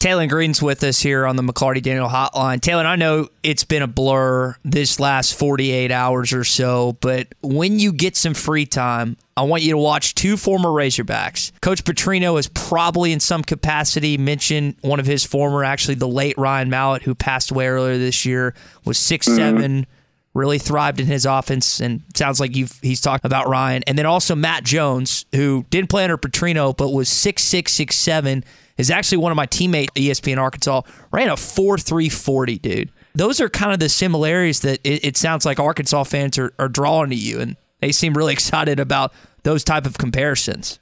Taylen 0.00 0.28
Green's 0.28 0.62
with 0.62 0.84
us 0.84 1.00
here 1.00 1.26
on 1.26 1.34
the 1.34 1.42
McLarty 1.42 1.82
Daniel 1.82 2.08
Hotline. 2.08 2.60
Taylen, 2.60 2.86
I 2.86 2.94
know 2.94 3.28
it's 3.42 3.64
been 3.64 3.82
a 3.82 3.88
blur 3.88 4.54
this 4.64 5.00
last 5.00 5.36
48 5.36 5.90
hours 5.90 6.32
or 6.32 6.44
so, 6.44 6.96
but 7.00 7.26
when 7.42 7.80
you 7.80 7.92
get 7.92 8.16
some 8.16 8.32
free 8.32 8.64
time, 8.64 9.16
I 9.36 9.42
want 9.42 9.64
you 9.64 9.72
to 9.72 9.78
watch 9.78 10.14
two 10.14 10.36
former 10.36 10.68
Razorbacks. 10.68 11.50
Coach 11.60 11.82
Petrino 11.82 12.36
has 12.36 12.46
probably, 12.46 13.10
in 13.10 13.18
some 13.18 13.42
capacity, 13.42 14.16
mentioned 14.16 14.76
one 14.82 15.00
of 15.00 15.06
his 15.06 15.24
former, 15.24 15.64
actually 15.64 15.96
the 15.96 16.06
late 16.06 16.38
Ryan 16.38 16.70
Mallett, 16.70 17.02
who 17.02 17.16
passed 17.16 17.50
away 17.50 17.66
earlier 17.66 17.98
this 17.98 18.24
year, 18.24 18.54
was 18.84 18.98
six 18.98 19.26
mm-hmm. 19.26 19.36
seven, 19.36 19.86
really 20.32 20.58
thrived 20.58 21.00
in 21.00 21.06
his 21.06 21.26
offense, 21.26 21.80
and 21.80 22.04
sounds 22.14 22.38
like 22.38 22.54
you've 22.54 22.78
he's 22.82 23.00
talked 23.00 23.24
about 23.24 23.48
Ryan, 23.48 23.82
and 23.88 23.98
then 23.98 24.06
also 24.06 24.36
Matt 24.36 24.62
Jones, 24.62 25.26
who 25.34 25.66
didn't 25.70 25.90
play 25.90 26.04
under 26.04 26.16
Petrino 26.16 26.76
but 26.76 26.90
was 26.90 27.08
six 27.08 27.42
six 27.42 27.72
six 27.72 27.96
seven 27.96 28.44
is 28.78 28.90
actually 28.90 29.18
one 29.18 29.32
of 29.32 29.36
my 29.36 29.46
teammates 29.46 29.90
at 29.94 30.02
ESPN 30.02 30.38
Arkansas, 30.38 30.82
ran 31.12 31.28
a 31.28 31.36
4 31.36 31.76
3 31.76 32.08
40, 32.08 32.58
dude. 32.58 32.90
Those 33.14 33.40
are 33.40 33.48
kind 33.48 33.72
of 33.72 33.80
the 33.80 33.88
similarities 33.88 34.60
that 34.60 34.80
it, 34.84 35.04
it 35.04 35.16
sounds 35.16 35.44
like 35.44 35.58
Arkansas 35.58 36.04
fans 36.04 36.38
are, 36.38 36.54
are 36.58 36.68
drawing 36.68 37.10
to 37.10 37.16
you, 37.16 37.40
and 37.40 37.56
they 37.80 37.92
seem 37.92 38.14
really 38.14 38.32
excited 38.38 38.80
about 38.80 39.12
those 39.42 39.64
type 39.64 39.84
of 39.84 39.98
comparisons. 39.98 40.78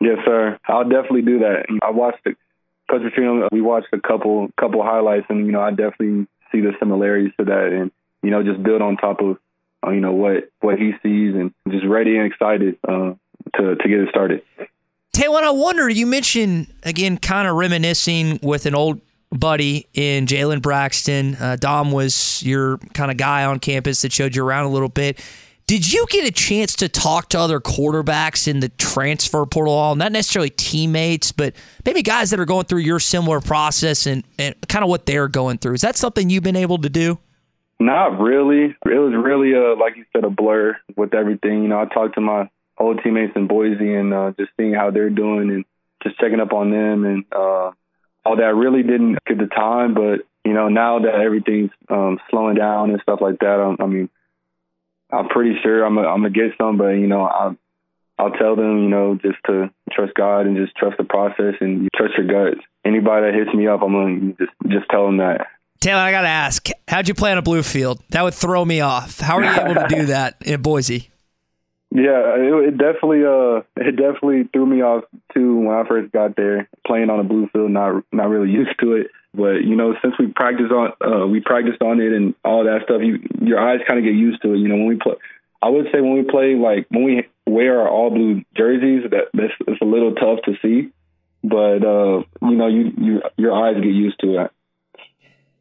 Yes, 0.00 0.18
sir. 0.24 0.58
I'll 0.68 0.88
definitely 0.88 1.22
do 1.22 1.40
that. 1.40 1.66
I 1.82 1.90
watched 1.90 2.22
the 2.24 2.36
Coach 2.90 3.02
Petrino. 3.02 3.48
We 3.50 3.60
watched 3.60 3.88
a 3.92 4.00
couple 4.00 4.48
couple 4.58 4.82
highlights, 4.82 5.26
and 5.28 5.46
you 5.46 5.52
know, 5.52 5.60
I 5.60 5.70
definitely 5.70 6.26
see 6.52 6.60
the 6.60 6.72
similarities 6.78 7.32
to 7.38 7.46
that, 7.46 7.72
and 7.72 7.90
you 8.22 8.30
know, 8.30 8.42
just 8.42 8.62
build 8.62 8.82
on 8.82 8.96
top 8.96 9.20
of 9.20 9.38
you 9.88 10.00
know 10.00 10.12
what 10.12 10.50
what 10.60 10.78
he 10.78 10.92
sees, 11.02 11.34
and 11.34 11.52
just 11.68 11.86
ready 11.86 12.16
and 12.16 12.26
excited 12.26 12.78
uh, 12.86 13.14
to 13.56 13.76
to 13.76 13.88
get 13.88 14.00
it 14.00 14.08
started. 14.10 14.42
Taylen, 15.16 15.44
I 15.44 15.50
wonder, 15.50 15.88
you 15.88 16.06
mentioned, 16.06 16.66
again, 16.82 17.16
kind 17.16 17.48
of 17.48 17.56
reminiscing 17.56 18.38
with 18.42 18.66
an 18.66 18.74
old 18.74 19.00
buddy 19.30 19.86
in 19.94 20.26
Jalen 20.26 20.60
Braxton. 20.60 21.36
Uh, 21.36 21.56
Dom 21.58 21.90
was 21.90 22.42
your 22.42 22.76
kind 22.92 23.10
of 23.10 23.16
guy 23.16 23.46
on 23.46 23.58
campus 23.58 24.02
that 24.02 24.12
showed 24.12 24.36
you 24.36 24.44
around 24.44 24.66
a 24.66 24.68
little 24.68 24.90
bit. 24.90 25.18
Did 25.66 25.90
you 25.90 26.06
get 26.10 26.28
a 26.28 26.30
chance 26.30 26.76
to 26.76 26.90
talk 26.90 27.30
to 27.30 27.38
other 27.40 27.60
quarterbacks 27.60 28.46
in 28.46 28.60
the 28.60 28.68
transfer 28.68 29.46
portal? 29.46 29.96
Not 29.96 30.12
necessarily 30.12 30.50
teammates, 30.50 31.32
but 31.32 31.56
maybe 31.86 32.02
guys 32.02 32.28
that 32.28 32.38
are 32.38 32.44
going 32.44 32.66
through 32.66 32.80
your 32.80 33.00
similar 33.00 33.40
process 33.40 34.06
and, 34.06 34.22
and 34.38 34.54
kind 34.68 34.82
of 34.82 34.90
what 34.90 35.06
they're 35.06 35.28
going 35.28 35.56
through. 35.56 35.76
Is 35.76 35.80
that 35.80 35.96
something 35.96 36.28
you've 36.28 36.44
been 36.44 36.56
able 36.56 36.76
to 36.76 36.90
do? 36.90 37.18
Not 37.80 38.20
really. 38.20 38.76
It 38.84 38.98
was 38.98 39.14
really, 39.14 39.54
uh, 39.54 39.80
like 39.80 39.96
you 39.96 40.04
said, 40.14 40.24
a 40.24 40.30
blur 40.30 40.76
with 40.94 41.14
everything. 41.14 41.62
You 41.62 41.68
know, 41.68 41.80
I 41.80 41.86
talked 41.86 42.16
to 42.16 42.20
my 42.20 42.50
old 42.78 43.00
teammates 43.02 43.32
in 43.36 43.46
Boise 43.46 43.94
and 43.94 44.12
uh, 44.12 44.32
just 44.38 44.50
seeing 44.56 44.74
how 44.74 44.90
they're 44.90 45.10
doing 45.10 45.50
and 45.50 45.64
just 46.02 46.18
checking 46.18 46.40
up 46.40 46.52
on 46.52 46.70
them 46.70 47.04
and 47.04 47.24
uh, 47.32 47.70
all 48.24 48.36
that. 48.36 48.44
I 48.44 48.50
really 48.50 48.82
didn't 48.82 49.18
get 49.26 49.38
the 49.38 49.46
time, 49.46 49.94
but 49.94 50.26
you 50.44 50.52
know 50.52 50.68
now 50.68 51.00
that 51.00 51.14
everything's 51.14 51.70
um, 51.88 52.18
slowing 52.30 52.56
down 52.56 52.90
and 52.90 53.00
stuff 53.02 53.20
like 53.20 53.38
that, 53.40 53.60
I'm, 53.60 53.76
I 53.80 53.86
mean, 53.86 54.10
I'm 55.10 55.28
pretty 55.28 55.56
sure 55.62 55.84
I'm 55.84 55.98
I'm 55.98 56.22
gonna 56.22 56.30
get 56.30 56.52
some, 56.58 56.78
but 56.78 56.90
you 56.90 57.06
know 57.06 57.24
I. 57.24 57.56
I'll 58.18 58.30
tell 58.30 58.56
them, 58.56 58.82
you 58.82 58.88
know, 58.88 59.14
just 59.20 59.36
to 59.44 59.68
trust 59.92 60.14
God 60.14 60.46
and 60.46 60.56
just 60.56 60.74
trust 60.74 60.96
the 60.96 61.04
process 61.04 61.52
and 61.60 61.86
trust 61.94 62.14
your 62.16 62.26
guts. 62.26 62.64
Anybody 62.82 63.26
that 63.26 63.34
hits 63.34 63.54
me 63.54 63.66
up, 63.66 63.82
I'm 63.82 63.92
gonna 63.92 64.32
just 64.38 64.52
just 64.68 64.88
tell 64.88 65.04
them 65.04 65.18
that. 65.18 65.48
Taylen, 65.80 65.96
I 65.96 66.12
gotta 66.12 66.28
ask, 66.28 66.66
how'd 66.88 67.08
you 67.08 67.14
play 67.14 67.32
on 67.32 67.38
a 67.38 67.42
blue 67.42 67.62
field? 67.62 68.02
That 68.10 68.22
would 68.22 68.32
throw 68.32 68.64
me 68.64 68.80
off. 68.80 69.20
How 69.20 69.36
are 69.36 69.44
you 69.44 69.50
able 69.50 69.74
to 69.74 69.86
do 69.94 70.06
that 70.06 70.36
in 70.46 70.62
Boise? 70.62 71.10
Yeah, 71.96 72.36
it, 72.36 72.68
it 72.68 72.76
definitely 72.76 73.24
uh 73.24 73.64
it 73.74 73.96
definitely 73.96 74.44
threw 74.52 74.66
me 74.66 74.82
off 74.82 75.04
too 75.32 75.60
when 75.60 75.74
I 75.74 75.88
first 75.88 76.12
got 76.12 76.36
there. 76.36 76.68
Playing 76.86 77.08
on 77.08 77.20
a 77.20 77.24
blue 77.24 77.48
field, 77.48 77.70
not 77.70 78.04
not 78.12 78.28
really 78.28 78.50
used 78.62 78.78
to 78.80 78.96
it. 78.96 79.06
But 79.32 79.64
you 79.64 79.76
know, 79.76 79.94
since 80.02 80.14
we 80.18 80.26
practiced 80.26 80.72
on 80.72 80.92
uh, 81.00 81.26
we 81.26 81.40
practiced 81.40 81.80
on 81.80 81.98
it 82.02 82.12
and 82.12 82.34
all 82.44 82.64
that 82.64 82.82
stuff, 82.84 83.00
you 83.02 83.20
your 83.40 83.58
eyes 83.58 83.80
kind 83.88 83.98
of 83.98 84.04
get 84.04 84.14
used 84.14 84.42
to 84.42 84.52
it. 84.52 84.58
You 84.58 84.68
know, 84.68 84.76
when 84.76 84.88
we 84.88 84.96
play, 84.96 85.14
I 85.62 85.70
would 85.70 85.86
say 85.86 86.02
when 86.02 86.12
we 86.12 86.22
play 86.22 86.54
like 86.54 86.86
when 86.90 87.04
we 87.04 87.26
wear 87.46 87.80
our 87.80 87.88
all 87.88 88.10
blue 88.10 88.42
jerseys, 88.54 89.10
that 89.10 89.28
that's 89.32 89.54
it's 89.66 89.80
a 89.80 89.86
little 89.86 90.14
tough 90.14 90.40
to 90.44 90.52
see. 90.60 90.90
But 91.42 91.82
uh, 91.82 92.24
you 92.42 92.56
know, 92.56 92.66
you 92.66 92.92
you 92.98 93.22
your 93.38 93.54
eyes 93.54 93.76
get 93.76 93.86
used 93.86 94.20
to 94.20 94.42
it. 94.42 94.50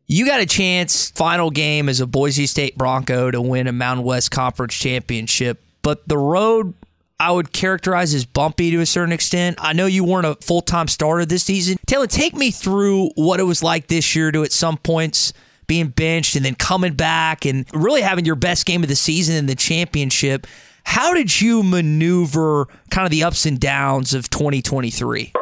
You 0.05 0.25
got 0.25 0.41
a 0.41 0.45
chance, 0.45 1.11
final 1.11 1.49
game 1.49 1.87
as 1.87 2.01
a 2.01 2.05
Boise 2.05 2.45
State 2.45 2.77
Bronco 2.77 3.31
to 3.31 3.41
win 3.41 3.67
a 3.67 3.71
Mountain 3.71 4.05
West 4.05 4.31
Conference 4.31 4.75
championship 4.75 5.64
but 5.85 6.07
the 6.07 6.17
road 6.17 6.73
I 7.19 7.31
would 7.31 7.53
characterize 7.53 8.15
as 8.15 8.25
bumpy 8.25 8.71
to 8.71 8.81
a 8.81 8.87
certain 8.87 9.13
extent. 9.13 9.57
I 9.61 9.73
know 9.73 9.85
you 9.85 10.03
weren't 10.03 10.25
a 10.25 10.33
full 10.41 10.61
time 10.61 10.87
starter 10.87 11.25
this 11.25 11.43
season. 11.43 11.77
Taylen, 11.85 12.09
take 12.09 12.35
me 12.35 12.49
through 12.49 13.11
what 13.13 13.39
it 13.39 13.43
was 13.43 13.61
like 13.61 13.85
this 13.85 14.15
year 14.15 14.31
to 14.31 14.43
at 14.43 14.51
some 14.51 14.77
points 14.77 15.31
being 15.67 15.89
benched 15.89 16.35
and 16.35 16.43
then 16.43 16.55
coming 16.55 16.93
back 16.93 17.45
and 17.45 17.67
really 17.71 18.01
having 18.01 18.25
your 18.25 18.35
best 18.35 18.65
game 18.65 18.81
of 18.81 18.89
the 18.89 18.95
season 18.95 19.35
in 19.35 19.45
the 19.45 19.53
championship. 19.53 20.47
How 20.83 21.13
did 21.13 21.39
you 21.39 21.61
maneuver 21.61 22.67
kind 22.89 23.05
of 23.05 23.11
the 23.11 23.23
ups 23.23 23.45
and 23.45 23.59
downs 23.59 24.15
of 24.15 24.27
2023? 24.31 25.33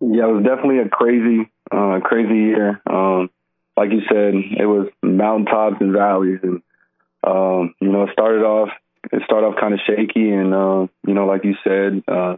Yeah, 0.00 0.28
it 0.28 0.32
was 0.32 0.44
definitely 0.44 0.80
a 0.80 0.88
crazy, 0.88 1.48
uh, 1.70 2.00
crazy 2.02 2.38
year. 2.38 2.82
Um, 2.86 3.30
like 3.76 3.92
you 3.92 4.00
said, 4.08 4.34
it 4.34 4.66
was 4.66 4.88
mountaintops 5.00 5.76
and 5.80 5.92
valleys, 5.92 6.40
and 6.42 6.60
um, 7.24 7.74
you 7.80 7.88
know, 7.88 8.04
it 8.04 8.10
started 8.12 8.42
off 8.42 8.70
it 9.12 9.22
started 9.24 9.46
off 9.46 9.60
kind 9.60 9.74
of 9.74 9.80
shaky, 9.86 10.30
and 10.30 10.54
uh, 10.54 10.86
you 11.06 11.14
know, 11.14 11.26
like 11.26 11.44
you 11.44 11.54
said, 11.64 12.02
uh, 12.06 12.36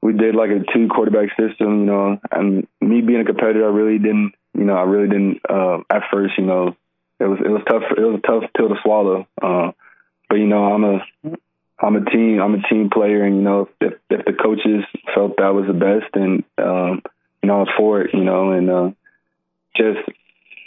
we 0.00 0.12
did 0.12 0.34
like 0.34 0.50
a 0.50 0.64
two 0.72 0.88
quarterback 0.88 1.30
system, 1.30 1.80
you 1.80 1.86
know, 1.86 2.20
and 2.30 2.66
me 2.80 3.00
being 3.00 3.20
a 3.20 3.24
competitor, 3.24 3.64
I 3.64 3.72
really 3.72 3.98
didn't, 3.98 4.34
you 4.54 4.64
know, 4.64 4.74
I 4.74 4.82
really 4.82 5.08
didn't 5.08 5.40
uh, 5.48 5.78
at 5.90 6.02
first, 6.12 6.34
you 6.38 6.44
know, 6.44 6.76
it 7.20 7.24
was 7.24 7.38
it 7.44 7.48
was 7.48 7.62
tough. 7.68 7.82
It 7.96 8.00
was 8.00 8.20
a 8.22 8.26
tough 8.26 8.50
pill 8.56 8.68
to 8.68 8.76
swallow. 8.82 9.26
Uh, 9.40 9.72
but 10.28 10.36
you 10.36 10.46
know, 10.46 10.64
I'm 10.64 10.84
a 10.84 10.98
I'm 11.78 11.96
a 11.96 12.04
team 12.04 12.40
I'm 12.40 12.54
a 12.54 12.68
team 12.68 12.90
player, 12.90 13.24
and 13.24 13.36
you 13.36 13.42
know, 13.42 13.68
if 13.80 13.94
if 14.10 14.24
the 14.24 14.32
coaches 14.32 14.84
felt 15.14 15.36
that 15.38 15.54
was 15.54 15.66
the 15.66 15.74
best, 15.74 16.12
then 16.12 16.44
um, 16.58 17.02
you 17.42 17.48
know, 17.48 17.56
I 17.56 17.58
was 17.60 17.74
for 17.76 18.00
it. 18.02 18.14
You 18.14 18.24
know, 18.24 18.50
and 18.50 18.70
uh, 18.70 18.90
just 19.76 20.08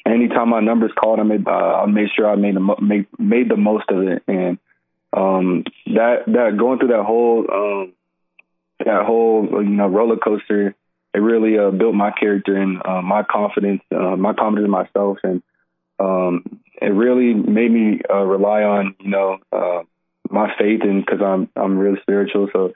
anytime 0.07 0.49
my 0.49 0.59
numbers 0.59 0.91
called, 0.99 1.19
I 1.19 1.23
made 1.23 1.47
uh, 1.47 1.51
I 1.51 1.85
made 1.85 2.09
sure 2.15 2.29
I 2.29 2.35
made 2.35 2.55
the 2.55 2.75
made 2.81 3.07
made 3.17 3.49
the 3.49 3.57
most 3.57 3.85
of 3.89 4.01
it, 4.07 4.23
and 4.27 4.57
um, 5.13 5.63
that 5.87 6.23
that 6.27 6.57
going 6.57 6.79
through 6.79 6.89
that 6.89 7.03
whole 7.03 7.45
um, 7.51 7.93
that 8.79 9.05
whole 9.05 9.47
you 9.51 9.69
know 9.69 9.87
roller 9.87 10.17
coaster, 10.17 10.75
it 11.13 11.19
really 11.19 11.57
uh, 11.57 11.71
built 11.71 11.95
my 11.95 12.11
character 12.11 12.55
and 12.55 12.81
uh, 12.85 13.01
my 13.01 13.23
confidence, 13.23 13.81
uh, 13.95 14.15
my 14.15 14.33
confidence 14.33 14.65
in 14.65 14.71
myself, 14.71 15.17
and 15.23 15.43
um, 15.99 16.59
it 16.81 16.93
really 16.93 17.33
made 17.33 17.71
me 17.71 18.01
uh, 18.09 18.23
rely 18.23 18.63
on 18.63 18.95
you 18.99 19.09
know 19.09 19.37
uh, 19.51 19.83
my 20.29 20.53
faith 20.57 20.81
and 20.83 21.05
because 21.05 21.21
I'm 21.21 21.49
I'm 21.55 21.77
really 21.77 21.99
spiritual, 22.01 22.49
so 22.53 22.73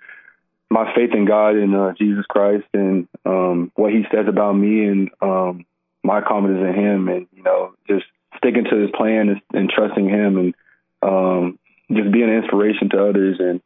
my 0.69 0.93
faith 0.95 1.11
in 1.13 1.25
God 1.25 1.55
and 1.55 1.75
uh, 1.75 1.93
Jesus 1.97 2.25
Christ 2.27 2.65
and 2.73 3.07
um, 3.25 3.71
what 3.75 3.91
He 3.91 4.03
says 4.11 4.25
about 4.27 4.53
me 4.53 4.85
and 4.85 5.09
um, 5.21 5.65
my 6.03 6.21
confidence 6.21 6.59
in 6.59 6.83
Him, 6.83 7.09
and 7.09 7.27
you 7.35 7.43
know 7.43 7.73
just 7.87 8.05
sticking 8.37 8.65
to 8.65 8.75
His 8.77 8.91
plan 8.91 9.29
and, 9.29 9.41
and 9.53 9.69
trusting 9.69 10.07
Him 10.07 10.37
and 10.37 10.55
um, 11.01 11.59
just 11.91 12.11
being 12.11 12.29
an 12.29 12.37
inspiration 12.43 12.89
to 12.89 13.09
others 13.09 13.37
and 13.39 13.61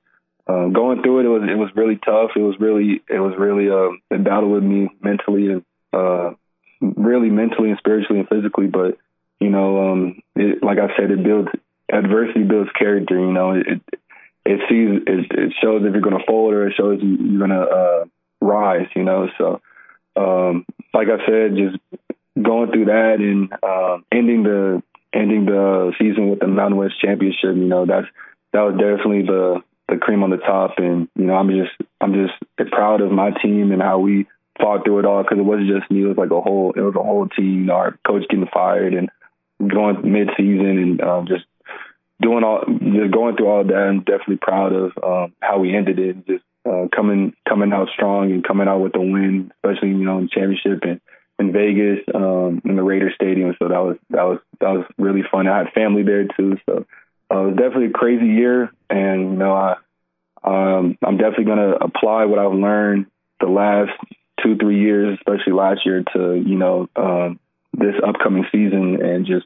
um, 0.48 0.74
going 0.74 1.02
through 1.02 1.20
it, 1.20 1.26
it 1.26 1.30
was 1.30 1.50
it 1.50 1.58
was 1.58 1.70
really 1.76 1.98
tough. 1.98 2.32
It 2.36 2.42
was 2.42 2.56
really 2.60 3.02
it 3.10 3.20
was 3.20 3.34
really 3.38 3.70
uh, 3.70 4.16
a 4.16 4.20
battle 4.22 4.52
with 4.52 4.64
me 4.64 4.90
mentally 5.02 5.52
and 5.52 5.66
uh, 5.92 6.34
really 6.82 7.30
mentally 7.30 7.70
and 7.70 7.80
spiritually 7.80 8.20
and 8.20 8.30
physically. 8.30 8.68
But 8.68 8.98
you 9.40 9.50
know, 9.50 9.92
um, 9.92 10.22
it, 10.36 10.64
like 10.64 10.78
I 10.78 10.96
said, 10.96 11.10
it 11.10 11.24
builds 11.24 11.50
adversity 11.92 12.44
builds 12.44 12.70
character. 12.78 13.20
You 13.20 13.34
know, 13.34 13.54
it 13.54 13.82
it 14.46 14.60
sees 14.70 15.02
it, 15.08 15.32
it 15.32 15.54
shows 15.64 15.82
if 15.84 15.94
you're 15.94 16.02
going 16.02 16.18
to 16.18 16.26
fold 16.28 16.54
or 16.54 16.68
it 16.68 16.76
shows 16.78 17.00
you, 17.02 17.18
you're 17.20 17.48
going 17.48 17.50
to 17.50 17.66
uh, 17.66 18.06
rise. 18.40 18.88
You 18.96 19.04
know, 19.04 19.28
so 19.40 19.62
um, 20.16 20.66
like 20.94 21.08
I 21.08 21.26
said, 21.26 21.56
just 21.56 21.78
going 22.42 22.72
through 22.72 22.86
that 22.86 23.18
and 23.20 23.54
uh, 23.64 23.98
ending 24.12 24.44
the 24.44 24.84
ending 25.14 25.46
the 25.46 25.94
season 25.98 26.30
with 26.30 26.40
the 26.40 26.48
Mountain 26.48 26.78
West 26.78 27.00
Championship. 27.02 27.56
You 27.56 27.66
know, 27.66 27.86
that's 27.86 28.08
that 28.54 28.62
was 28.62 28.74
definitely 28.74 29.24
the 29.24 29.62
the 29.88 29.98
cream 29.98 30.24
on 30.24 30.30
the 30.30 30.38
top. 30.38 30.76
And 30.78 31.08
you 31.16 31.26
know, 31.26 31.36
I'm 31.36 31.50
just 31.50 31.72
I'm 32.02 32.14
just 32.14 32.72
proud 32.72 33.02
of 33.02 33.12
my 33.12 33.32
team 33.32 33.72
and 33.72 33.82
how 33.82 34.00
we 34.00 34.28
fought 34.60 34.86
through 34.86 35.00
it 35.00 35.06
all 35.06 35.24
because 35.24 35.38
it 35.38 35.46
wasn't 35.46 35.70
just 35.70 35.90
me. 35.92 36.04
It 36.04 36.08
was 36.08 36.18
like 36.18 36.32
a 36.32 36.42
whole 36.42 36.74
it 36.76 36.82
was 36.82 36.96
a 36.96 37.04
whole 37.04 37.28
team. 37.28 37.62
You 37.62 37.66
know, 37.66 37.74
our 37.74 37.98
coach 38.06 38.24
getting 38.30 38.48
fired 38.54 38.94
and 38.94 39.10
going 39.60 40.12
mid 40.12 40.30
season 40.38 40.66
and 40.66 41.02
um, 41.02 41.28
just 41.28 41.46
doing 42.22 42.44
all 42.44 42.64
just 42.68 43.12
going 43.12 43.36
through 43.38 43.48
all 43.48 43.64
that. 43.64 43.76
I'm 43.76 44.00
definitely 44.00 44.38
proud 44.42 44.74
of 44.74 44.92
um, 45.04 45.34
how 45.42 45.60
we 45.60 45.76
ended 45.76 46.00
it. 46.00 46.28
Just 46.28 46.44
uh, 46.66 46.88
coming 46.94 47.34
coming 47.48 47.72
out 47.74 47.90
strong 47.94 48.32
and 48.32 48.46
coming 48.46 48.68
out 48.68 48.80
with 48.80 48.96
a 48.96 49.00
win, 49.00 49.52
especially 49.64 49.90
you 49.90 50.06
know 50.06 50.20
in 50.20 50.30
championship 50.30 50.84
and 50.84 51.00
in 51.40 51.52
Vegas 51.52 52.00
um, 52.14 52.62
in 52.66 52.76
the 52.76 52.84
Raider 52.84 53.12
Stadium. 53.14 53.56
So 53.60 53.68
that 53.68 53.80
was 53.80 53.98
that 54.10 54.24
was 54.24 54.40
that 54.60 54.70
was 54.70 54.86
really 54.98 55.24
fun. 55.30 55.48
I 55.48 55.60
had 55.60 55.74
family 55.74 56.04
there 56.04 56.26
too, 56.26 56.58
so 56.66 56.86
uh, 57.32 57.40
it 57.40 57.46
was 57.48 57.56
definitely 57.56 57.88
a 57.88 57.92
crazy 57.92 58.28
year. 58.28 58.72
And 58.90 59.32
you 59.32 59.38
know, 59.38 59.54
I 59.54 59.76
um, 60.44 60.98
I'm 61.04 61.18
definitely 61.18 61.46
to 61.46 61.84
apply 61.84 62.26
what 62.26 62.40
I've 62.40 62.54
learned 62.54 63.08
the 63.40 63.48
last 63.48 63.92
two 64.44 64.56
three 64.58 64.80
years, 64.80 65.18
especially 65.18 65.54
last 65.54 65.86
year, 65.86 66.04
to 66.14 66.36
you 66.36 66.56
know 66.56 66.88
um, 66.96 67.40
this 67.74 67.96
upcoming 68.06 68.46
season 68.52 69.04
and 69.04 69.26
just 69.26 69.46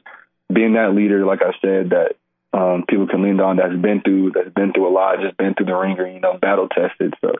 being 0.52 0.74
that 0.74 0.94
leader, 0.94 1.24
like 1.24 1.42
I 1.42 1.52
said, 1.60 1.90
that 1.90 2.16
um, 2.52 2.84
people 2.88 3.06
can 3.06 3.22
lean 3.22 3.40
on 3.40 3.56
that's 3.56 3.76
been 3.76 4.02
through 4.02 4.32
that's 4.32 4.52
been 4.52 4.72
through 4.72 4.88
a 4.88 4.94
lot, 4.94 5.20
just 5.20 5.36
been 5.36 5.54
through 5.54 5.66
the 5.66 5.74
ringer, 5.74 6.06
you 6.06 6.20
know, 6.20 6.38
battle 6.38 6.68
tested. 6.68 7.14
So 7.20 7.34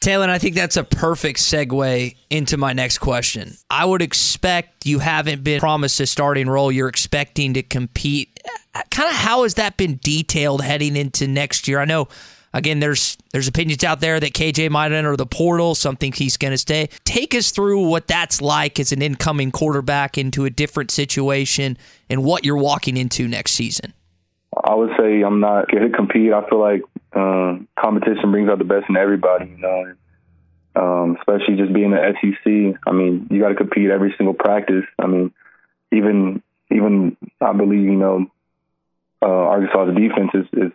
Taylen, 0.00 0.30
I 0.30 0.38
think 0.38 0.54
that's 0.54 0.78
a 0.78 0.84
perfect 0.84 1.40
segue 1.40 2.16
into 2.30 2.56
my 2.56 2.72
next 2.72 2.98
question. 2.98 3.52
I 3.68 3.84
would 3.84 4.00
expect 4.00 4.86
you 4.86 4.98
haven't 4.98 5.44
been 5.44 5.60
promised 5.60 6.00
a 6.00 6.06
starting 6.06 6.48
role. 6.48 6.72
You're 6.72 6.88
expecting 6.88 7.52
to 7.54 7.62
compete. 7.62 8.40
Kind 8.90 9.10
of 9.10 9.16
how 9.16 9.42
has 9.42 9.54
that 9.54 9.76
been 9.76 10.00
detailed 10.02 10.62
heading 10.62 10.96
into 10.96 11.28
next 11.28 11.68
year? 11.68 11.80
I 11.80 11.84
know, 11.84 12.08
again, 12.54 12.80
there's 12.80 13.18
there's 13.32 13.46
opinions 13.46 13.84
out 13.84 14.00
there 14.00 14.18
that 14.18 14.32
KJ 14.32 14.70
might 14.70 14.90
enter 14.90 15.16
the 15.16 15.26
portal. 15.26 15.74
Some 15.74 15.96
think 15.96 16.14
he's 16.14 16.38
going 16.38 16.52
to 16.52 16.58
stay. 16.58 16.88
Take 17.04 17.34
us 17.34 17.50
through 17.50 17.86
what 17.86 18.06
that's 18.06 18.40
like 18.40 18.80
as 18.80 18.92
an 18.92 19.02
incoming 19.02 19.50
quarterback 19.50 20.16
into 20.16 20.46
a 20.46 20.50
different 20.50 20.90
situation 20.90 21.76
and 22.08 22.24
what 22.24 22.46
you're 22.46 22.56
walking 22.56 22.96
into 22.96 23.28
next 23.28 23.52
season. 23.52 23.92
I 24.64 24.74
would 24.74 24.90
say 24.98 25.20
I'm 25.20 25.40
not 25.40 25.68
to 25.68 25.90
compete. 25.90 26.32
I 26.32 26.48
feel 26.48 26.58
like 26.58 26.82
um, 27.12 27.68
competition 27.78 28.30
brings 28.30 28.48
out 28.48 28.58
the 28.58 28.64
best 28.64 28.86
in 28.88 28.96
everybody, 28.96 29.50
you 29.50 29.58
know. 29.58 29.94
Um, 30.76 31.16
especially 31.18 31.56
just 31.56 31.72
being 31.72 31.90
the 31.90 32.14
SEC. 32.20 32.80
I 32.86 32.92
mean, 32.92 33.26
you 33.30 33.40
got 33.40 33.48
to 33.48 33.56
compete 33.56 33.90
every 33.90 34.14
single 34.16 34.34
practice. 34.34 34.84
I 34.98 35.06
mean, 35.06 35.32
even 35.90 36.42
even 36.70 37.16
I 37.40 37.52
believe 37.52 37.82
you 37.82 37.96
know 37.96 38.26
uh, 39.22 39.26
Arkansas's 39.26 39.96
defense 39.96 40.30
is, 40.34 40.46
is 40.52 40.72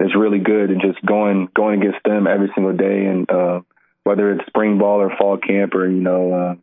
is 0.00 0.14
really 0.16 0.38
good, 0.38 0.70
and 0.70 0.80
just 0.80 1.04
going 1.04 1.48
going 1.54 1.80
against 1.80 2.02
them 2.04 2.26
every 2.26 2.50
single 2.54 2.72
day, 2.72 3.04
and 3.04 3.30
uh, 3.30 3.60
whether 4.04 4.32
it's 4.32 4.46
spring 4.46 4.78
ball 4.78 5.00
or 5.00 5.14
fall 5.16 5.36
camp 5.36 5.74
or 5.74 5.88
you 5.88 6.00
know 6.00 6.32
uh, 6.32 6.54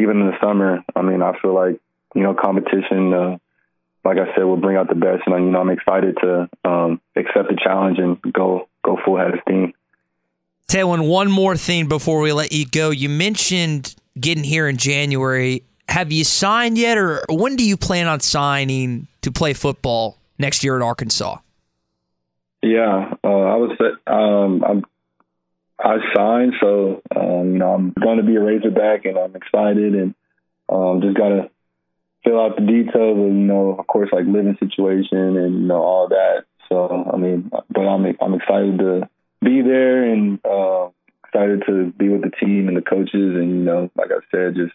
even 0.00 0.20
in 0.20 0.26
the 0.28 0.40
summer. 0.40 0.82
I 0.96 1.02
mean, 1.02 1.22
I 1.22 1.38
feel 1.40 1.54
like 1.54 1.80
you 2.14 2.22
know 2.22 2.34
competition. 2.34 3.12
Uh, 3.12 3.38
like 4.04 4.16
I 4.18 4.34
said, 4.34 4.44
we'll 4.44 4.56
bring 4.56 4.76
out 4.76 4.88
the 4.88 4.94
best. 4.94 5.22
And 5.26 5.44
you 5.44 5.50
know, 5.50 5.60
I'm 5.60 5.70
excited 5.70 6.16
to 6.22 6.48
um, 6.64 7.00
accept 7.16 7.48
the 7.48 7.58
challenge 7.62 7.98
and 7.98 8.20
go 8.32 8.68
go 8.84 8.98
full 9.04 9.18
head 9.18 9.34
of 9.34 9.40
steam. 9.42 9.72
Taylen, 10.68 11.08
one 11.08 11.30
more 11.30 11.56
thing 11.56 11.88
before 11.88 12.20
we 12.20 12.32
let 12.32 12.52
you 12.52 12.64
go. 12.64 12.90
You 12.90 13.08
mentioned 13.08 13.94
getting 14.18 14.44
here 14.44 14.68
in 14.68 14.76
January. 14.76 15.64
Have 15.88 16.12
you 16.12 16.24
signed 16.24 16.78
yet, 16.78 16.96
or 16.96 17.24
when 17.28 17.56
do 17.56 17.66
you 17.66 17.76
plan 17.76 18.06
on 18.06 18.20
signing 18.20 19.08
to 19.22 19.32
play 19.32 19.52
football 19.52 20.16
next 20.38 20.62
year 20.62 20.76
at 20.76 20.82
Arkansas? 20.82 21.38
Yeah, 22.62 23.14
uh, 23.24 23.28
I 23.28 23.56
was. 23.56 23.76
Um, 24.06 24.64
I'm, 24.64 24.84
I 25.82 25.96
signed, 26.14 26.54
so 26.60 27.02
um, 27.16 27.52
you 27.52 27.58
know 27.58 27.74
I'm 27.74 27.92
going 28.00 28.18
to 28.18 28.22
be 28.22 28.36
a 28.36 28.40
Razorback, 28.40 29.06
and 29.06 29.18
I'm 29.18 29.34
excited, 29.34 29.94
and 29.94 30.14
um, 30.68 31.00
just 31.02 31.16
gotta 31.16 31.50
fill 32.24 32.40
out 32.40 32.56
the 32.56 32.62
details 32.62 33.18
of, 33.18 33.24
you 33.24 33.32
know, 33.32 33.76
of 33.78 33.86
course, 33.86 34.10
like 34.12 34.24
living 34.26 34.56
situation 34.60 35.36
and, 35.36 35.62
you 35.62 35.66
know, 35.66 35.82
all 35.82 36.08
that. 36.08 36.44
So, 36.68 37.10
I 37.12 37.16
mean, 37.16 37.50
but 37.50 37.80
I'm, 37.80 38.04
I'm 38.20 38.34
excited 38.34 38.78
to 38.78 39.08
be 39.42 39.62
there 39.62 40.04
and, 40.04 40.38
uh, 40.44 40.88
excited 41.26 41.64
to 41.66 41.92
be 41.96 42.08
with 42.08 42.22
the 42.22 42.30
team 42.30 42.68
and 42.68 42.76
the 42.76 42.82
coaches 42.82 43.14
and, 43.14 43.50
you 43.50 43.64
know, 43.64 43.90
like 43.96 44.10
I 44.10 44.18
said, 44.30 44.54
just 44.54 44.72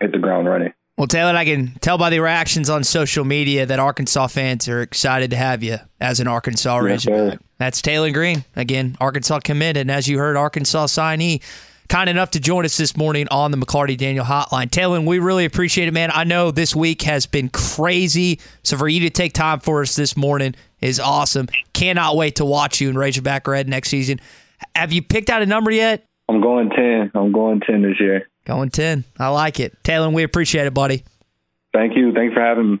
hit 0.00 0.12
the 0.12 0.18
ground 0.18 0.48
running. 0.48 0.72
Well, 0.96 1.08
Taylen, 1.08 1.34
I 1.34 1.44
can 1.44 1.72
tell 1.80 1.98
by 1.98 2.10
the 2.10 2.20
reactions 2.20 2.70
on 2.70 2.84
social 2.84 3.24
media 3.24 3.66
that 3.66 3.80
Arkansas 3.80 4.28
fans 4.28 4.68
are 4.68 4.80
excited 4.80 5.30
to 5.30 5.36
have 5.36 5.62
you 5.62 5.78
as 6.00 6.20
an 6.20 6.28
Arkansas 6.28 6.76
Razorback. 6.76 7.40
That's 7.58 7.82
Taylen 7.82 8.14
Green. 8.14 8.44
Again, 8.54 8.96
Arkansas 9.00 9.40
committed. 9.40 9.80
And 9.80 9.90
as 9.90 10.06
you 10.06 10.18
heard, 10.18 10.36
Arkansas 10.36 10.86
signee 10.86 11.42
kind 11.88 12.08
enough 12.08 12.30
to 12.32 12.40
join 12.40 12.64
us 12.64 12.76
this 12.76 12.96
morning 12.96 13.26
on 13.30 13.50
the 13.50 13.56
McLarty 13.56 13.96
Daniel 13.96 14.24
Hotline. 14.24 14.68
Taylen, 14.68 15.06
we 15.06 15.18
really 15.18 15.44
appreciate 15.44 15.88
it, 15.88 15.94
man. 15.94 16.10
I 16.12 16.24
know 16.24 16.50
this 16.50 16.74
week 16.74 17.02
has 17.02 17.26
been 17.26 17.48
crazy, 17.48 18.40
so 18.62 18.76
for 18.76 18.88
you 18.88 19.00
to 19.00 19.10
take 19.10 19.32
time 19.32 19.60
for 19.60 19.82
us 19.82 19.96
this 19.96 20.16
morning 20.16 20.54
is 20.80 21.00
awesome. 21.00 21.48
Cannot 21.72 22.16
wait 22.16 22.36
to 22.36 22.44
watch 22.44 22.80
you 22.80 22.88
in 22.88 22.96
Razorback 22.96 23.46
Red 23.46 23.68
next 23.68 23.88
season. 23.88 24.20
Have 24.74 24.92
you 24.92 25.02
picked 25.02 25.30
out 25.30 25.42
a 25.42 25.46
number 25.46 25.70
yet? 25.70 26.04
I'm 26.28 26.40
going 26.40 26.70
10. 26.70 27.12
I'm 27.14 27.32
going 27.32 27.60
10 27.60 27.82
this 27.82 28.00
year. 28.00 28.28
Going 28.46 28.70
10. 28.70 29.04
I 29.18 29.28
like 29.28 29.60
it. 29.60 29.82
Taylen, 29.82 30.14
we 30.14 30.22
appreciate 30.22 30.66
it, 30.66 30.74
buddy. 30.74 31.04
Thank 31.72 31.96
you. 31.96 32.12
Thanks 32.12 32.34
for 32.34 32.40
having 32.40 32.72
me. 32.72 32.80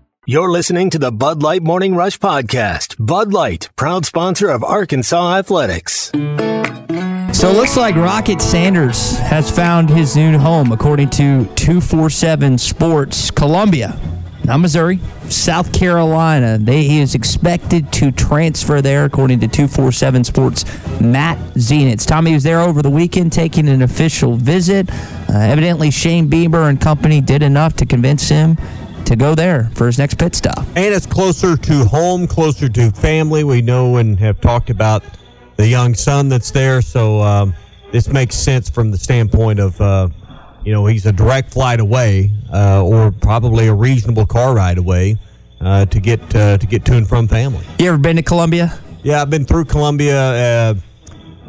You're 0.31 0.49
listening 0.49 0.89
to 0.91 0.97
the 0.97 1.11
Bud 1.11 1.43
Light 1.43 1.61
Morning 1.61 1.93
Rush 1.93 2.17
Podcast. 2.17 2.95
Bud 2.97 3.33
Light, 3.33 3.67
proud 3.75 4.05
sponsor 4.05 4.47
of 4.47 4.63
Arkansas 4.63 5.35
Athletics. 5.35 6.09
So 7.33 7.49
it 7.49 7.57
looks 7.57 7.75
like 7.75 7.95
Rocket 7.95 8.41
Sanders 8.41 9.17
has 9.17 9.51
found 9.53 9.89
his 9.89 10.15
new 10.15 10.37
home, 10.37 10.71
according 10.71 11.09
to 11.09 11.43
247 11.55 12.57
Sports 12.57 13.29
Columbia, 13.29 13.99
not 14.45 14.59
Missouri, 14.59 15.01
South 15.27 15.73
Carolina. 15.73 16.57
They, 16.57 16.83
he 16.83 17.01
is 17.01 17.13
expected 17.13 17.91
to 17.91 18.13
transfer 18.13 18.81
there, 18.81 19.03
according 19.03 19.41
to 19.41 19.49
247 19.49 20.23
Sports 20.23 20.63
Matt 21.01 21.37
Zenitz. 21.55 22.07
Tommy 22.07 22.33
was 22.33 22.43
there 22.43 22.61
over 22.61 22.81
the 22.81 22.89
weekend 22.89 23.33
taking 23.33 23.67
an 23.67 23.81
official 23.81 24.37
visit. 24.37 24.89
Uh, 24.89 25.39
evidently, 25.39 25.91
Shane 25.91 26.29
Beamer 26.29 26.69
and 26.69 26.79
company 26.79 27.19
did 27.19 27.43
enough 27.43 27.75
to 27.75 27.85
convince 27.85 28.29
him 28.29 28.57
to 29.11 29.17
go 29.17 29.35
there 29.35 29.69
for 29.75 29.87
his 29.87 29.97
next 29.97 30.17
pit 30.17 30.33
stop. 30.33 30.59
And 30.75 30.93
it's 30.93 31.05
closer 31.05 31.57
to 31.57 31.85
home, 31.85 32.27
closer 32.27 32.69
to 32.69 32.91
family. 32.91 33.43
We 33.43 33.61
know 33.61 33.97
and 33.97 34.17
have 34.19 34.41
talked 34.41 34.69
about 34.69 35.03
the 35.57 35.67
young 35.67 35.93
son 35.93 36.29
that's 36.29 36.49
there. 36.51 36.81
So 36.81 37.19
um, 37.21 37.53
this 37.91 38.07
makes 38.07 38.35
sense 38.35 38.69
from 38.69 38.89
the 38.89 38.97
standpoint 38.97 39.59
of, 39.59 39.79
uh, 39.79 40.07
you 40.63 40.71
know, 40.71 40.85
he's 40.85 41.05
a 41.05 41.11
direct 41.11 41.51
flight 41.51 41.79
away 41.79 42.31
uh, 42.53 42.83
or 42.83 43.11
probably 43.11 43.67
a 43.67 43.73
reasonable 43.73 44.25
car 44.25 44.55
ride 44.55 44.77
away 44.77 45.17
uh, 45.59 45.85
to 45.85 45.99
get 45.99 46.19
uh, 46.35 46.57
to 46.57 46.65
get 46.65 46.85
to 46.85 46.97
and 46.97 47.07
from 47.07 47.27
family. 47.27 47.65
You 47.79 47.89
ever 47.89 47.97
been 47.97 48.15
to 48.15 48.23
Columbia? 48.23 48.79
Yeah, 49.03 49.21
I've 49.21 49.29
been 49.29 49.45
through 49.45 49.65
Columbia 49.65 50.69
uh, 50.69 50.75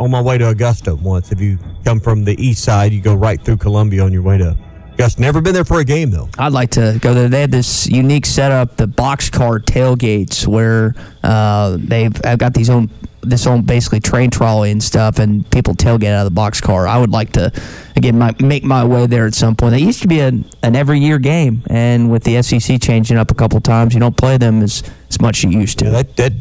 on 0.00 0.10
my 0.10 0.20
way 0.20 0.36
to 0.38 0.48
Augusta 0.48 0.94
once. 0.94 1.32
If 1.32 1.40
you 1.40 1.58
come 1.84 2.00
from 2.00 2.24
the 2.24 2.34
east 2.44 2.64
side, 2.64 2.92
you 2.92 3.00
go 3.00 3.14
right 3.14 3.40
through 3.40 3.58
Columbia 3.58 4.02
on 4.02 4.12
your 4.12 4.22
way 4.22 4.38
to 4.38 4.56
Gus, 4.96 5.18
never 5.18 5.40
been 5.40 5.54
there 5.54 5.64
for 5.64 5.80
a 5.80 5.84
game 5.84 6.10
though. 6.10 6.28
I'd 6.38 6.52
like 6.52 6.70
to 6.72 6.98
go 7.00 7.14
there. 7.14 7.28
They 7.28 7.40
had 7.40 7.50
this 7.50 7.86
unique 7.88 8.26
setup, 8.26 8.76
the 8.76 8.86
boxcar 8.86 9.58
tailgates, 9.60 10.46
where 10.46 10.94
uh, 11.22 11.76
they've 11.80 12.12
I've 12.24 12.38
got 12.38 12.54
these 12.54 12.70
own 12.70 12.90
this 13.24 13.46
own 13.46 13.62
basically 13.62 14.00
train 14.00 14.30
trolley 14.30 14.70
and 14.70 14.82
stuff, 14.82 15.18
and 15.18 15.48
people 15.50 15.74
tailgate 15.74 16.12
out 16.12 16.26
of 16.26 16.34
the 16.34 16.40
boxcar. 16.40 16.86
I 16.88 16.98
would 16.98 17.10
like 17.10 17.32
to 17.32 17.52
again 17.96 18.18
my, 18.18 18.34
make 18.40 18.64
my 18.64 18.84
way 18.84 19.06
there 19.06 19.26
at 19.26 19.34
some 19.34 19.54
point. 19.56 19.72
They 19.72 19.78
used 19.80 20.02
to 20.02 20.08
be 20.08 20.20
an, 20.20 20.44
an 20.62 20.76
every 20.76 20.98
year 21.00 21.18
game, 21.18 21.62
and 21.68 22.10
with 22.10 22.24
the 22.24 22.42
SEC 22.42 22.80
changing 22.80 23.16
up 23.16 23.30
a 23.30 23.34
couple 23.34 23.60
times, 23.60 23.94
you 23.94 24.00
don't 24.00 24.16
play 24.16 24.36
them 24.38 24.62
as 24.62 24.82
as 25.08 25.20
much 25.20 25.38
as 25.44 25.52
you 25.52 25.60
used 25.60 25.78
to. 25.78 25.86
Yeah, 25.86 25.90
that 25.92 26.16
that 26.16 26.32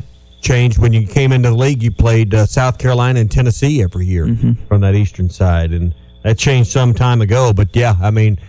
changed 0.41 0.77
when 0.79 0.91
you 0.91 1.07
came 1.07 1.31
into 1.31 1.49
the 1.49 1.55
league. 1.55 1.81
You 1.83 1.91
played 1.91 2.33
uh, 2.33 2.45
South 2.47 2.79
Carolina 2.79 3.19
and 3.21 3.31
Tennessee 3.31 3.81
every 3.81 4.05
year 4.07 4.25
Mm-hmm. 4.25 4.65
from 4.65 4.81
that 4.81 4.95
eastern 4.95 5.29
side, 5.29 5.71
and 5.71 5.93
that 6.23 6.37
changed 6.37 6.71
some 6.71 6.93
time 6.93 7.21
ago. 7.21 7.53
But 7.53 7.75
yeah, 7.75 7.95
I 8.01 8.11
mean, 8.11 8.39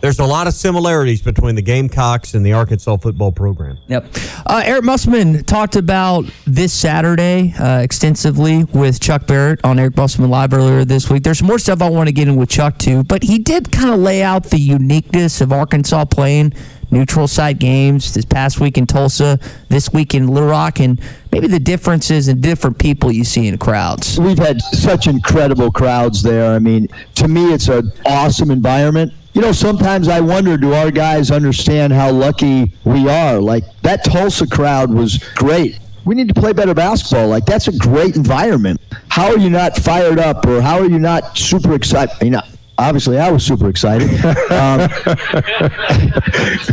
there's 0.00 0.20
a 0.20 0.24
lot 0.24 0.46
of 0.46 0.54
similarities 0.54 1.20
between 1.22 1.56
the 1.56 1.62
Gamecocks 1.62 2.34
and 2.34 2.46
the 2.46 2.52
Arkansas 2.52 2.98
football 2.98 3.32
program. 3.32 3.78
Yep. 3.88 4.06
Uh, 4.46 4.62
Eric 4.64 4.84
Musselman 4.84 5.44
talked 5.44 5.74
about 5.74 6.24
this 6.46 6.72
Saturday 6.72 7.52
uh, 7.58 7.80
extensively 7.80 8.64
with 8.64 9.00
Chuck 9.00 9.26
Barrett 9.26 9.64
on 9.64 9.78
Eric 9.78 9.96
Musselman 9.96 10.30
Live 10.30 10.52
earlier 10.52 10.84
this 10.84 11.10
week. 11.10 11.24
There's 11.24 11.42
more 11.42 11.58
stuff 11.58 11.82
I 11.82 11.90
want 11.90 12.08
to 12.08 12.12
get 12.12 12.28
in 12.28 12.36
with 12.36 12.48
Chuck 12.48 12.78
too, 12.78 13.02
but 13.04 13.24
he 13.24 13.38
did 13.38 13.72
kind 13.72 13.92
of 13.92 13.98
lay 13.98 14.22
out 14.22 14.44
the 14.44 14.58
uniqueness 14.58 15.40
of 15.40 15.52
Arkansas 15.52 16.04
playing 16.04 16.52
neutral 16.90 17.28
site 17.28 17.58
games 17.58 18.14
this 18.14 18.24
past 18.24 18.60
week 18.60 18.78
in 18.78 18.86
Tulsa, 18.86 19.38
this 19.68 19.92
week 19.92 20.14
in 20.14 20.28
Little 20.28 20.48
Rock, 20.48 20.80
and 20.80 21.00
maybe 21.32 21.46
the 21.46 21.58
differences 21.58 22.28
in 22.28 22.40
different 22.40 22.78
people 22.78 23.12
you 23.12 23.24
see 23.24 23.46
in 23.46 23.58
crowds. 23.58 24.18
We've 24.18 24.38
had 24.38 24.60
such 24.60 25.06
incredible 25.06 25.70
crowds 25.70 26.22
there. 26.22 26.54
I 26.54 26.58
mean, 26.58 26.88
to 27.16 27.28
me, 27.28 27.52
it's 27.52 27.68
an 27.68 27.92
awesome 28.06 28.50
environment. 28.50 29.12
You 29.34 29.42
know, 29.42 29.52
sometimes 29.52 30.08
I 30.08 30.20
wonder 30.20 30.56
do 30.56 30.72
our 30.72 30.90
guys 30.90 31.30
understand 31.30 31.92
how 31.92 32.10
lucky 32.10 32.72
we 32.84 33.08
are? 33.08 33.38
Like, 33.40 33.64
that 33.82 34.04
Tulsa 34.04 34.46
crowd 34.46 34.90
was 34.92 35.18
great. 35.34 35.78
We 36.04 36.14
need 36.14 36.28
to 36.28 36.34
play 36.34 36.52
better 36.54 36.74
basketball. 36.74 37.28
Like, 37.28 37.44
that's 37.44 37.68
a 37.68 37.76
great 37.76 38.16
environment. 38.16 38.80
How 39.08 39.28
are 39.28 39.38
you 39.38 39.50
not 39.50 39.76
fired 39.76 40.18
up 40.18 40.46
or 40.46 40.62
how 40.62 40.78
are 40.78 40.88
you 40.88 40.98
not 40.98 41.36
super 41.36 41.74
excited? 41.74 42.16
I 42.20 42.42
obviously, 42.78 43.18
I 43.18 43.30
was 43.30 43.44
super 43.44 43.68
excited. 43.68 44.08
Um, 44.48 44.88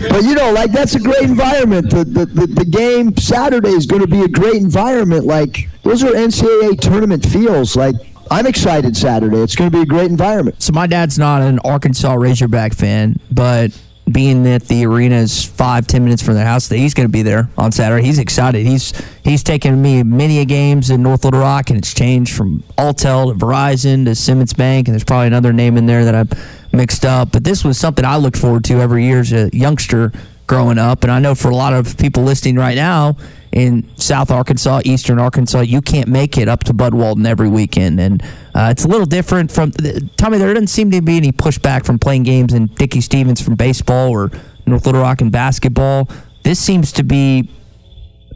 but, 0.09 0.23
you 0.23 0.33
know, 0.33 0.51
like, 0.51 0.71
that's 0.71 0.95
a 0.95 0.99
great 0.99 1.23
environment. 1.23 1.89
The, 1.89 2.03
the, 2.03 2.25
the, 2.25 2.47
the 2.47 2.65
game 2.65 3.15
Saturday 3.17 3.69
is 3.69 3.85
going 3.85 4.01
to 4.01 4.07
be 4.07 4.21
a 4.21 4.27
great 4.27 4.55
environment. 4.55 5.25
Like, 5.25 5.69
those 5.83 6.03
are 6.03 6.11
NCAA 6.11 6.79
tournament 6.79 7.25
feels. 7.25 7.75
Like, 7.75 7.95
I'm 8.31 8.47
excited 8.47 8.95
Saturday. 8.95 9.37
It's 9.37 9.55
going 9.55 9.69
to 9.69 9.77
be 9.77 9.83
a 9.83 9.85
great 9.85 10.09
environment. 10.09 10.61
So 10.63 10.73
my 10.73 10.87
dad's 10.87 11.19
not 11.19 11.41
an 11.41 11.59
Arkansas 11.59 12.13
Razorback 12.13 12.73
fan, 12.73 13.19
but 13.31 13.77
being 14.11 14.43
that 14.43 14.63
the 14.67 14.85
arena 14.85 15.15
is 15.15 15.43
five 15.43 15.87
ten 15.87 16.03
minutes 16.03 16.21
from 16.21 16.35
their 16.35 16.45
house, 16.45 16.67
that 16.67 16.77
he's 16.77 16.93
going 16.93 17.07
to 17.07 17.11
be 17.11 17.23
there 17.23 17.49
on 17.57 17.71
Saturday. 17.71 18.05
He's 18.05 18.19
excited. 18.19 18.65
He's 18.65 18.93
he's 19.23 19.43
taken 19.43 19.81
me 19.81 20.03
many 20.03 20.43
games 20.45 20.89
in 20.89 21.01
North 21.01 21.25
Little 21.25 21.39
Rock, 21.39 21.69
and 21.69 21.79
it's 21.79 21.93
changed 21.93 22.35
from 22.35 22.63
Alltel 22.77 23.33
to 23.33 23.45
Verizon 23.45 24.05
to 24.05 24.15
Simmons 24.15 24.53
Bank, 24.53 24.87
and 24.87 24.93
there's 24.93 25.03
probably 25.03 25.27
another 25.27 25.53
name 25.53 25.77
in 25.77 25.85
there 25.85 26.05
that 26.05 26.15
I've 26.15 26.73
mixed 26.73 27.05
up. 27.05 27.31
But 27.31 27.43
this 27.43 27.63
was 27.63 27.77
something 27.77 28.05
I 28.05 28.17
looked 28.17 28.37
forward 28.37 28.63
to 28.65 28.79
every 28.79 29.05
year 29.05 29.21
as 29.21 29.33
a 29.33 29.49
youngster 29.51 30.11
growing 30.47 30.77
up, 30.77 31.03
and 31.03 31.11
I 31.11 31.19
know 31.19 31.35
for 31.35 31.49
a 31.49 31.55
lot 31.55 31.73
of 31.73 31.97
people 31.97 32.23
listening 32.23 32.55
right 32.55 32.75
now 32.75 33.17
in 33.51 33.89
South 33.97 34.31
Arkansas, 34.31 34.81
Eastern 34.85 35.17
Arkansas, 35.17 35.61
you 35.61 35.81
can't 35.81 36.07
make 36.07 36.37
it 36.37 36.47
up 36.47 36.63
to 36.65 36.73
Bud 36.73 36.93
Walton 36.93 37.25
every 37.25 37.47
weekend, 37.49 37.99
and 37.99 38.21
uh, 38.53 38.69
it's 38.71 38.85
a 38.85 38.87
little 38.87 39.05
different 39.05 39.51
from. 39.51 39.71
Tommy, 40.17 40.37
there 40.37 40.53
doesn't 40.53 40.67
seem 40.67 40.91
to 40.91 41.01
be 41.01 41.17
any 41.17 41.31
pushback 41.31 41.85
from 41.85 41.97
playing 41.97 42.23
games 42.23 42.53
in 42.53 42.67
Dickey-Stephens 42.67 43.41
from 43.41 43.55
baseball 43.55 44.09
or 44.09 44.31
North 44.65 44.85
Little 44.85 45.01
Rock 45.01 45.21
in 45.21 45.29
basketball. 45.29 46.09
This 46.43 46.59
seems 46.59 46.91
to 46.93 47.03
be 47.03 47.49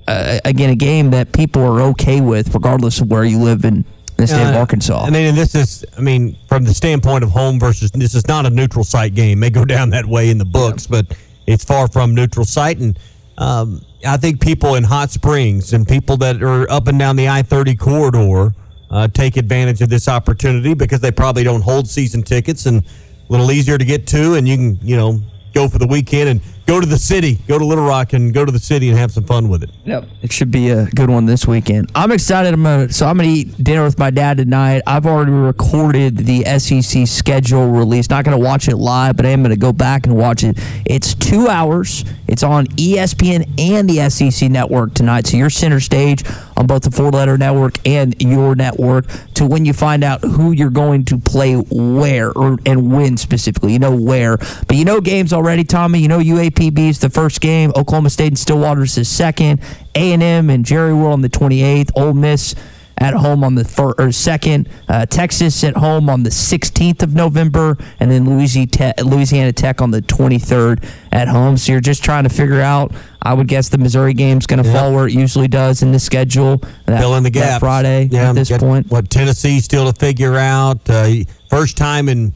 uh, 0.07 0.39
again 0.45 0.69
a 0.69 0.75
game 0.75 1.11
that 1.11 1.31
people 1.33 1.61
are 1.63 1.81
okay 1.91 2.21
with, 2.21 2.53
regardless 2.53 3.01
of 3.01 3.11
where 3.11 3.23
you 3.23 3.39
live 3.39 3.65
in 3.65 3.85
the 4.17 4.27
state 4.27 4.49
of 4.49 4.55
Uh, 4.55 4.59
Arkansas. 4.59 5.03
I 5.05 5.09
mean, 5.11 5.27
and 5.27 5.37
this 5.37 5.55
is, 5.55 5.85
I 5.97 6.01
mean, 6.01 6.37
from 6.47 6.65
the 6.65 6.73
standpoint 6.73 7.23
of 7.23 7.29
home 7.29 7.59
versus, 7.59 7.91
this 7.91 8.15
is 8.15 8.27
not 8.27 8.45
a 8.45 8.49
neutral 8.49 8.83
site 8.83 9.15
game. 9.15 9.39
May 9.39 9.49
go 9.49 9.63
down 9.63 9.91
that 9.91 10.05
way 10.05 10.29
in 10.29 10.37
the 10.37 10.45
books, 10.45 10.87
but 10.87 11.05
it's 11.49 11.63
far 11.63 11.87
from 11.87 12.13
neutral 12.13 12.45
site. 12.45 12.77
And 12.77 12.97
um, 13.37 13.81
I 14.05 14.17
think 14.17 14.39
people 14.39 14.75
in 14.75 14.83
Hot 14.83 15.09
Springs 15.09 15.73
and 15.73 15.87
people 15.87 16.15
that 16.17 16.43
are 16.43 16.69
up 16.69 16.87
and 16.87 16.99
down 16.99 17.15
the 17.15 17.27
I 17.27 17.41
30 17.41 17.75
corridor 17.75 18.53
uh, 18.91 19.07
take 19.07 19.35
advantage 19.37 19.81
of 19.81 19.89
this 19.89 20.07
opportunity 20.07 20.73
because 20.73 20.99
they 20.99 21.11
probably 21.11 21.43
don't 21.43 21.61
hold 21.61 21.87
season 21.87 22.21
tickets 22.21 22.65
and 22.65 22.83
a 22.83 23.31
little 23.31 23.51
easier 23.51 23.77
to 23.77 23.85
get 23.85 24.05
to. 24.07 24.35
And 24.35 24.47
you 24.47 24.57
can, 24.57 24.79
you 24.81 24.95
know, 24.95 25.21
go 25.53 25.67
for 25.67 25.79
the 25.79 25.87
weekend 25.87 26.29
and 26.29 26.41
go 26.69 26.79
to 26.79 26.85
the 26.85 26.99
city, 26.99 27.39
go 27.47 27.57
to 27.57 27.65
Little 27.65 27.83
Rock 27.83 28.13
and 28.13 28.31
go 28.31 28.45
to 28.45 28.51
the 28.51 28.59
city 28.59 28.89
and 28.89 28.97
have 28.97 29.11
some 29.11 29.23
fun 29.23 29.49
with 29.49 29.63
it. 29.63 29.71
Yep. 29.85 30.07
It 30.21 30.31
should 30.31 30.51
be 30.51 30.69
a 30.69 30.85
good 30.91 31.09
one 31.09 31.25
this 31.25 31.47
weekend. 31.47 31.91
I'm 31.95 32.11
excited. 32.11 32.53
I'm 32.53 32.61
gonna 32.61 32.93
so 32.93 33.07
I'm 33.07 33.17
gonna 33.17 33.27
eat 33.27 33.63
dinner 33.63 33.83
with 33.83 33.97
my 33.97 34.11
dad 34.11 34.37
tonight. 34.37 34.83
I've 34.85 35.07
already 35.07 35.31
recorded 35.31 36.17
the 36.17 36.43
SEC 36.59 37.07
schedule 37.07 37.71
release. 37.71 38.11
Not 38.11 38.23
gonna 38.23 38.37
watch 38.37 38.67
it 38.67 38.77
live, 38.77 39.17
but 39.17 39.25
I 39.25 39.29
am 39.29 39.41
gonna 39.41 39.55
go 39.55 39.73
back 39.73 40.05
and 40.05 40.15
watch 40.15 40.43
it. 40.43 40.59
It's 40.85 41.15
two 41.15 41.47
hours. 41.47 42.05
It's 42.27 42.43
on 42.43 42.67
ESPN 42.67 43.49
and 43.57 43.89
the 43.89 44.07
SEC 44.07 44.51
network 44.51 44.93
tonight. 44.93 45.25
So 45.25 45.37
you're 45.37 45.49
center 45.49 45.79
stage 45.79 46.23
on 46.55 46.67
both 46.67 46.83
the 46.83 46.91
four 46.91 47.09
letter 47.09 47.35
network 47.35 47.79
and 47.87 48.21
your 48.21 48.53
network 48.53 49.07
to 49.33 49.47
when 49.47 49.65
you 49.65 49.73
find 49.73 50.03
out 50.03 50.21
who 50.21 50.51
you're 50.51 50.69
going 50.69 51.05
to 51.05 51.17
play 51.17 51.55
where 51.55 52.31
or 52.31 52.59
and 52.67 52.91
when 52.91 53.17
specifically. 53.17 53.73
You 53.73 53.79
know 53.79 53.95
where. 53.95 54.37
But 54.37 54.75
you 54.75 54.85
know 54.85 55.01
games 55.01 55.33
already, 55.33 55.63
Tommy. 55.63 55.99
You 55.99 56.07
know 56.07 56.19
UAP 56.19 56.58
UAPB 56.59 56.89
is 56.89 56.99
the 56.99 57.09
first 57.09 57.41
game. 57.41 57.71
Oklahoma 57.75 58.09
State 58.09 58.27
and 58.27 58.39
Stillwater 58.39 58.83
is 58.83 58.95
the 58.95 59.05
second. 59.05 59.61
A&M 59.95 60.49
and 60.49 60.65
Jerry 60.65 60.93
World 60.93 61.13
on 61.13 61.21
the 61.21 61.29
28th. 61.29 61.91
Ole 61.95 62.13
Miss 62.13 62.55
at 62.97 63.13
home 63.13 63.45
on 63.45 63.55
the 63.55 63.63
fir- 63.63 63.95
or 63.97 64.11
second. 64.11 64.67
Uh, 64.89 65.05
Texas 65.05 65.63
at 65.63 65.75
home 65.77 66.09
on 66.09 66.23
the 66.23 66.29
16th 66.29 67.01
of 67.01 67.15
November, 67.15 67.77
and 68.01 68.11
then 68.11 68.25
Louisiana 68.25 69.53
Tech, 69.53 69.81
on 69.81 69.91
the 69.91 70.01
23rd 70.01 70.85
at 71.13 71.29
home. 71.29 71.55
So 71.55 71.71
you're 71.71 71.81
just 71.81 72.03
trying 72.03 72.23
to 72.23 72.29
figure 72.29 72.61
out. 72.61 72.91
I 73.21 73.33
would 73.33 73.47
guess 73.47 73.69
the 73.69 73.77
Missouri 73.77 74.13
game's 74.13 74.47
going 74.47 74.63
to 74.63 74.69
fall 74.71 74.93
where 74.93 75.07
it 75.07 75.13
usually 75.13 75.47
does 75.47 75.81
in 75.81 75.91
the 75.91 75.99
schedule. 75.99 76.57
That, 76.85 76.99
Fill 76.99 77.15
in 77.15 77.23
the 77.23 77.29
that 77.31 77.39
gaps. 77.39 77.59
Friday 77.59 78.09
Yeah, 78.11 78.29
at 78.29 78.35
this 78.35 78.49
got 78.49 78.59
point. 78.59 78.87
What 78.89 79.09
Tennessee 79.09 79.59
still 79.59 79.91
to 79.91 79.97
figure 79.97 80.35
out. 80.37 80.89
Uh, 80.89 81.23
first 81.49 81.77
time 81.77 82.09
in 82.09 82.33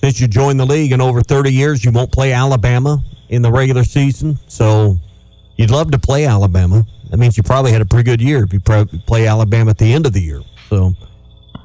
since 0.00 0.20
you 0.20 0.28
joined 0.28 0.58
the 0.58 0.66
league 0.66 0.92
in 0.92 1.00
over 1.00 1.20
30 1.20 1.52
years, 1.52 1.84
you 1.84 1.90
won't 1.90 2.10
play 2.10 2.32
Alabama 2.32 3.04
in 3.30 3.42
the 3.42 3.50
regular 3.50 3.84
season. 3.84 4.38
So 4.48 4.98
you'd 5.56 5.70
love 5.70 5.90
to 5.92 5.98
play 5.98 6.26
Alabama. 6.26 6.84
That 7.08 7.16
means 7.16 7.36
you 7.36 7.42
probably 7.42 7.72
had 7.72 7.80
a 7.80 7.86
pretty 7.86 8.04
good 8.04 8.20
year 8.20 8.44
if 8.44 8.52
you 8.52 8.60
play 8.60 9.26
Alabama 9.26 9.70
at 9.70 9.78
the 9.78 9.92
end 9.92 10.04
of 10.06 10.12
the 10.12 10.20
year. 10.20 10.42
So 10.68 10.94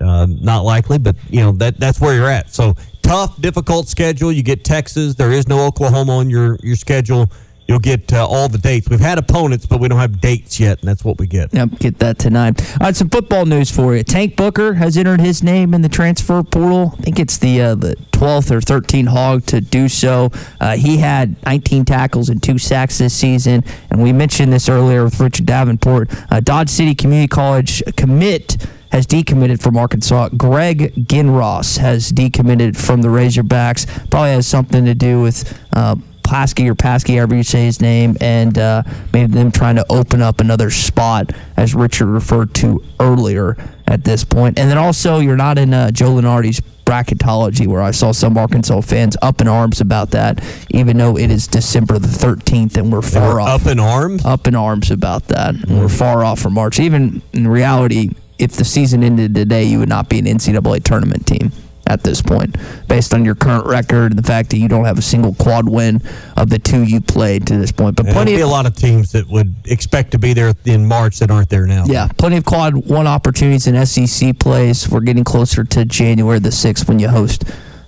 uh, 0.01 0.27
not 0.27 0.61
likely, 0.61 0.97
but 0.97 1.15
you 1.29 1.41
know 1.41 1.51
that 1.53 1.79
that's 1.79 1.99
where 1.99 2.15
you're 2.15 2.29
at. 2.29 2.51
So 2.51 2.75
tough, 3.01 3.39
difficult 3.41 3.87
schedule. 3.87 4.31
You 4.31 4.43
get 4.43 4.63
Texas. 4.63 5.15
There 5.15 5.31
is 5.31 5.47
no 5.47 5.65
Oklahoma 5.65 6.17
on 6.17 6.29
your 6.29 6.57
your 6.63 6.75
schedule. 6.75 7.29
You'll 7.67 7.79
get 7.79 8.13
uh, 8.13 8.27
all 8.27 8.47
the 8.47 8.59
dates. 8.59 8.89
We've 8.89 8.99
had 8.99 9.17
opponents, 9.17 9.65
but 9.65 9.79
we 9.79 9.87
don't 9.87 9.99
have 9.99 10.21
dates 10.21 10.59
yet, 10.59 10.79
and 10.79 10.87
that's 10.87 11.03
what 11.03 11.17
we 11.17 11.25
get. 11.25 11.51
Yep, 11.53 11.79
get 11.79 11.99
that 11.99 12.19
tonight. 12.19 12.61
All 12.73 12.87
right, 12.87 12.95
some 12.95 13.09
football 13.09 13.45
news 13.45 13.71
for 13.71 13.95
you. 13.95 14.03
Tank 14.03 14.35
Booker 14.35 14.75
has 14.75 14.97
entered 14.97 15.19
his 15.19 15.41
name 15.41 15.73
in 15.73 15.81
the 15.81 15.89
transfer 15.89 16.43
portal. 16.43 16.93
I 16.99 17.01
think 17.01 17.19
it's 17.19 17.37
the 17.39 17.61
uh, 17.61 17.75
the 17.75 17.95
12th 18.11 18.51
or 18.51 18.59
13th 18.59 19.07
hog 19.07 19.45
to 19.47 19.61
do 19.61 19.89
so. 19.89 20.31
Uh, 20.61 20.77
he 20.77 20.97
had 20.97 21.41
19 21.45 21.85
tackles 21.85 22.29
and 22.29 22.41
two 22.41 22.57
sacks 22.59 22.99
this 22.99 23.15
season, 23.15 23.63
and 23.89 24.01
we 24.01 24.13
mentioned 24.13 24.53
this 24.53 24.69
earlier 24.69 25.03
with 25.03 25.19
Richard 25.19 25.47
Davenport. 25.47 26.09
Uh, 26.31 26.39
Dodge 26.41 26.69
City 26.69 26.93
Community 26.93 27.27
College 27.27 27.81
commit 27.97 28.57
has 28.91 29.07
decommitted 29.07 29.61
from 29.61 29.75
Arkansas. 29.75 30.29
Greg 30.29 30.93
Ginross 31.07 31.79
has 31.79 32.11
decommitted 32.11 32.77
from 32.77 33.01
the 33.01 33.09
Razorbacks. 33.09 33.87
Probably 34.09 34.29
has 34.29 34.47
something 34.47 34.85
to 34.85 34.93
do 34.93 35.21
with. 35.21 35.59
Uh, 35.73 35.95
Plasky 36.25 36.67
or 36.67 36.75
Pasky, 36.75 37.15
however 37.15 37.35
you 37.35 37.43
say 37.43 37.65
his 37.65 37.81
name, 37.81 38.17
and 38.19 38.57
uh, 38.57 38.83
maybe 39.13 39.31
them 39.31 39.51
trying 39.51 39.75
to 39.75 39.85
open 39.89 40.21
up 40.21 40.41
another 40.41 40.71
spot, 40.71 41.31
as 41.55 41.75
Richard 41.75 42.07
referred 42.07 42.53
to 42.55 42.83
earlier 42.99 43.55
at 43.87 44.03
this 44.03 44.23
point. 44.23 44.57
And 44.57 44.69
then 44.69 44.77
also, 44.77 45.19
you're 45.19 45.37
not 45.37 45.57
in 45.57 45.73
uh, 45.73 45.91
Joe 45.91 46.09
Lunardi's 46.15 46.61
bracketology, 46.85 47.67
where 47.67 47.81
I 47.81 47.91
saw 47.91 48.11
some 48.11 48.37
Arkansas 48.37 48.81
fans 48.81 49.15
up 49.21 49.41
in 49.41 49.47
arms 49.47 49.81
about 49.81 50.11
that, 50.11 50.43
even 50.71 50.97
though 50.97 51.17
it 51.17 51.29
is 51.31 51.47
December 51.47 51.99
the 51.99 52.07
13th 52.07 52.77
and 52.77 52.91
we're 52.91 53.01
far 53.01 53.35
We're 53.35 53.41
off. 53.41 53.61
up 53.61 53.67
in 53.71 53.79
arms? 53.79 54.25
Up 54.25 54.47
in 54.47 54.55
arms 54.55 54.91
about 54.91 55.27
that. 55.27 55.55
And 55.55 55.79
we're 55.79 55.89
far 55.89 56.23
off 56.23 56.39
from 56.39 56.53
March. 56.53 56.79
Even 56.79 57.21
in 57.33 57.47
reality, 57.47 58.11
if 58.37 58.53
the 58.53 58.65
season 58.65 59.03
ended 59.03 59.33
today, 59.33 59.63
you 59.63 59.79
would 59.79 59.89
not 59.89 60.09
be 60.09 60.19
an 60.19 60.25
NCAA 60.25 60.83
tournament 60.83 61.25
team 61.25 61.51
at 61.87 62.03
this 62.03 62.21
point, 62.21 62.55
based 62.87 63.13
on 63.13 63.23
your 63.23 63.35
current 63.35 63.65
record 63.65 64.11
and 64.11 64.19
the 64.19 64.23
fact 64.23 64.49
that 64.49 64.57
you 64.57 64.67
don't 64.67 64.85
have 64.85 64.97
a 64.97 65.01
single 65.03 65.35
quad 65.35 65.69
win 65.69 66.01
of 66.35 66.49
the 66.49 66.59
two 66.59 66.83
you 66.83 66.99
played 67.01 67.45
to 67.47 67.57
this 67.57 67.71
point. 67.71 67.95
But 67.95 68.07
plenty 68.07 68.35
be 68.35 68.41
a 68.41 68.45
of 68.45 68.51
lot 68.51 68.65
of 68.65 68.75
teams 68.75 69.11
that 69.11 69.27
would 69.27 69.55
expect 69.65 70.11
to 70.11 70.19
be 70.19 70.33
there 70.33 70.53
in 70.65 70.87
March 70.87 71.19
that 71.19 71.31
aren't 71.31 71.49
there 71.49 71.67
now. 71.67 71.85
yeah, 71.85 72.07
plenty 72.17 72.37
of 72.37 72.45
quad 72.45 72.73
one 72.73 73.07
opportunities 73.07 73.67
in 73.67 73.85
SEC 73.85 74.37
plays. 74.39 74.89
We're 74.89 75.01
getting 75.01 75.23
closer 75.23 75.63
to 75.63 75.85
January 75.85 76.39
the 76.39 76.51
sixth 76.51 76.87
when 76.87 76.99
you 76.99 77.09
host 77.09 77.43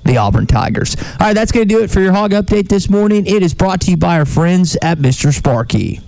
the 0.05 0.17
Auburn 0.17 0.47
Tigers. 0.47 0.95
All 0.95 1.27
right, 1.27 1.33
that's 1.33 1.51
going 1.51 1.67
to 1.67 1.73
do 1.73 1.83
it 1.83 1.89
for 1.91 1.99
your 1.99 2.13
hog 2.13 2.31
update 2.31 2.69
this 2.69 2.89
morning. 2.89 3.25
It 3.25 3.43
is 3.43 3.53
brought 3.53 3.81
to 3.81 3.91
you 3.91 3.97
by 3.97 4.17
our 4.17 4.25
friends 4.25 4.77
at 4.81 4.99
Mr. 4.99 5.33
Sparky. 5.33 5.99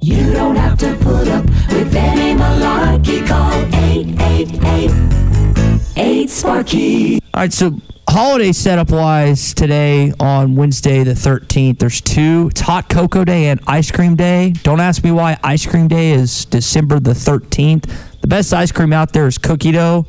You 0.00 0.32
don't 0.32 0.56
have 0.56 0.78
to 0.80 0.94
put 0.96 1.28
up 1.28 1.44
with 1.46 1.94
any 1.94 2.38
malarkey. 2.38 3.26
Call 3.26 3.50
888 3.52 5.53
Sparky. 5.94 7.20
All 7.32 7.42
right, 7.42 7.52
so 7.52 7.80
holiday 8.08 8.52
setup 8.52 8.90
wise 8.90 9.54
today 9.54 10.12
on 10.18 10.56
Wednesday 10.56 11.04
the 11.04 11.12
13th, 11.12 11.78
there's 11.78 12.00
two. 12.00 12.48
It's 12.50 12.60
Hot 12.62 12.88
Cocoa 12.88 13.24
Day 13.24 13.46
and 13.46 13.60
Ice 13.66 13.90
Cream 13.90 14.16
Day. 14.16 14.50
Don't 14.62 14.80
ask 14.80 15.04
me 15.04 15.12
why 15.12 15.38
Ice 15.44 15.66
Cream 15.66 15.86
Day 15.86 16.12
is 16.12 16.44
December 16.46 16.98
the 16.98 17.12
13th. 17.12 18.20
The 18.20 18.26
best 18.26 18.52
ice 18.52 18.72
cream 18.72 18.92
out 18.92 19.12
there 19.12 19.26
is 19.26 19.38
cookie 19.38 19.72
dough. 19.72 20.06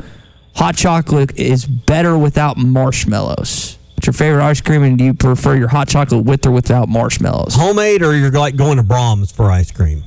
Hot 0.55 0.75
chocolate 0.75 1.37
is 1.37 1.65
better 1.65 2.17
without 2.17 2.57
marshmallows. 2.57 3.77
What's 3.95 4.07
your 4.07 4.13
favorite 4.13 4.43
ice 4.43 4.61
cream, 4.61 4.83
and 4.83 4.97
do 4.97 5.03
you 5.03 5.13
prefer 5.13 5.55
your 5.55 5.67
hot 5.67 5.87
chocolate 5.87 6.25
with 6.25 6.45
or 6.45 6.51
without 6.51 6.89
marshmallows? 6.89 7.55
Homemade, 7.55 8.01
or 8.01 8.15
you're 8.15 8.31
like 8.31 8.55
going 8.55 8.77
to 8.77 8.83
Braum's 8.83 9.31
for 9.31 9.51
ice 9.51 9.71
cream? 9.71 10.03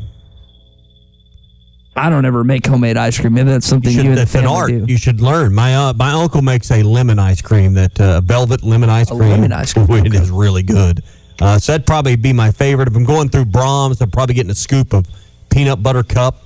I 1.99 2.09
don't 2.09 2.24
ever 2.24 2.44
make 2.44 2.66
homemade 2.66 2.96
ice 2.96 3.18
cream. 3.18 3.34
Maybe 3.34 3.51
that's 3.51 3.66
something 3.66 3.90
you, 3.92 3.99
should- 3.99 4.07
and 4.07 4.14
the 4.16 4.20
that's 4.20 4.34
an 4.34 4.46
art. 4.46 4.70
do. 4.70 4.84
You 4.86 4.96
should 4.96 5.20
learn. 5.20 5.55
My 5.55 5.74
uh, 5.74 5.92
my 5.94 6.12
uncle 6.12 6.42
makes 6.42 6.70
a 6.70 6.82
lemon 6.82 7.18
ice 7.18 7.42
cream 7.42 7.74
that 7.74 8.01
uh, 8.01 8.20
velvet 8.20 8.62
lemon 8.62 8.88
ice 8.90 9.09
cream. 9.11 9.30
lemon 9.30 9.53
ice 9.53 9.72
cream, 9.72 10.07
It 10.07 10.14
is 10.14 10.30
really 10.30 10.62
good. 10.62 11.03
Uh, 11.40 11.59
so 11.59 11.72
that'd 11.72 11.86
probably 11.86 12.16
be 12.16 12.32
my 12.32 12.51
favorite. 12.51 12.88
If 12.88 12.96
I'm 12.96 13.05
going 13.05 13.28
through 13.28 13.44
Braum's, 13.46 14.01
I'm 14.01 14.11
probably 14.11 14.34
getting 14.34 14.51
a 14.51 14.57
scoop 14.57 14.92
of 14.92 15.07
peanut 15.51 15.82
butter 15.82 16.03
cup. 16.03 16.44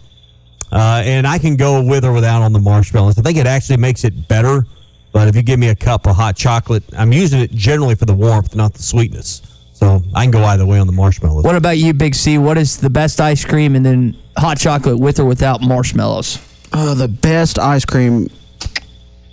Uh, 0.71 1.03
and 1.05 1.27
I 1.27 1.39
can 1.39 1.57
go 1.57 1.83
with 1.83 2.05
or 2.05 2.13
without 2.13 2.41
on 2.43 2.53
the 2.55 2.59
marshmallows. 2.59 3.19
I 3.19 3.23
think 3.23 3.37
it 3.37 3.47
actually 3.47 3.77
makes 3.77 4.05
it 4.05 4.29
better. 4.29 4.67
But 5.13 5.29
if 5.29 5.37
you 5.37 5.43
give 5.43 5.59
me 5.59 5.69
a 5.69 5.75
cup 5.75 6.07
of 6.07 6.17
hot 6.17 6.37
chocolate, 6.37 6.83
I'm 6.97 7.13
using 7.13 7.41
it 7.41 7.51
generally 7.53 7.95
for 7.95 8.07
the 8.07 8.15
warmth, 8.15 8.55
not 8.57 8.73
the 8.73 8.83
sweetness. 8.83 9.43
So 9.83 10.01
I 10.15 10.23
can 10.23 10.31
go 10.31 10.45
either 10.45 10.65
way 10.65 10.79
on 10.79 10.87
the 10.87 10.93
marshmallows. 10.93 11.43
What 11.43 11.57
about 11.57 11.77
you, 11.77 11.93
Big 11.93 12.15
C? 12.15 12.39
What 12.39 12.57
is 12.57 12.77
the 12.77 12.89
best 12.89 13.21
ice 13.21 13.45
cream, 13.45 13.75
and 13.75 13.85
then 13.85 14.17
hot 14.37 14.57
chocolate 14.57 14.97
with 15.01 15.19
or 15.19 15.25
without 15.25 15.61
marshmallows? 15.61 16.39
Uh, 16.73 16.95
the 16.95 17.09
best 17.09 17.59
ice 17.59 17.85
cream, 17.85 18.29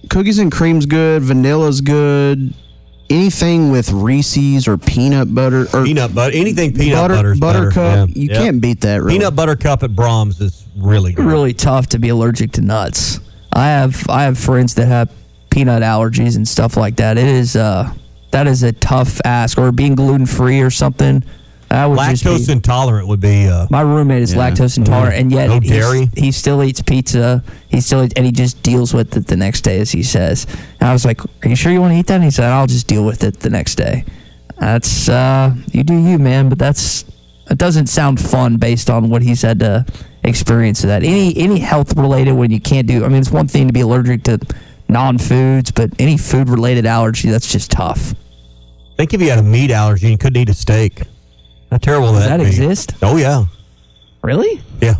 cookies 0.09 0.39
and 0.39 0.51
cream's 0.51 0.87
good. 0.87 1.21
Vanilla's 1.21 1.81
good. 1.81 2.51
Anything 3.11 3.69
with 3.71 3.91
Reese's 3.91 4.67
or 4.67 4.75
peanut 4.75 5.35
butter 5.35 5.67
or 5.71 5.83
peanut 5.83 6.15
butter, 6.15 6.35
anything 6.35 6.73
peanut 6.73 6.95
butter, 6.97 7.13
butter's 7.13 7.39
better. 7.39 7.59
buttercup. 7.69 8.09
Yeah. 8.09 8.21
You 8.21 8.27
Yep. 8.31 8.37
can't 8.41 8.61
beat 8.61 8.81
that. 8.81 9.03
Really. 9.03 9.19
Peanut 9.19 9.35
butter 9.35 9.55
cup 9.55 9.83
at 9.83 9.91
Braum's 9.91 10.41
is 10.41 10.63
really 10.75 11.13
good. 11.13 11.25
Really 11.27 11.53
tough 11.53 11.89
to 11.89 11.99
be 11.99 12.09
allergic 12.09 12.53
to 12.53 12.61
nuts. 12.61 13.19
I 13.53 13.67
have 13.67 14.03
I 14.09 14.23
have 14.23 14.39
friends 14.39 14.73
that 14.75 14.87
have 14.87 15.09
peanut 15.51 15.83
allergies 15.83 16.35
and 16.35 16.47
stuff 16.47 16.75
like 16.75 16.95
that. 16.95 17.19
It 17.19 17.27
is 17.27 17.55
uh 17.55 17.91
that 18.31 18.47
is 18.47 18.63
a 18.63 18.71
tough 18.71 19.19
ask. 19.25 19.57
Or 19.57 19.71
being 19.71 19.95
gluten 19.95 20.25
free 20.25 20.61
or 20.61 20.69
something. 20.69 21.23
That 21.69 21.85
would 21.85 21.99
just 21.99 22.23
Lactose 22.23 22.47
be, 22.47 22.53
intolerant 22.53 23.07
would 23.07 23.19
be. 23.19 23.47
Uh, 23.47 23.67
my 23.69 23.81
roommate 23.81 24.23
is 24.23 24.33
Yeah. 24.33 24.49
lactose 24.49 24.75
intolerant, 24.77 25.17
and 25.17 25.31
yet 25.31 25.49
No 25.49 25.59
dairy? 25.59 26.09
He 26.17 26.31
still 26.31 26.63
eats 26.63 26.81
pizza. 26.81 27.43
He 27.67 27.79
still 27.79 28.03
eats, 28.03 28.13
and 28.15 28.25
he 28.25 28.31
just 28.31 28.63
deals 28.63 28.91
with 28.91 29.15
it 29.15 29.27
the 29.27 29.37
next 29.37 29.61
day, 29.61 29.79
as 29.79 29.91
he 29.91 30.01
says. 30.01 30.47
And 30.79 30.89
I 30.89 30.93
was 30.93 31.05
like, 31.05 31.21
"Are 31.23 31.47
you 31.49 31.55
sure 31.55 31.71
you 31.71 31.79
want 31.79 31.93
to 31.93 31.99
eat 31.99 32.07
that?" 32.07 32.15
And 32.15 32.23
he 32.23 32.31
said, 32.31 32.45
"I'll 32.45 32.65
just 32.65 32.87
deal 32.87 33.05
with 33.05 33.23
it 33.23 33.41
the 33.41 33.51
next 33.51 33.75
day." 33.75 34.03
That's 34.59 35.07
uh, 35.09 35.53
you 35.71 35.83
do 35.83 35.93
you, 35.93 36.17
man. 36.17 36.49
But 36.49 36.57
that's 36.57 37.05
it 37.51 37.57
doesn't 37.59 37.87
sound 37.87 38.19
fun 38.19 38.57
based 38.57 38.89
on 38.89 39.09
what 39.09 39.21
he's 39.21 39.43
had 39.43 39.59
to 39.59 39.85
experience 40.23 40.83
of 40.83 40.87
that. 40.87 41.03
Any 41.03 41.37
any 41.37 41.59
health 41.59 41.95
related 41.95 42.33
when 42.33 42.49
you 42.49 42.59
can't 42.59 42.87
do. 42.87 43.05
I 43.05 43.09
mean, 43.09 43.17
it's 43.21 43.31
one 43.31 43.47
thing 43.47 43.67
to 43.67 43.73
be 43.73 43.81
allergic 43.81 44.23
to 44.23 44.39
non 44.89 45.17
foods, 45.17 45.71
but 45.71 45.91
any 45.99 46.17
food 46.17 46.49
related 46.49 46.85
allergy 46.85 47.29
that's 47.29 47.51
just 47.51 47.71
tough. 47.71 48.13
think 48.97 49.13
if 49.13 49.21
you 49.21 49.29
had 49.29 49.39
a 49.39 49.43
meat 49.43 49.71
allergy 49.71 50.07
and 50.11 50.19
couldn't 50.19 50.41
eat 50.41 50.49
a 50.49 50.53
steak, 50.53 51.01
how 51.71 51.77
terrible 51.77 52.11
Does 52.13 52.23
that 52.27 52.37
that 52.37 52.45
exist? 52.47 52.93
Oh 53.01 53.17
yeah, 53.17 53.45
Really? 54.23 54.61
yeah. 54.81 54.95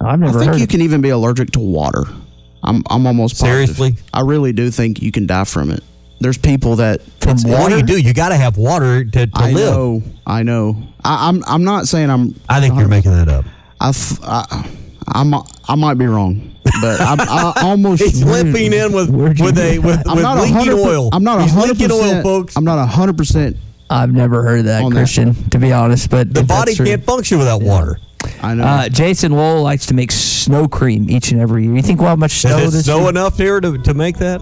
I've 0.00 0.18
never 0.20 0.32
I 0.32 0.32
never 0.32 0.38
think 0.38 0.50
heard. 0.52 0.58
you 0.58 0.64
of- 0.64 0.68
can 0.68 0.82
even 0.82 1.00
be 1.00 1.08
allergic 1.10 1.50
to 1.52 1.60
water. 1.60 2.04
I'm 2.62 2.82
I'm 2.90 3.06
almost 3.06 3.40
positive. 3.40 3.76
Seriously? 3.76 4.04
I 4.12 4.20
really 4.20 4.52
do 4.52 4.70
think 4.70 5.00
you 5.02 5.10
can 5.12 5.26
die 5.26 5.44
from 5.44 5.70
it. 5.70 5.82
There's 6.20 6.38
people 6.38 6.76
that 6.76 7.00
It's- 7.22 7.44
What 7.44 7.68
do 7.70 7.76
you 7.76 7.82
do? 7.82 7.98
You 8.00 8.12
got 8.14 8.28
to 8.30 8.36
have 8.36 8.56
water 8.56 9.04
to, 9.04 9.26
to 9.26 9.30
I 9.34 9.50
live. 9.52 9.74
know, 9.74 10.02
I 10.26 10.42
know. 10.42 10.76
I, 11.04 11.28
I'm 11.28 11.42
I'm 11.46 11.64
not 11.64 11.86
saying 11.88 12.10
I'm. 12.10 12.34
I 12.48 12.60
think 12.60 12.76
you're 12.78 12.88
making 12.88 13.12
that 13.12 13.28
up. 13.28 13.44
I, 13.80 13.92
th- 13.92 14.20
I, 14.22 14.68
I'm, 15.08 15.34
I 15.68 15.74
might 15.74 15.94
be 15.98 16.06
wrong, 16.06 16.55
but 16.80 17.00
I, 17.00 17.16
I 17.18 17.52
almost. 17.64 18.02
He's 18.02 18.22
limping 18.24 18.72
in 18.72 18.92
with 18.92 19.10
with 19.10 19.58
a 19.58 19.78
with, 19.78 20.02
with 20.06 20.06
leaking 20.40 20.72
oil. 20.72 21.10
I'm 21.12 21.24
not 21.24 21.40
a 21.40 21.46
hundred 21.46 21.78
leaking 21.78 21.92
oil, 21.92 22.00
percent. 22.02 22.22
folks. 22.24 22.56
I'm 22.56 22.64
not 22.64 22.78
a 22.78 22.86
hundred 22.86 23.16
percent. 23.16 23.56
I've 23.88 24.12
never 24.12 24.42
heard 24.42 24.60
of 24.60 24.64
that, 24.66 24.82
On 24.82 24.92
that. 24.92 24.98
Christian, 24.98 25.34
to 25.50 25.58
be 25.58 25.72
honest. 25.72 26.10
But 26.10 26.34
The 26.34 26.42
body 26.42 26.74
true- 26.74 26.86
can't 26.86 27.04
function 27.04 27.38
without 27.38 27.62
water. 27.62 27.98
I 28.42 28.54
know. 28.54 28.64
Uh, 28.64 28.88
Jason 28.88 29.30
Lowell 29.32 29.62
likes 29.62 29.86
to 29.86 29.94
make 29.94 30.10
snow 30.10 30.66
cream 30.66 31.08
each 31.08 31.30
and 31.30 31.40
every 31.40 31.64
year. 31.64 31.76
You 31.76 31.82
think 31.82 32.00
we'll 32.00 32.08
have 32.08 32.18
much 32.18 32.32
snow 32.32 32.58
Is 32.58 32.72
this 32.72 32.84
snow 32.86 33.00
year? 33.02 33.10
enough 33.10 33.36
here 33.36 33.60
to, 33.60 33.78
to 33.78 33.94
make 33.94 34.18
that? 34.18 34.40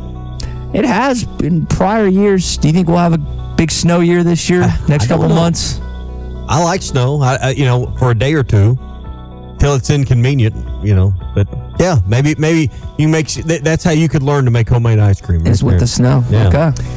It 0.72 0.84
has 0.86 1.24
in 1.42 1.66
prior 1.66 2.06
years. 2.06 2.56
Do 2.56 2.68
you 2.68 2.74
think 2.74 2.88
we'll 2.88 2.96
have 2.96 3.12
a 3.12 3.54
big 3.56 3.70
snow 3.70 4.00
year 4.00 4.24
this 4.24 4.48
year? 4.48 4.60
Next 4.88 5.04
I 5.04 5.08
couple 5.08 5.28
months? 5.28 5.78
I 6.48 6.62
like 6.64 6.80
snow. 6.82 7.20
I, 7.20 7.36
I 7.36 7.50
you 7.50 7.64
know 7.66 7.94
for 7.98 8.10
a 8.10 8.14
day 8.14 8.32
or 8.34 8.42
two 8.42 8.78
till 9.64 9.74
it's 9.74 9.88
inconvenient. 9.88 10.54
You 10.84 10.94
know, 10.94 11.14
but 11.34 11.48
yeah, 11.80 11.98
maybe 12.06 12.34
maybe 12.36 12.70
you 12.98 13.08
make 13.08 13.28
that's 13.32 13.82
how 13.82 13.92
you 13.92 14.08
could 14.08 14.22
learn 14.22 14.44
to 14.44 14.50
make 14.50 14.68
homemade 14.68 14.98
ice 14.98 15.20
cream. 15.20 15.46
Is 15.46 15.64
with 15.64 15.72
there. 15.72 15.80
the 15.80 15.86
snow. 15.86 16.24
Yeah. 16.30 16.48
Okay. 16.48 16.96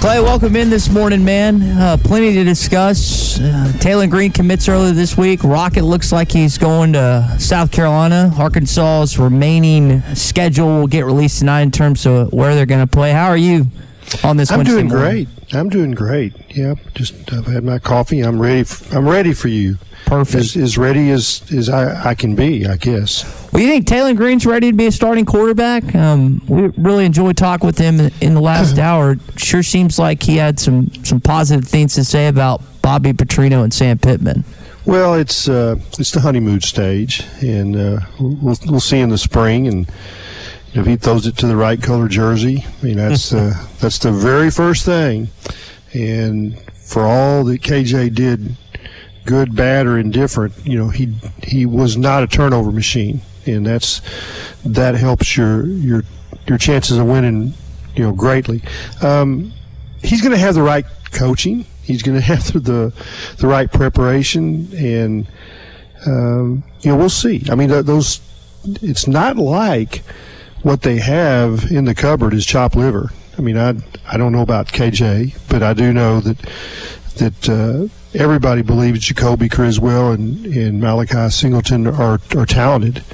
Clay, 0.00 0.20
welcome 0.20 0.54
in 0.54 0.70
this 0.70 0.88
morning, 0.88 1.24
man. 1.24 1.62
Uh, 1.62 1.96
plenty 1.96 2.32
to 2.34 2.44
discuss. 2.44 3.40
Uh, 3.40 3.72
Taylen 3.78 4.08
Green 4.08 4.30
commits 4.30 4.68
earlier 4.68 4.92
this 4.92 5.16
week. 5.16 5.42
Rocket 5.42 5.82
looks 5.82 6.12
like 6.12 6.30
he's 6.30 6.58
going 6.58 6.92
to 6.92 7.34
South 7.40 7.72
Carolina. 7.72 8.30
Arkansas's 8.38 9.18
remaining 9.18 10.00
schedule 10.14 10.68
will 10.80 10.86
get 10.86 11.04
released 11.04 11.40
tonight 11.40 11.62
in 11.62 11.70
terms 11.72 12.06
of 12.06 12.32
where 12.32 12.54
they're 12.54 12.66
going 12.66 12.86
to 12.86 12.90
play. 12.90 13.10
How 13.10 13.26
are 13.26 13.36
you 13.36 13.66
on 14.22 14.36
this 14.36 14.52
I'm 14.52 14.58
Wednesday 14.58 14.74
doing 14.76 14.88
morning? 14.88 15.24
great. 15.24 15.54
I'm 15.54 15.68
doing 15.70 15.90
great. 15.90 16.34
Yeah, 16.50 16.74
Just 16.94 17.32
I've 17.32 17.46
had 17.46 17.64
my 17.64 17.80
coffee. 17.80 18.20
I'm 18.20 18.40
ready. 18.40 18.60
f- 18.60 18.94
I'm 18.94 19.08
ready 19.08 19.32
for 19.32 19.48
you. 19.48 19.76
Perfect. 20.06 20.40
As, 20.40 20.56
as 20.56 20.78
ready 20.78 21.10
as 21.10 21.42
as 21.52 21.68
I, 21.68 22.10
I 22.10 22.14
can 22.14 22.36
be, 22.36 22.64
I 22.64 22.76
guess. 22.76 23.24
Well, 23.52 23.60
you 23.60 23.68
think 23.68 23.86
Taylen 23.86 24.16
Green's 24.16 24.46
ready 24.46 24.70
to 24.70 24.76
be 24.76 24.86
a 24.86 24.92
starting 24.92 25.24
quarterback? 25.24 25.94
Um, 25.96 26.40
we 26.46 26.68
really 26.80 27.04
enjoyed 27.04 27.36
talking 27.36 27.66
with 27.66 27.76
him 27.76 27.98
in 28.20 28.34
the 28.34 28.40
last 28.40 28.78
hour. 28.88 29.16
Sure 29.36 29.64
seems 29.64 29.98
like 29.98 30.22
he 30.22 30.36
had 30.36 30.60
some 30.60 30.92
some 31.04 31.20
positive 31.20 31.66
things 31.66 31.94
to 31.96 32.04
say 32.04 32.28
about 32.28 32.62
Bobby 32.82 33.12
Petrino 33.12 33.64
and 33.64 33.74
Sam 33.74 33.98
Pittman. 33.98 34.44
Well, 34.84 35.14
it's 35.14 35.48
uh, 35.48 35.74
it's 35.98 36.12
the 36.12 36.20
honeymoon 36.20 36.60
stage, 36.60 37.24
and 37.42 37.74
uh, 37.74 38.00
we'll 38.20 38.56
we'll 38.66 38.80
see 38.80 39.00
in 39.00 39.08
the 39.08 39.18
spring. 39.18 39.66
And 39.66 39.90
if 40.72 40.86
he 40.86 40.94
throws 40.94 41.26
it 41.26 41.36
to 41.38 41.48
the 41.48 41.56
right 41.56 41.82
color 41.82 42.06
jersey, 42.06 42.64
I 42.64 42.84
mean 42.84 42.96
that's 42.96 43.32
uh, 43.32 43.54
that's 43.80 43.98
the 43.98 44.12
very 44.12 44.52
first 44.52 44.84
thing. 44.84 45.30
And 45.92 46.56
for 46.74 47.02
all 47.02 47.42
that 47.44 47.62
KJ 47.62 48.14
did, 48.14 48.56
good, 49.26 49.54
bad, 49.54 49.86
or 49.86 49.98
indifferent, 49.98 50.54
you 50.64 50.78
know 50.78 50.88
he 50.88 51.14
he 51.42 51.66
was 51.66 51.96
not 51.96 52.22
a 52.22 52.26
turnover 52.26 52.72
machine, 52.72 53.20
and 53.44 53.66
that's 53.66 54.00
that 54.64 54.94
helps 54.94 55.36
your 55.36 55.66
your 55.66 56.02
your 56.46 56.58
chances 56.58 56.98
of 56.98 57.06
winning, 57.06 57.54
you 57.94 58.04
know, 58.04 58.12
greatly. 58.12 58.62
Um, 59.02 59.52
he's 60.02 60.20
going 60.20 60.32
to 60.32 60.38
have 60.38 60.54
the 60.54 60.62
right 60.62 60.86
coaching. 61.12 61.64
He's 61.82 62.02
going 62.02 62.16
to 62.20 62.24
have 62.24 62.52
the, 62.52 62.92
the 63.38 63.46
right 63.46 63.70
preparation, 63.70 64.68
and 64.76 65.26
um, 66.06 66.64
you 66.80 66.90
know 66.90 66.96
we'll 66.96 67.08
see. 67.08 67.44
I 67.50 67.54
mean, 67.54 67.68
th- 67.68 67.84
those 67.84 68.20
it's 68.82 69.06
not 69.06 69.36
like 69.36 70.02
what 70.62 70.82
they 70.82 70.98
have 70.98 71.70
in 71.70 71.84
the 71.84 71.94
cupboard 71.94 72.34
is 72.34 72.44
chopped 72.44 72.76
liver. 72.76 73.10
I 73.38 73.42
mean, 73.42 73.58
I 73.58 73.74
I 74.06 74.16
don't 74.16 74.32
know 74.32 74.42
about 74.42 74.68
KJ, 74.68 75.38
but 75.48 75.62
I 75.62 75.74
do 75.74 75.92
know 75.92 76.20
that 76.20 76.38
that 77.16 77.48
uh, 77.48 77.88
everybody 78.16 78.62
believes 78.62 79.00
Jacoby 79.00 79.48
Criswell 79.48 80.12
and, 80.12 80.44
and 80.46 80.80
Malachi 80.80 81.30
Singleton 81.30 81.86
are 81.86 82.20
are 82.36 82.46
talented. 82.46 83.04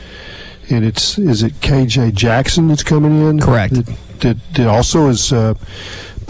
And 0.70 0.84
it's 0.84 1.18
is 1.18 1.42
it 1.42 1.54
KJ 1.54 2.14
Jackson 2.14 2.68
that's 2.68 2.82
coming 2.82 3.20
in? 3.28 3.40
Correct. 3.40 3.74
That 3.74 3.98
that, 4.20 4.54
that 4.54 4.68
also 4.68 5.08
is 5.08 5.32
a 5.32 5.56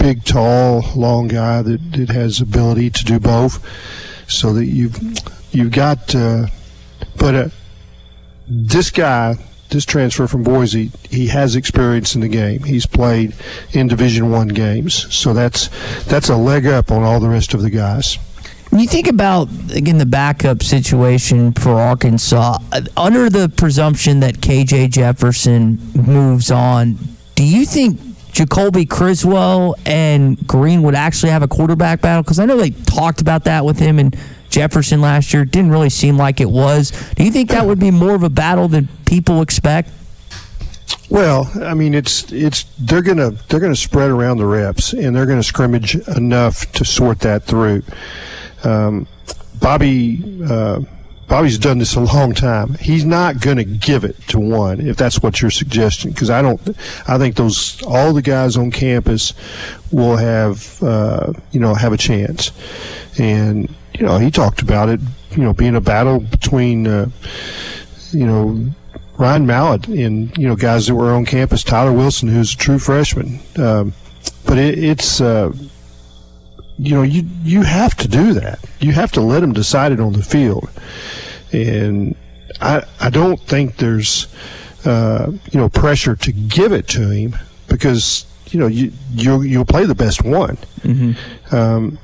big, 0.03 0.25
tall, 0.25 0.83
long 0.97 1.29
guy 1.29 1.63
that, 1.63 1.93
that 1.93 2.09
has 2.09 2.41
ability 2.41 2.91
to 2.91 3.05
do 3.05 3.21
both. 3.21 3.65
So 4.29 4.53
that 4.55 4.67
you've 4.67 4.99
you've 5.53 5.73
got, 5.73 6.15
uh, 6.15 6.47
but 7.19 7.35
uh, 7.35 7.49
this 8.49 8.91
guy, 8.91 9.37
this 9.69 9.85
transfer 9.85 10.27
from 10.27 10.43
Boise, 10.43 10.91
he 11.11 11.27
has 11.27 11.55
experience 11.55 12.15
in 12.15 12.23
the 12.23 12.29
game. 12.29 12.63
He's 12.63 12.87
played 12.87 13.35
in 13.73 13.89
Division 13.89 14.31
One 14.31 14.49
games, 14.49 15.15
so 15.15 15.35
that's 15.35 15.69
that's 16.05 16.31
a 16.31 16.37
leg 16.37 16.67
up 16.67 16.91
on 16.91 17.03
all 17.03 17.21
the 17.21 17.29
rest 17.29 17.53
of 17.53 17.61
the 17.63 17.71
guys. 17.71 18.19
When 18.73 18.81
you 18.81 18.89
think 18.89 19.07
about 19.07 19.51
again 19.75 19.99
the 19.99 20.07
backup 20.07 20.63
situation 20.63 21.53
for 21.53 21.73
Arkansas, 21.73 22.57
uh, 22.73 22.81
under 22.97 23.29
the 23.29 23.51
presumption 23.51 24.21
that 24.21 24.37
KJ 24.37 24.89
Jefferson 24.89 25.79
moves 25.95 26.51
on, 26.51 26.97
do 27.35 27.45
you 27.45 27.67
think 27.67 28.01
Jacoby 28.33 28.87
Criswell 28.87 29.75
and 29.85 30.39
Green 30.47 30.83
would 30.85 30.95
actually 30.95 31.33
have 31.33 31.43
a 31.43 31.49
quarterback 31.49 32.01
battle? 32.01 32.23
Because 32.23 32.39
I 32.39 32.47
know 32.47 32.57
they 32.57 32.71
talked 32.71 33.21
about 33.21 33.45
that 33.45 33.67
with 33.67 33.79
him 33.79 33.99
and 33.99 34.17
Jefferson 34.49 35.03
last 35.03 35.35
year. 35.35 35.43
It 35.43 35.51
didn't 35.51 35.71
really 35.71 35.91
seem 35.91 36.17
like 36.17 36.41
it 36.41 36.49
was. 36.49 36.93
Do 37.17 37.25
you 37.25 37.31
think 37.31 37.51
that 37.51 37.67
would 37.67 37.79
be 37.79 37.91
more 37.91 38.15
of 38.15 38.23
a 38.23 38.31
battle 38.31 38.69
than 38.69 38.89
people 39.05 39.43
expect? 39.43 39.91
Well, 41.11 41.53
I 41.63 41.75
mean, 41.75 41.93
it's 41.93 42.33
it's 42.33 42.65
they're 42.79 43.03
gonna 43.03 43.33
they're 43.51 43.61
gonna 43.61 43.77
spread 43.77 44.09
around 44.09 44.39
the 44.39 44.47
reps 44.47 44.95
and 44.95 45.15
they're 45.15 45.27
gonna 45.27 45.43
scrimmage 45.43 45.95
enough 46.09 46.73
to 46.73 46.87
sort 46.87 47.21
that 47.21 47.45
through. 47.45 47.83
Um, 48.65 49.07
Bobby 49.61 50.43
uh, 50.49 50.81
Bobby's 51.33 51.57
done 51.57 51.79
this 51.79 51.95
a 51.95 52.01
long 52.01 52.35
time. 52.35 52.75
He's 52.75 53.07
not 53.07 53.41
going 53.41 53.57
to 53.57 53.65
give 53.65 54.05
it 54.05 54.21
to 54.29 54.39
one 54.39 54.87
if 54.87 54.99
that's 54.99 55.23
what 55.23 55.41
you're 55.41 55.51
suggesting. 55.51 56.11
Because 56.11 56.29
I 56.29 56.43
don't. 56.43 56.61
I 57.09 57.17
think 57.17 57.37
those 57.37 57.83
all 57.85 58.13
the 58.13 58.21
guys 58.21 58.59
on 58.59 58.71
campus 58.71 59.33
will 59.91 60.17
have 60.17 60.83
uh, 60.83 61.33
you 61.51 61.59
know 61.59 61.73
have 61.73 61.95
a 61.95 61.97
chance. 61.97 62.53
And 63.19 63.75
you 63.95 64.05
know 64.05 64.19
he 64.19 64.31
talked 64.31 64.61
about 64.61 64.91
it. 64.91 65.01
You 65.31 65.45
know 65.45 65.55
being 65.55 65.75
a 65.75 65.81
battle 65.81 66.21
between 66.21 66.87
uh, 66.87 67.09
you 68.11 68.27
know 68.27 68.67
Ryan 69.17 69.47
Mallett 69.47 69.89
and 69.89 70.37
you 70.37 70.49
know 70.49 70.57
guys 70.57 70.87
that 70.87 70.95
were 70.95 71.13
on 71.13 71.25
campus. 71.25 71.65
Tyler 71.65 71.93
Wilson, 71.93 72.29
who's 72.29 72.53
a 72.53 72.59
true 72.59 72.79
freshman. 72.79 73.41
Um, 73.57 73.95
but 74.45 74.59
it, 74.59 74.79
it's 74.79 75.21
uh, 75.21 75.53
you 76.83 76.97
know 76.97 77.03
you 77.03 77.23
you 77.45 77.63
have 77.63 77.95
to 77.97 78.09
do 78.09 78.35
that. 78.35 78.59
You 78.81 78.93
have 78.93 79.13
to 79.13 79.21
let 79.21 79.41
them 79.41 79.53
decide 79.53 79.93
it 79.93 80.01
on 80.01 80.15
the 80.15 80.23
field, 80.23 80.69
and 81.53 82.17
I 82.61 82.83
I 83.01 83.09
don't 83.09 83.41
think 83.41 83.77
there's 83.77 84.27
uh, 84.85 85.31
you 85.53 85.61
know 85.61 85.69
pressure 85.69 86.17
to 86.17 86.33
give 86.33 86.73
it 86.73 86.89
to 86.89 87.09
him 87.09 87.37
because 87.69 88.27
you 88.49 88.59
know 88.59 88.67
you 88.67 88.93
you 89.15 89.43
you'll 89.43 89.65
play 89.65 89.87
the 89.87 89.95
best 89.95 90.25
one. 90.25 90.57
Mm-hmm. 90.81 91.55
Um, 91.55 91.99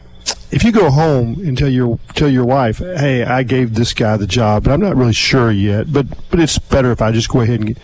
if 0.52 0.62
you 0.62 0.70
go 0.70 0.90
home 0.90 1.40
and 1.44 1.58
tell 1.58 1.68
your 1.68 1.98
tell 2.14 2.28
your 2.28 2.44
wife, 2.44 2.78
"Hey, 2.78 3.24
I 3.24 3.42
gave 3.42 3.74
this 3.74 3.92
guy 3.92 4.16
the 4.16 4.28
job, 4.28 4.62
but 4.62 4.72
I'm 4.72 4.80
not 4.80 4.94
really 4.94 5.12
sure 5.12 5.50
yet," 5.50 5.92
but 5.92 6.06
but 6.30 6.38
it's 6.38 6.56
better 6.56 6.92
if 6.92 7.02
I 7.02 7.10
just 7.10 7.28
go 7.28 7.40
ahead 7.40 7.58
and 7.58 7.66
get. 7.74 7.78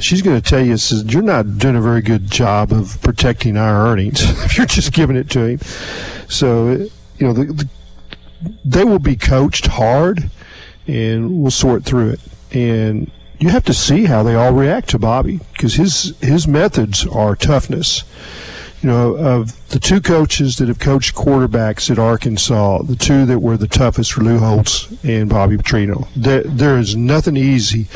She's 0.00 0.22
going 0.22 0.40
to 0.40 0.46
tell 0.46 0.64
you, 0.64 0.76
says, 0.76 1.04
"You're 1.04 1.22
not 1.22 1.58
doing 1.58 1.76
a 1.76 1.80
very 1.80 2.02
good 2.02 2.30
job 2.30 2.72
of 2.72 3.00
protecting 3.02 3.56
our 3.56 3.86
earnings 3.86 4.20
if 4.44 4.56
you're 4.56 4.66
just 4.66 4.92
giving 4.92 5.16
it 5.16 5.30
to 5.30 5.44
him." 5.44 5.60
So, 6.28 6.72
you 7.18 7.26
know, 7.26 7.32
the, 7.32 7.44
the, 7.44 7.68
they 8.64 8.84
will 8.84 8.98
be 8.98 9.16
coached 9.16 9.66
hard, 9.66 10.30
and 10.86 11.40
we'll 11.40 11.50
sort 11.50 11.84
through 11.84 12.10
it. 12.10 12.20
And 12.52 13.10
you 13.38 13.50
have 13.50 13.64
to 13.64 13.74
see 13.74 14.04
how 14.04 14.22
they 14.22 14.34
all 14.34 14.52
react 14.52 14.88
to 14.90 14.98
Bobby 14.98 15.40
because 15.52 15.74
his 15.74 16.16
his 16.20 16.48
methods 16.48 17.06
are 17.06 17.36
toughness 17.36 18.02
you 18.82 18.92
know, 18.92 19.16
of 19.16 19.68
the 19.70 19.80
two 19.80 20.00
coaches 20.00 20.56
that 20.56 20.68
have 20.68 20.78
coached 20.78 21.14
quarterbacks 21.14 21.90
at 21.90 21.98
Arkansas, 21.98 22.82
the 22.82 22.96
two 22.96 23.24
that 23.26 23.40
were 23.40 23.56
the 23.56 23.66
toughest 23.66 24.16
were 24.16 24.22
Lou 24.22 24.38
Holtz 24.38 24.86
and 25.02 25.28
Bobby 25.28 25.56
Petrino. 25.56 26.06
There, 26.14 26.42
there 26.42 26.78
is 26.78 26.94
nothing 26.94 27.36
easy 27.36 27.88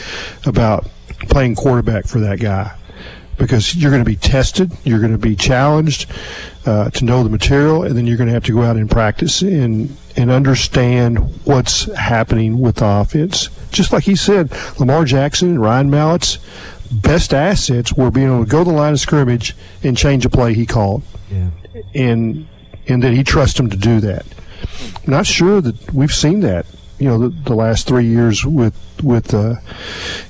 about 0.45 0.89
playing 1.29 1.55
quarterback 1.55 2.07
for 2.07 2.21
that 2.21 2.41
guy 2.41 2.77
because 3.41 3.75
you're 3.75 3.91
going 3.91 4.05
to 4.05 4.09
be 4.09 4.17
tested, 4.17 4.71
you're 4.85 5.01
going 5.01 5.13
to 5.13 5.19
be 5.19 5.35
challenged 5.35 6.11
uh, 6.67 6.91
to 6.91 7.05
know 7.05 7.25
the 7.25 7.31
material, 7.31 7.83
and 7.83 7.97
then 7.97 8.07
you're 8.07 8.19
going 8.19 8.29
to 8.29 8.35
have 8.35 8.45
to 8.45 8.53
go 8.53 8.63
out 8.63 8.77
and 8.77 8.91
practice 8.91 9.43
and 9.43 9.97
and 10.17 10.31
understand 10.31 11.19
what's 11.45 11.85
happening 11.95 12.61
with 12.61 12.77
the 12.77 12.87
offense. 12.87 13.49
Just 13.71 13.93
like 13.93 14.05
he 14.05 14.15
said, 14.15 14.53
Lamar 14.79 15.05
Jackson 15.05 15.51
and 15.51 15.61
Ryan 15.61 15.91
Mallett's 15.91 16.39
best 16.91 17.33
assets 17.33 17.95
were 17.95 18.11
being 18.11 18.27
able 18.27 18.45
to 18.45 18.51
go 18.51 18.65
to 18.65 18.71
the 18.71 18.77
line 18.77 18.93
of 18.93 19.01
scrimmage 19.01 19.57
and 19.83 19.97
change 19.97 20.27
a 20.27 20.31
play 20.31 20.53
he 20.53 20.67
called. 20.67 21.03
Yeah. 21.31 21.51
And 21.95 22.47
and 22.87 23.03
that 23.03 23.13
he 23.13 23.25
trusts 23.25 23.59
him 23.59 23.71
to 23.71 23.77
do 23.77 24.01
that. 24.01 24.27
I'm 25.07 25.11
not 25.11 25.27
sure 25.27 25.61
that 25.61 25.95
we've 25.95 26.13
seen 26.13 26.41
that. 26.41 26.67
You 27.01 27.09
know, 27.09 27.19
the, 27.19 27.29
the 27.45 27.55
last 27.55 27.89
three 27.89 28.05
years 28.07 28.45
with 28.45 28.75
with 29.03 29.33
uh, 29.33 29.55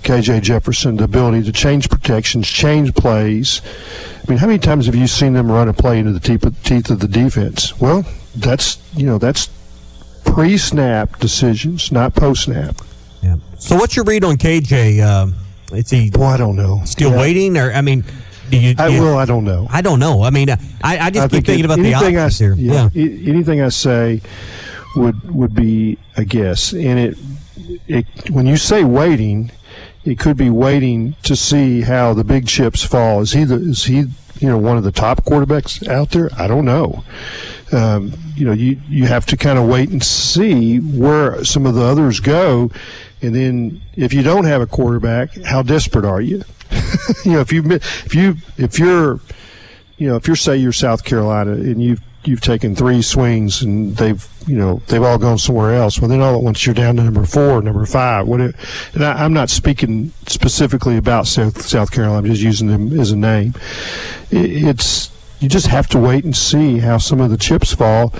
KJ 0.04 0.42
Jefferson, 0.42 0.96
the 0.96 1.04
ability 1.04 1.42
to 1.42 1.52
change 1.52 1.90
protections, 1.90 2.46
change 2.48 2.94
plays. 2.94 3.60
I 4.26 4.30
mean, 4.30 4.38
how 4.38 4.46
many 4.46 4.60
times 4.60 4.86
have 4.86 4.94
you 4.94 5.08
seen 5.08 5.32
them 5.32 5.50
run 5.50 5.68
a 5.68 5.72
play 5.72 5.98
into 5.98 6.12
the 6.12 6.20
teeth 6.20 6.44
of, 6.46 6.62
teeth 6.62 6.88
of 6.90 7.00
the 7.00 7.08
defense? 7.08 7.78
Well, 7.80 8.04
that's 8.36 8.78
you 8.94 9.04
know 9.04 9.18
that's 9.18 9.50
pre-snap 10.24 11.18
decisions, 11.18 11.90
not 11.90 12.14
post-snap. 12.14 12.76
Yeah. 13.22 13.36
So 13.58 13.74
what's 13.76 13.96
your 13.96 14.04
read 14.04 14.22
on 14.24 14.36
KJ? 14.36 15.04
Um, 15.04 15.34
is 15.72 15.90
he? 15.90 16.10
Boy, 16.10 16.24
I 16.24 16.36
don't 16.36 16.56
know. 16.56 16.82
Still 16.84 17.10
Yeah. 17.10 17.18
waiting, 17.18 17.56
or 17.56 17.72
I 17.72 17.80
mean, 17.80 18.04
do 18.50 18.56
you? 18.58 18.74
I, 18.78 18.86
you- 18.88 19.02
well, 19.02 19.18
I 19.18 19.24
don't 19.24 19.44
know. 19.44 19.66
I 19.70 19.82
don't 19.82 19.98
know. 19.98 20.22
I 20.22 20.30
mean, 20.30 20.50
I, 20.50 20.56
I 20.82 21.10
just 21.10 21.24
I 21.24 21.26
keep 21.26 21.30
think 21.32 21.46
thinking 21.46 21.60
it- 21.60 21.64
about 21.64 21.78
the 21.80 21.92
anything 21.94 22.16
I, 22.16 22.26
options 22.26 22.38
here. 22.38 22.54
Yeah, 22.54 22.88
a- 22.94 23.28
anything 23.28 23.60
I 23.60 23.68
say 23.70 24.20
would 24.96 25.34
would 25.34 25.54
be 25.54 25.98
a 26.16 26.24
guess, 26.24 26.72
and 26.72 26.98
it, 26.98 27.18
it 27.86 28.30
when 28.30 28.46
you 28.46 28.56
say 28.56 28.84
waiting, 28.84 29.50
it 30.04 30.18
could 30.18 30.36
be 30.36 30.50
waiting 30.50 31.14
to 31.22 31.36
see 31.36 31.82
how 31.82 32.14
the 32.14 32.24
big 32.24 32.46
chips 32.46 32.82
fall. 32.82 33.20
Is 33.20 33.32
he 33.32 33.44
the 33.44 33.56
is 33.56 33.84
he 33.84 34.06
you 34.38 34.48
know 34.48 34.58
one 34.58 34.76
of 34.76 34.84
the 34.84 34.92
top 34.92 35.24
quarterbacks 35.24 35.86
out 35.86 36.10
there? 36.10 36.30
I 36.36 36.46
don't 36.46 36.64
know. 36.64 37.04
Um, 37.72 38.12
you 38.34 38.44
know, 38.44 38.52
you 38.52 38.80
you 38.88 39.06
have 39.06 39.26
to 39.26 39.36
kind 39.36 39.58
of 39.58 39.68
wait 39.68 39.90
and 39.90 40.02
see 40.02 40.78
where 40.78 41.44
some 41.44 41.66
of 41.66 41.74
the 41.74 41.82
others 41.82 42.20
go, 42.20 42.70
and 43.22 43.34
then 43.34 43.80
if 43.94 44.12
you 44.12 44.22
don't 44.22 44.44
have 44.44 44.60
a 44.60 44.66
quarterback, 44.66 45.36
how 45.44 45.62
desperate 45.62 46.04
are 46.04 46.20
you? 46.20 46.42
you 47.24 47.32
know, 47.32 47.40
if 47.40 47.52
you 47.52 47.62
if 47.70 48.14
you 48.14 48.36
if 48.56 48.78
you're 48.78 49.20
you 49.98 50.08
know, 50.08 50.16
if 50.16 50.26
you're 50.26 50.36
say 50.36 50.56
you're 50.56 50.72
South 50.72 51.04
Carolina 51.04 51.52
and 51.52 51.82
you've 51.82 52.00
you've 52.24 52.40
taken 52.40 52.74
three 52.74 53.02
swings 53.02 53.62
and 53.62 53.96
they've 53.96 54.28
you 54.46 54.56
know 54.56 54.82
they've 54.88 55.02
all 55.02 55.18
gone 55.18 55.38
somewhere 55.38 55.74
else, 55.74 56.00
well 56.00 56.08
then 56.08 56.20
all 56.20 56.36
at 56.36 56.42
once 56.42 56.64
you're 56.66 56.74
down 56.74 56.96
to 56.96 57.02
number 57.02 57.24
four, 57.24 57.62
number 57.62 57.86
five. 57.86 58.26
Whatever. 58.26 58.54
And 58.94 59.04
I, 59.04 59.24
I'm 59.24 59.32
not 59.32 59.50
speaking 59.50 60.12
specifically 60.26 60.96
about 60.96 61.26
South 61.26 61.62
South 61.62 61.90
Carolina. 61.90 62.18
I'm 62.18 62.26
just 62.26 62.42
using 62.42 62.68
them 62.68 62.98
as 62.98 63.10
a 63.12 63.16
name. 63.16 63.54
It, 64.30 64.64
it's 64.64 65.10
you 65.40 65.48
just 65.48 65.68
have 65.68 65.88
to 65.88 65.98
wait 65.98 66.24
and 66.24 66.36
see 66.36 66.78
how 66.78 66.98
some 66.98 67.20
of 67.20 67.30
the 67.30 67.38
chips 67.38 67.72
fall 67.72 68.12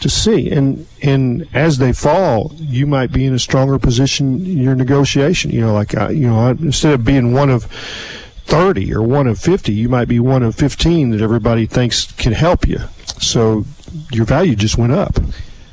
to 0.00 0.08
see 0.08 0.50
and 0.50 0.84
and 1.00 1.46
as 1.54 1.78
they 1.78 1.92
fall 1.92 2.52
you 2.58 2.88
might 2.88 3.12
be 3.12 3.24
in 3.24 3.34
a 3.34 3.38
stronger 3.38 3.78
position 3.78 4.44
in 4.44 4.58
your 4.58 4.74
negotiation 4.74 5.50
you 5.52 5.60
know 5.60 5.72
like 5.72 5.96
uh, 5.96 6.08
you 6.08 6.26
know 6.26 6.48
instead 6.48 6.92
of 6.92 7.04
being 7.04 7.32
one 7.32 7.48
of 7.48 7.64
30 8.46 8.92
or 8.92 9.00
one 9.00 9.28
of 9.28 9.38
50 9.38 9.72
you 9.72 9.88
might 9.88 10.08
be 10.08 10.18
one 10.18 10.42
of 10.42 10.56
15 10.56 11.10
that 11.10 11.20
everybody 11.20 11.66
thinks 11.66 12.10
can 12.12 12.32
help 12.32 12.66
you 12.66 12.80
so 13.22 13.64
your 14.10 14.24
value 14.24 14.54
just 14.54 14.78
went 14.78 14.92
up 14.92 15.18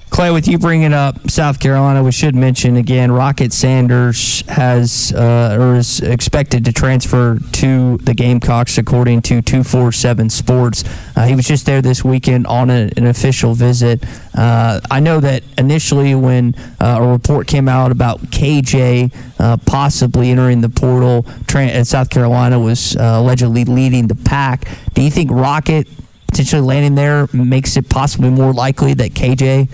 Clay, 0.10 0.32
with 0.32 0.48
you 0.48 0.58
bringing 0.58 0.92
up 0.92 1.30
South 1.30 1.60
Carolina, 1.60 2.04
we 2.04 2.12
should 2.12 2.36
mention 2.36 2.76
again 2.76 3.12
Rocket 3.12 3.54
Sanders 3.54 4.42
has 4.48 5.14
uh, 5.14 5.56
or 5.58 5.76
is 5.76 6.02
expected 6.02 6.66
to 6.66 6.74
transfer 6.74 7.38
to 7.54 7.98
the 7.98 8.14
Gamecocks, 8.14 8.78
according 8.78 9.22
to 9.24 9.42
247 9.42 10.30
Sports. 10.30 10.84
Uh, 11.16 11.26
he 11.26 11.36
was 11.36 11.48
just 11.48 11.66
there 11.66 11.82
this 11.82 12.04
weekend 12.04 12.48
on 12.48 12.70
a, 12.70 12.90
an 12.98 13.06
official 13.06 13.54
visit. 13.54 14.04
Uh, 14.36 14.82
I 14.92 15.00
know 15.00 15.20
that 15.20 15.44
initially, 15.58 16.16
when 16.16 16.56
uh, 16.82 16.98
a 17.00 17.08
report 17.08 17.48
came 17.48 17.70
out 17.70 17.92
about 17.92 18.20
KJ 18.24 19.16
uh, 19.40 19.58
possibly 19.66 20.32
entering 20.32 20.62
the 20.62 20.70
portal, 20.70 21.24
Tran- 21.44 21.74
uh, 21.74 21.84
South 21.84 22.10
Carolina 22.10 22.60
was 22.60 22.96
allegedly 22.96 23.64
leading 23.64 24.08
the 24.08 24.16
pack. 24.16 24.68
Do 24.96 25.02
you 25.02 25.12
think 25.12 25.32
Rocket 25.32 25.88
potentially 26.30 26.62
landing 26.62 26.96
there 26.96 27.28
makes 27.34 27.76
it 27.78 27.90
possibly 27.90 28.30
more 28.30 28.54
likely 28.54 28.94
that 28.96 29.12
KJ 29.12 29.70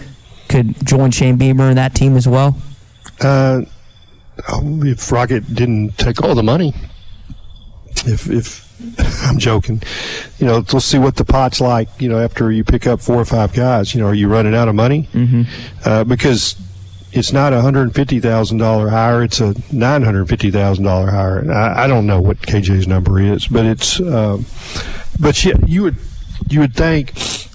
could 0.50 0.86
join 0.86 1.12
Shane 1.12 1.38
Beamer 1.38 1.70
and 1.70 1.78
that 1.78 1.96
team 1.96 2.16
as 2.16 2.28
well? 2.28 2.58
uh, 3.22 3.62
um, 4.52 4.86
if 4.86 5.12
Rocket 5.12 5.54
didn't 5.54 5.98
take 5.98 6.22
all 6.22 6.36
the 6.36 6.44
money 6.44 6.74
if 8.06 8.30
if 8.30 8.66
I'm 9.26 9.40
joking. 9.40 9.82
You 10.38 10.48
know, 10.48 10.58
let's 10.58 10.86
see 10.86 10.98
what 10.98 11.16
the 11.16 11.26
pot's 11.26 11.62
like. 11.62 11.88
You 12.00 12.10
know, 12.10 12.20
after 12.20 12.52
you 12.52 12.64
pick 12.64 12.86
up 12.88 13.00
four 13.02 13.16
or 13.16 13.26
five 13.26 13.54
guys, 13.54 13.96
you 13.96 14.02
know, 14.02 14.08
are 14.08 14.14
you 14.14 14.28
running 14.28 14.54
out 14.54 14.68
of 14.68 14.76
money? 14.76 15.08
Mm-hmm. 15.14 15.44
Uh, 15.84 16.04
because 16.04 16.56
it's 17.14 17.32
not 17.32 17.54
a 17.54 17.62
hundred 17.62 17.84
and 17.84 17.96
fifty 17.96 18.20
thousand 18.20 18.58
dollar 18.58 18.90
hire; 18.90 19.24
it's 19.24 19.40
a 19.40 19.56
nine 19.72 20.02
hundred 20.02 20.28
fifty 20.28 20.52
thousand 20.52 20.84
dollar 20.84 21.10
hire. 21.10 21.40
And 21.40 21.52
I, 21.52 21.86
I 21.86 21.88
don't 21.88 22.06
know 22.06 22.20
what 22.20 22.38
KJ's 22.40 22.88
number 22.88 23.20
is, 23.20 23.48
but 23.48 23.66
it's. 23.66 24.00
Um, 24.02 24.46
but 25.20 25.46
you, 25.46 25.54
you 25.66 25.84
would 25.84 25.96
you 26.50 26.60
would 26.62 26.74
think 26.76 27.14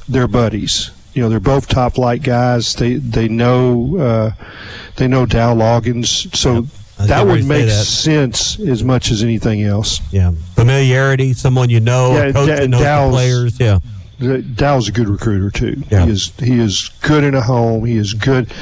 they're 0.09 0.29
buddies. 0.29 0.91
You 1.15 1.23
know, 1.23 1.29
they're 1.29 1.41
both 1.41 1.67
top 1.69 1.95
flight 1.95 2.23
guys. 2.23 2.75
They 2.75 2.95
they 2.95 3.29
know 3.29 3.97
uh, 3.99 4.31
they 4.97 5.09
know 5.09 5.27
Dow 5.27 5.55
Loggains, 5.55 6.35
so 6.37 6.63
was 6.99 7.09
that 7.09 7.27
would 7.27 7.45
make 7.47 7.67
that. 7.67 7.85
sense 7.85 8.61
as 8.61 8.85
much 8.85 9.11
as 9.11 9.23
anything 9.23 9.63
else. 9.63 10.01
Yeah, 10.13 10.33
familiarity, 10.55 11.33
someone 11.33 11.69
you 11.71 11.81
know, 11.81 12.13
yeah, 12.13 12.33
coach 12.33 12.47
that 12.49 12.69
knows 12.71 12.81
the 12.81 12.85
Dow's- 12.85 13.13
players. 13.13 13.61
Yeah, 13.61 13.79
Dow's 14.55 14.87
a 14.89 14.93
good 14.93 15.09
recruiter 15.09 15.51
too. 15.51 15.83
Yeah. 15.91 16.05
He 16.05 16.13
is 16.13 16.33
he 16.39 16.61
is 16.61 16.91
good 17.03 17.25
in 17.25 17.35
a 17.35 17.41
home. 17.41 17.85
He 17.85 17.97
is 17.97 18.15
good, 18.15 18.53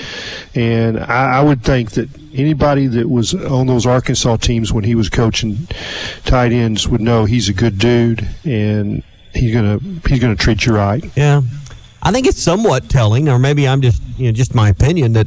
and 0.54 0.98
I, 1.00 1.38
I 1.38 1.42
would 1.42 1.62
think 1.62 1.90
that 1.92 2.08
anybody 2.32 2.86
that 2.86 3.10
was 3.10 3.34
on 3.34 3.66
those 3.66 3.84
Arkansas 3.84 4.36
teams 4.36 4.72
when 4.72 4.84
he 4.84 4.94
was 4.94 5.08
coaching 5.10 5.66
tight 6.24 6.52
ends 6.52 6.88
would 6.88 7.00
know 7.00 7.24
he's 7.24 7.48
a 7.48 7.52
good 7.52 7.78
dude 7.78 8.26
and 8.44 9.02
he's 9.34 9.52
gonna 9.54 9.78
he's 10.06 10.20
gonna 10.20 10.36
treat 10.36 10.66
you 10.66 10.74
right. 10.74 11.04
yeah. 11.16 11.42
I 12.02 12.12
think 12.12 12.26
it's 12.26 12.40
somewhat 12.40 12.88
telling, 12.88 13.28
or 13.28 13.38
maybe 13.38 13.66
I'm 13.66 13.80
just 13.80 14.02
you 14.16 14.26
know 14.26 14.32
just 14.32 14.54
my 14.54 14.68
opinion 14.68 15.14
that 15.14 15.26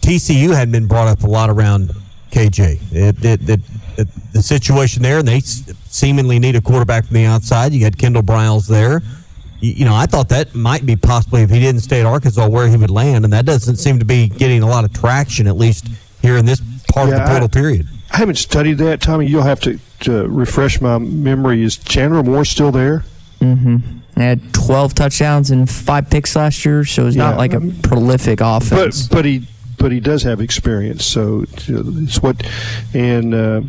TCU 0.00 0.54
hadn't 0.54 0.72
been 0.72 0.86
brought 0.86 1.08
up 1.08 1.22
a 1.22 1.26
lot 1.26 1.50
around 1.50 1.92
KJ. 2.30 2.92
It, 2.92 3.24
it, 3.24 3.48
it, 3.48 3.60
it, 3.96 4.08
the 4.32 4.42
situation 4.42 5.02
there, 5.02 5.18
and 5.18 5.28
they 5.28 5.40
seemingly 5.40 6.38
need 6.38 6.56
a 6.56 6.60
quarterback 6.60 7.06
from 7.06 7.14
the 7.14 7.24
outside. 7.24 7.72
You 7.72 7.80
got 7.80 7.96
Kendall 7.98 8.22
Briles 8.22 8.66
there. 8.66 9.02
You, 9.60 9.72
you 9.72 9.84
know, 9.84 9.94
I 9.94 10.06
thought 10.06 10.28
that 10.30 10.54
might 10.54 10.86
be 10.86 10.96
possibly 10.96 11.42
if 11.42 11.50
he 11.50 11.60
didn't 11.60 11.80
stay 11.82 12.00
at 12.00 12.06
Arkansas 12.06 12.48
where 12.48 12.68
he 12.68 12.76
would 12.76 12.90
land, 12.90 13.24
and 13.24 13.32
that 13.32 13.44
doesn't 13.44 13.76
seem 13.76 13.98
to 13.98 14.04
be 14.04 14.28
getting 14.28 14.62
a 14.62 14.68
lot 14.68 14.84
of 14.84 14.92
traction, 14.92 15.46
at 15.46 15.56
least 15.56 15.88
here 16.22 16.36
in 16.36 16.44
this 16.44 16.60
part 16.92 17.08
of 17.08 17.14
the 17.14 17.24
portal 17.24 17.44
I- 17.44 17.48
period. 17.48 17.88
I 18.10 18.16
haven't 18.16 18.36
studied 18.36 18.78
that, 18.78 19.02
Tommy. 19.02 19.26
You'll 19.26 19.42
have 19.42 19.60
to, 19.60 19.78
to 20.00 20.28
refresh 20.28 20.80
my 20.80 20.98
memory. 20.98 21.62
Is 21.62 21.76
Chandler 21.76 22.22
Morris 22.22 22.50
still 22.50 22.70
there? 22.72 23.04
Mm-hmm. 23.40 23.76
They 24.14 24.24
had 24.24 24.52
12 24.52 24.94
touchdowns 24.94 25.50
and 25.50 25.70
five 25.70 26.10
picks 26.10 26.34
last 26.34 26.64
year, 26.64 26.84
so 26.84 27.06
it's 27.06 27.16
Yeah, 27.16 27.30
not 27.30 27.38
like 27.38 27.52
a 27.52 27.60
prolific 27.82 28.40
offense. 28.40 29.06
But 29.06 29.14
but 29.16 29.24
he 29.24 29.46
but 29.78 29.92
he 29.92 30.00
does 30.00 30.24
have 30.24 30.40
experience, 30.40 31.04
so 31.04 31.42
it's, 31.42 31.68
it's 31.68 32.20
what 32.22 32.44
and 32.94 33.32
uh, 33.32 33.60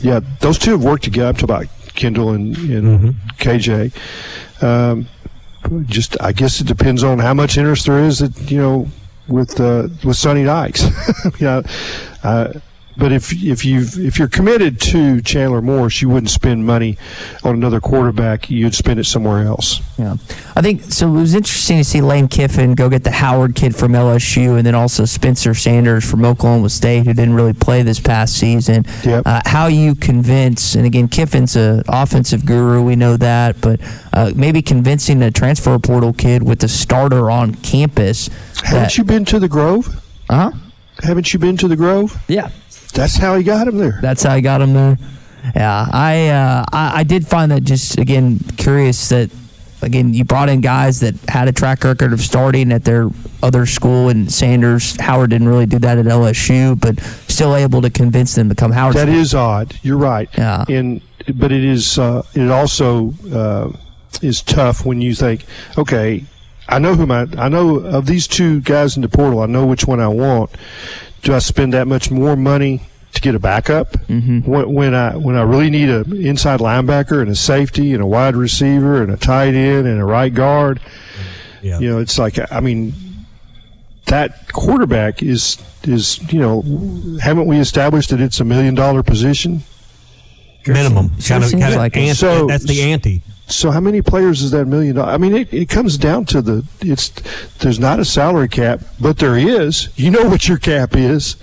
yeah, 0.00 0.20
those 0.40 0.58
two 0.58 0.70
have 0.72 0.82
worked 0.84 1.04
together 1.04 1.28
up 1.28 1.36
to 1.38 1.44
about 1.44 1.66
Kendall 1.94 2.30
and, 2.30 2.56
and 2.56 3.14
KJ. 3.38 3.92
Um, 4.62 5.06
just 5.86 6.16
I 6.22 6.32
guess 6.32 6.60
it 6.60 6.66
depends 6.66 7.02
on 7.04 7.18
how 7.18 7.34
much 7.34 7.58
interest 7.58 7.86
there 7.86 7.98
is 8.02 8.20
that 8.20 8.50
you 8.50 8.58
know 8.58 8.88
with 9.28 9.60
uh, 9.60 9.88
with 10.04 10.16
Sonny 10.16 10.44
Dykes. 10.44 10.84
you 11.38 11.46
know, 11.46 11.62
uh, 12.22 12.52
but 12.96 13.12
if 13.12 13.32
if 13.32 13.64
you 13.64 13.84
if 13.96 14.18
you're 14.18 14.28
committed 14.28 14.80
to 14.82 15.20
Chandler 15.22 15.60
Morris, 15.60 16.00
you 16.00 16.08
wouldn't 16.08 16.30
spend 16.30 16.64
money 16.66 16.96
on 17.42 17.54
another 17.54 17.80
quarterback. 17.80 18.50
You'd 18.50 18.74
spend 18.74 19.00
it 19.00 19.04
somewhere 19.04 19.46
else. 19.46 19.80
Yeah, 19.98 20.16
I 20.54 20.62
think 20.62 20.82
so. 20.82 21.08
It 21.08 21.20
was 21.20 21.34
interesting 21.34 21.78
to 21.78 21.84
see 21.84 22.00
Lane 22.00 22.28
Kiffin 22.28 22.74
go 22.74 22.88
get 22.88 23.04
the 23.04 23.10
Howard 23.10 23.54
kid 23.54 23.74
from 23.74 23.92
LSU, 23.92 24.56
and 24.56 24.66
then 24.66 24.74
also 24.74 25.04
Spencer 25.04 25.54
Sanders 25.54 26.08
from 26.08 26.24
Oklahoma 26.24 26.68
State, 26.68 27.06
who 27.06 27.12
didn't 27.14 27.34
really 27.34 27.52
play 27.52 27.82
this 27.82 28.00
past 28.00 28.36
season. 28.36 28.84
Uh, 29.26 29.40
how 29.46 29.66
you 29.66 29.94
convince, 29.94 30.74
and 30.74 30.86
again, 30.86 31.08
Kiffin's 31.08 31.56
a 31.56 31.82
offensive 31.88 32.44
guru, 32.46 32.82
we 32.82 32.96
know 32.96 33.16
that, 33.16 33.60
but 33.60 33.80
uh, 34.12 34.32
maybe 34.34 34.62
convincing 34.62 35.22
a 35.22 35.30
transfer 35.30 35.78
portal 35.78 36.12
kid 36.12 36.42
with 36.42 36.62
a 36.62 36.68
starter 36.68 37.30
on 37.30 37.54
campus. 37.56 38.28
Haven't 38.62 38.96
you 38.96 39.04
been 39.04 39.24
to 39.26 39.38
the 39.38 39.48
Grove? 39.48 40.00
Uh 40.28 40.50
huh. 40.50 40.58
Haven't 41.02 41.32
you 41.32 41.38
been 41.40 41.56
to 41.58 41.68
the 41.68 41.76
Grove? 41.76 42.16
Yeah. 42.28 42.50
That's 42.94 43.16
how 43.16 43.36
he 43.36 43.42
got 43.42 43.68
him 43.68 43.76
there. 43.76 43.98
That's 44.00 44.22
how 44.22 44.34
he 44.34 44.42
got 44.42 44.62
him 44.62 44.72
there. 44.72 44.96
Yeah, 45.54 45.86
I, 45.92 46.28
uh, 46.28 46.64
I 46.72 47.00
I 47.00 47.02
did 47.04 47.26
find 47.26 47.52
that 47.52 47.64
just 47.64 47.98
again 47.98 48.38
curious 48.56 49.10
that 49.10 49.30
again 49.82 50.14
you 50.14 50.24
brought 50.24 50.48
in 50.48 50.60
guys 50.62 51.00
that 51.00 51.14
had 51.28 51.48
a 51.48 51.52
track 51.52 51.84
record 51.84 52.12
of 52.12 52.20
starting 52.20 52.72
at 52.72 52.84
their 52.84 53.10
other 53.42 53.66
school, 53.66 54.08
and 54.08 54.32
Sanders 54.32 54.98
Howard 55.00 55.30
didn't 55.30 55.48
really 55.48 55.66
do 55.66 55.78
that 55.80 55.98
at 55.98 56.06
LSU, 56.06 56.80
but 56.80 56.98
still 57.30 57.54
able 57.54 57.82
to 57.82 57.90
convince 57.90 58.34
them 58.34 58.48
to 58.48 58.54
come 58.54 58.72
Howard. 58.72 58.96
That 58.96 59.08
is 59.08 59.34
odd. 59.34 59.78
You're 59.82 59.98
right. 59.98 60.30
Yeah. 60.38 60.64
And 60.68 61.02
but 61.34 61.52
it 61.52 61.64
is 61.64 61.98
uh, 61.98 62.22
it 62.34 62.50
also 62.50 63.12
uh, 63.32 63.70
is 64.22 64.40
tough 64.42 64.86
when 64.86 65.02
you 65.02 65.14
think, 65.14 65.44
okay, 65.76 66.24
I 66.68 66.78
know 66.78 66.94
who 66.94 67.06
my 67.06 67.26
I 67.36 67.48
know 67.48 67.76
of 67.76 68.06
these 68.06 68.26
two 68.26 68.60
guys 68.60 68.96
in 68.96 69.02
the 69.02 69.08
portal. 69.08 69.40
I 69.40 69.46
know 69.46 69.66
which 69.66 69.86
one 69.86 70.00
I 70.00 70.08
want. 70.08 70.50
Do 71.24 71.34
I 71.34 71.38
spend 71.40 71.72
that 71.72 71.86
much 71.88 72.10
more 72.10 72.36
money 72.36 72.82
to 73.14 73.20
get 73.20 73.34
a 73.34 73.38
backup. 73.38 73.92
Mm-hmm. 74.08 74.40
When, 74.50 74.72
when 74.72 74.94
I 74.94 75.16
when 75.16 75.36
I 75.36 75.42
really 75.42 75.70
need 75.70 75.88
an 75.88 76.14
inside 76.24 76.60
linebacker 76.60 77.20
and 77.22 77.30
a 77.30 77.34
safety 77.34 77.92
and 77.92 78.02
a 78.02 78.06
wide 78.06 78.34
receiver 78.36 79.02
and 79.02 79.10
a 79.12 79.16
tight 79.16 79.54
end 79.54 79.86
and 79.86 80.00
a 80.00 80.04
right 80.04 80.32
guard, 80.34 80.80
Yeah. 81.62 81.78
you 81.78 81.88
know, 81.90 81.98
it's 81.98 82.18
like 82.18 82.38
I 82.52 82.60
mean, 82.60 82.92
that 84.06 84.52
quarterback 84.52 85.22
is 85.22 85.58
is 85.84 86.20
you 86.32 86.40
know, 86.40 86.62
haven't 87.20 87.46
we 87.46 87.58
established 87.58 88.10
that 88.10 88.20
it's 88.20 88.40
a 88.40 88.44
million 88.44 88.74
dollar 88.74 89.02
position? 89.02 89.62
Minimum. 90.66 91.10
Sure 91.20 91.38
Kind 91.40 91.44
of, 91.44 91.60
kind 91.60 91.72
of 91.74 91.78
like 91.78 91.96
it. 91.96 92.00
ante- 92.00 92.14
So- 92.14 92.46
that's 92.46 92.64
the 92.64 92.82
ante. 92.82 93.22
So 93.46 93.70
how 93.70 93.80
many 93.80 94.00
players 94.00 94.42
is 94.42 94.50
that 94.52 94.64
million 94.66 94.96
dollar? 94.96 95.12
I 95.12 95.18
mean, 95.18 95.34
it, 95.34 95.52
it 95.52 95.68
comes 95.68 95.98
down 95.98 96.24
to 96.26 96.40
the 96.40 96.64
it's 96.80 97.10
there's 97.58 97.78
not 97.78 98.00
a 98.00 98.04
salary 98.04 98.48
cap, 98.48 98.80
but 99.00 99.18
there 99.18 99.36
is. 99.36 99.90
You 99.96 100.10
know 100.10 100.24
what 100.28 100.48
your 100.48 100.58
cap 100.58 100.96
is. 100.96 101.36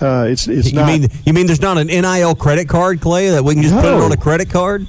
Uh, 0.00 0.26
it's 0.28 0.48
it's 0.48 0.68
you 0.70 0.76
not. 0.76 0.86
mean 0.86 1.08
you 1.24 1.32
mean 1.32 1.46
there's 1.46 1.60
not 1.60 1.76
an 1.78 1.88
NIL 1.88 2.34
credit 2.34 2.68
card, 2.68 3.00
Clay, 3.00 3.30
that 3.30 3.44
we 3.44 3.54
can 3.54 3.62
just 3.62 3.74
put 3.74 3.84
it 3.84 3.92
on 3.92 4.12
a 4.12 4.16
credit 4.16 4.48
card, 4.50 4.86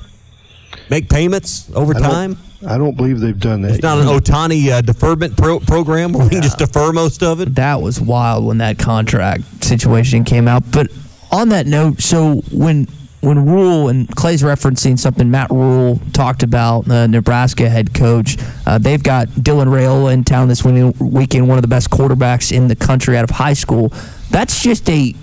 make 0.89 1.09
payments 1.09 1.69
over 1.75 1.95
I 1.95 1.99
don't- 1.99 2.09
time? 2.11 2.37
I 2.67 2.75
don't 2.79 2.97
believe 2.97 3.19
they've 3.19 3.39
done 3.39 3.61
that. 3.61 3.73
It's 3.75 3.83
not 3.83 3.99
an 3.99 4.07
Ohtani 4.07 4.69
uh, 4.69 4.81
deferment 4.81 5.37
pro- 5.37 5.59
program 5.59 6.11
where 6.11 6.23
we 6.23 6.31
can 6.31 6.41
just 6.41 6.57
defer 6.57 6.91
most 6.91 7.21
of 7.21 7.39
it. 7.39 7.53
That 7.53 7.83
was 7.83 8.01
wild 8.01 8.45
when 8.47 8.57
that 8.57 8.79
contract 8.79 9.63
situation 9.63 10.23
came 10.23 10.47
out. 10.47 10.63
But 10.71 10.87
on 11.31 11.49
that 11.49 11.67
note, 11.67 12.01
so 12.01 12.37
when 12.51 12.87
when 13.21 13.45
Rhule 13.45 13.89
and 13.89 14.07
Clay's 14.15 14.43
referencing 14.43 14.97
something 14.97 15.29
Matt 15.31 15.49
Rhule 15.49 15.99
talked 16.13 16.43
about, 16.43 16.85
the 16.85 17.07
Nebraska 17.07 17.67
head 17.69 17.93
coach, 17.93 18.37
uh, 18.65 18.77
they've 18.77 19.01
got 19.01 19.27
Dylan 19.29 19.67
Raiola 19.67 20.13
in 20.13 20.23
town 20.23 20.47
this 20.47 20.63
winning 20.63 20.93
weekend, 20.99 21.47
one 21.47 21.57
of 21.57 21.63
the 21.63 21.67
best 21.67 21.89
quarterbacks 21.89 22.51
in 22.51 22.67
the 22.67 22.75
country 22.75 23.17
out 23.17 23.23
of 23.23 23.31
high 23.31 23.53
school. 23.53 23.91
That's 24.29 24.61
just 24.61 24.89
a 24.89 25.15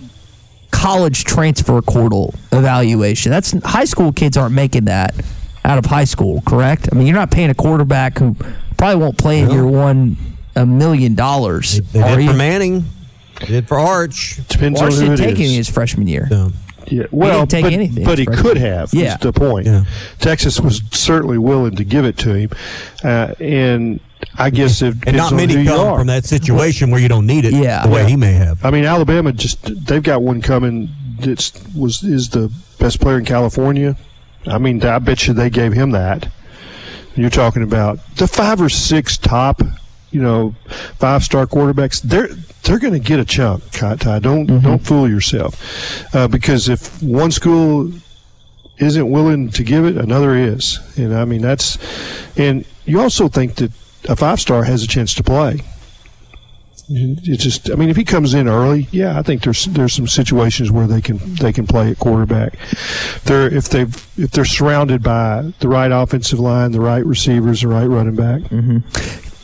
college 0.73 1.25
transfer 1.25 1.81
portal 1.81 2.35
evaluation. 2.53 3.31
That's 3.31 3.53
high 3.65 3.85
school 3.85 4.13
kids 4.13 4.37
aren't 4.37 4.55
making 4.55 4.87
that 4.87 5.15
out 5.65 5.79
of 5.79 5.87
high 5.87 6.05
school, 6.05 6.43
correct? 6.43 6.89
I 6.93 6.97
mean, 6.97 7.07
you're 7.07 7.17
not 7.17 7.31
paying 7.31 7.49
a 7.51 7.55
quarterback 7.55 8.19
who 8.19 8.37
probably 8.77 8.97
won't 8.97 9.17
play 9.17 9.39
in 9.39 9.51
year 9.51 9.67
one 9.67 10.17
a 10.57 10.67
million 10.67 11.15
dollars. 11.15 11.81
They 11.93 12.03
are 12.03 12.17
did 12.17 12.25
you? 12.25 12.31
for 12.33 12.37
Manning, 12.37 12.85
they 13.41 13.47
did 13.47 13.69
for 13.69 13.79
Arch. 13.79 14.41
Depends 14.49 14.81
Arch 14.81 14.93
on 14.95 14.99
who 14.99 15.07
didn't 15.07 15.21
it 15.21 15.37
take 15.37 15.41
is. 15.41 15.53
his 15.57 15.71
freshman 15.71 16.07
year. 16.07 16.29
Yeah, 16.89 17.05
well, 17.11 17.41
didn't 17.41 17.51
take 17.51 17.65
but, 17.65 17.73
anything 17.73 18.05
but 18.05 18.19
he 18.19 18.27
his 18.29 18.41
could 18.41 18.57
have. 18.59 18.93
year. 18.95 19.05
Yeah, 19.05 19.11
Yeah. 19.11 19.17
the 19.19 19.33
point. 19.33 19.69
Texas 20.19 20.61
was 20.61 20.83
certainly 20.93 21.39
willing 21.39 21.77
to 21.77 21.85
give 21.85 22.05
it 22.05 22.17
to 22.19 22.35
him, 22.35 22.51
uh, 23.03 23.35
and 23.41 24.01
I 24.39 24.51
guess 24.51 24.81
it 24.83 24.95
And 25.07 25.17
not 25.17 25.33
many 25.35 25.65
come 25.65 25.81
are. 25.81 25.99
from 25.99 26.07
that 26.09 26.25
situation 26.25 26.91
where 26.91 27.01
you 27.01 27.09
don't 27.09 27.27
need 27.27 27.45
it 27.45 27.53
Yeah. 27.53 27.83
the 27.85 27.89
way 27.91 28.03
Yeah. 28.03 28.09
he 28.09 28.17
may 28.17 28.33
have. 28.33 28.65
I 28.65 28.71
mean, 28.71 28.85
Alabama 28.85 29.33
just 29.33 29.59
they've 29.87 30.03
got 30.03 30.23
one 30.23 30.41
coming 30.43 30.89
that's 31.21 31.53
was 31.75 32.03
is 32.03 32.31
the 32.31 32.51
best 32.79 33.01
player 33.01 33.19
in 33.19 33.25
California. 33.25 33.97
I 34.47 34.59
mean, 34.59 34.83
I 34.85 34.99
bet 34.99 35.27
you 35.27 35.33
they 35.35 35.51
gave 35.51 35.73
him 35.73 35.93
that. 35.93 36.29
You're 37.17 37.31
talking 37.31 37.63
about 37.63 37.99
the 38.17 38.27
five 38.27 38.61
or 38.61 38.69
six 38.69 39.17
top, 39.17 39.63
you 40.15 40.23
know, 40.23 40.55
five 40.99 41.25
star 41.25 41.45
quarterbacks. 41.47 42.01
They're 42.01 42.29
they're 42.63 42.79
going 42.79 42.95
to 42.95 43.01
get 43.01 43.19
a 43.19 43.25
chunk. 43.25 43.69
Ty. 43.73 44.21
Don't 44.21 44.47
don't 44.63 44.79
fool 44.79 45.09
yourself, 45.11 46.15
uh, 46.15 46.29
because 46.29 46.69
if 46.69 47.03
one 47.03 47.33
school 47.33 47.93
isn't 48.79 49.11
willing 49.11 49.51
to 49.51 49.65
give 49.65 49.85
it, 49.85 49.97
another 49.97 50.37
is. 50.37 50.79
And 50.97 51.15
I 51.15 51.25
mean 51.25 51.43
that's, 51.43 51.79
and 52.39 52.65
you 52.85 53.01
also 53.01 53.29
think 53.29 53.57
that 53.57 53.73
a 54.09 54.17
five 54.17 54.41
star 54.41 54.65
has 54.65 54.83
a 54.85 54.87
chance 54.87 55.15
to 55.15 55.25
play. 55.25 55.63
It's 56.87 57.43
just, 57.43 57.71
I 57.71 57.77
mean, 57.77 57.89
if 57.89 57.97
he 57.97 58.05
comes 58.05 58.35
in 58.35 58.47
early, 58.47 58.89
yeah, 58.91 59.19
I 59.19 59.23
think 59.23 59.43
there's 59.43 59.65
there's 59.65 59.95
some 59.95 60.07
situations 60.07 60.71
where 60.71 60.87
they 60.87 61.01
can 61.01 61.19
they 61.37 61.51
can 61.53 61.67
play 61.67 61.91
at 61.91 61.99
quarterback. 61.99 62.59
They're 63.25 63.47
if 63.53 63.71
they 63.71 63.83
if 63.83 64.31
they're 64.33 64.45
surrounded 64.45 65.03
by 65.03 65.55
the 65.61 65.69
right 65.69 65.91
offensive 65.91 66.39
line, 66.39 66.73
the 66.73 66.83
right 66.83 67.05
receivers, 67.05 67.63
the 67.63 67.69
right 67.69 67.87
running 67.87 68.17
back. 68.17 68.43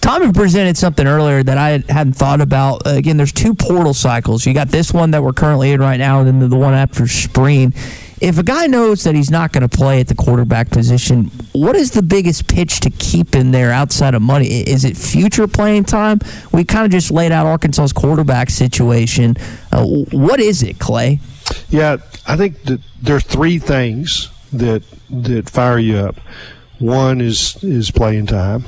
Tommy 0.01 0.33
presented 0.33 0.77
something 0.77 1.07
earlier 1.07 1.43
that 1.43 1.59
I 1.59 1.83
hadn't 1.93 2.15
thought 2.15 2.41
about. 2.41 2.87
Uh, 2.87 2.91
again, 2.91 3.17
there's 3.17 3.33
two 3.33 3.55
portal 3.55 3.93
cycles. 3.93 4.47
You 4.47 4.55
got 4.55 4.69
this 4.69 4.93
one 4.93 5.11
that 5.11 5.23
we're 5.23 5.35
currently 5.35 5.73
in 5.73 5.81
right 5.81 5.99
now, 5.99 6.21
and 6.21 6.41
then 6.41 6.51
the, 6.51 6.57
one 6.57 6.73
after 6.75 7.07
spring. 7.07 7.75
If 8.21 8.39
a 8.39 8.43
guy 8.43 8.67
knows 8.67 9.05
that 9.05 9.15
he's 9.15 9.31
not 9.31 9.53
going 9.53 9.67
to 9.67 9.69
play 9.69 10.01
at 10.01 10.09
the 10.09 10.15
quarterback 10.15 10.71
position, 10.71 11.31
what 11.53 11.77
is 11.77 11.93
the 11.93 12.03
biggest 12.03 12.49
pitch 12.49 12.81
to 12.81 12.91
keep 12.91 13.35
in 13.35 13.51
there 13.51 13.73
outside 13.73 14.15
of 14.15 14.23
money? 14.23 14.47
Is 14.47 14.85
it 14.85 14.97
future 14.97 15.47
playing 15.47 15.85
time? 15.85 16.21
We 16.53 16.65
kind 16.65 16.85
of 16.85 16.91
just 16.93 17.11
laid 17.11 17.33
out 17.33 17.47
Arkansas's 17.47 17.93
quarterback 17.93 18.51
situation. 18.51 19.37
Uh, 19.73 19.87
what 19.87 20.41
is 20.41 20.63
it, 20.63 20.79
Clay? 20.79 21.21
Yeah, 21.69 21.97
I 22.27 22.37
think 22.37 22.63
that 22.65 22.81
there 23.03 23.17
are 23.17 23.21
three 23.21 23.59
things 23.59 24.29
that 24.53 24.83
that 25.11 25.49
fire 25.49 25.79
you 25.79 25.97
up. 25.97 26.17
One 26.79 27.21
is 27.21 27.63
is 27.63 27.91
playing 27.91 28.27
time. 28.27 28.65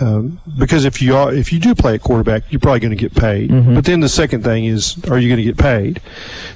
Um, 0.00 0.40
because 0.58 0.86
if 0.86 1.02
you 1.02 1.14
are, 1.14 1.32
if 1.32 1.52
you 1.52 1.58
do 1.58 1.74
play 1.74 1.94
at 1.94 2.02
quarterback, 2.02 2.50
you're 2.50 2.60
probably 2.60 2.80
going 2.80 2.90
to 2.90 2.96
get 2.96 3.14
paid. 3.14 3.50
But 3.74 3.84
then 3.84 4.00
the 4.00 4.08
second 4.08 4.42
thing 4.44 4.64
is, 4.64 4.96
are 5.10 5.18
you 5.18 5.28
going 5.28 5.38
to 5.38 5.44
get 5.44 5.58
paid? 5.58 6.00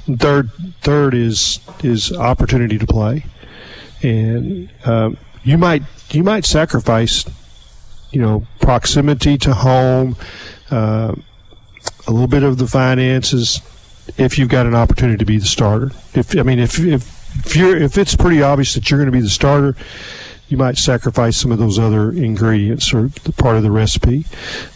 And 0.07 0.18
third, 0.18 0.51
third 0.80 1.12
is 1.14 1.61
is 1.82 2.11
opportunity 2.12 2.78
to 2.78 2.86
play, 2.86 3.24
and 4.03 4.70
um, 4.86 5.18
you 5.42 5.59
might 5.59 5.82
you 6.11 6.22
might 6.24 6.47
sacrifice, 6.47 7.24
you 8.12 8.20
know, 8.22 8.47
proximity 8.61 9.36
to 9.38 9.53
home, 9.53 10.16
uh, 10.70 11.14
a 12.07 12.11
little 12.11 12.28
bit 12.28 12.45
of 12.45 12.57
the 12.57 12.66
finances, 12.66 13.61
if 14.16 14.38
you've 14.38 14.49
got 14.49 14.66
an 14.66 14.74
opportunity 14.74 15.18
to 15.18 15.24
be 15.26 15.38
the 15.38 15.47
starter. 15.47 15.90
If 16.14 16.36
I 16.36 16.42
mean, 16.42 16.59
if 16.59 16.78
if 16.78 17.36
if 17.45 17.57
you're 17.57 17.76
if 17.76 17.99
it's 17.99 18.16
pretty 18.16 18.42
obvious 18.42 18.74
that 18.74 18.90
you're 18.90 18.99
going 18.99 19.11
to 19.11 19.12
be 19.12 19.20
the 19.20 19.28
starter, 19.28 19.76
you 20.55 20.59
might 20.59 20.78
sacrifice 20.78 21.36
some 21.36 21.50
of 21.50 21.59
those 21.59 21.80
other 21.80 22.12
ingredients 22.12 22.94
or 22.94 23.09
the 23.24 23.32
part 23.32 23.57
of 23.57 23.64
the 23.64 23.72
recipe. 23.72 24.24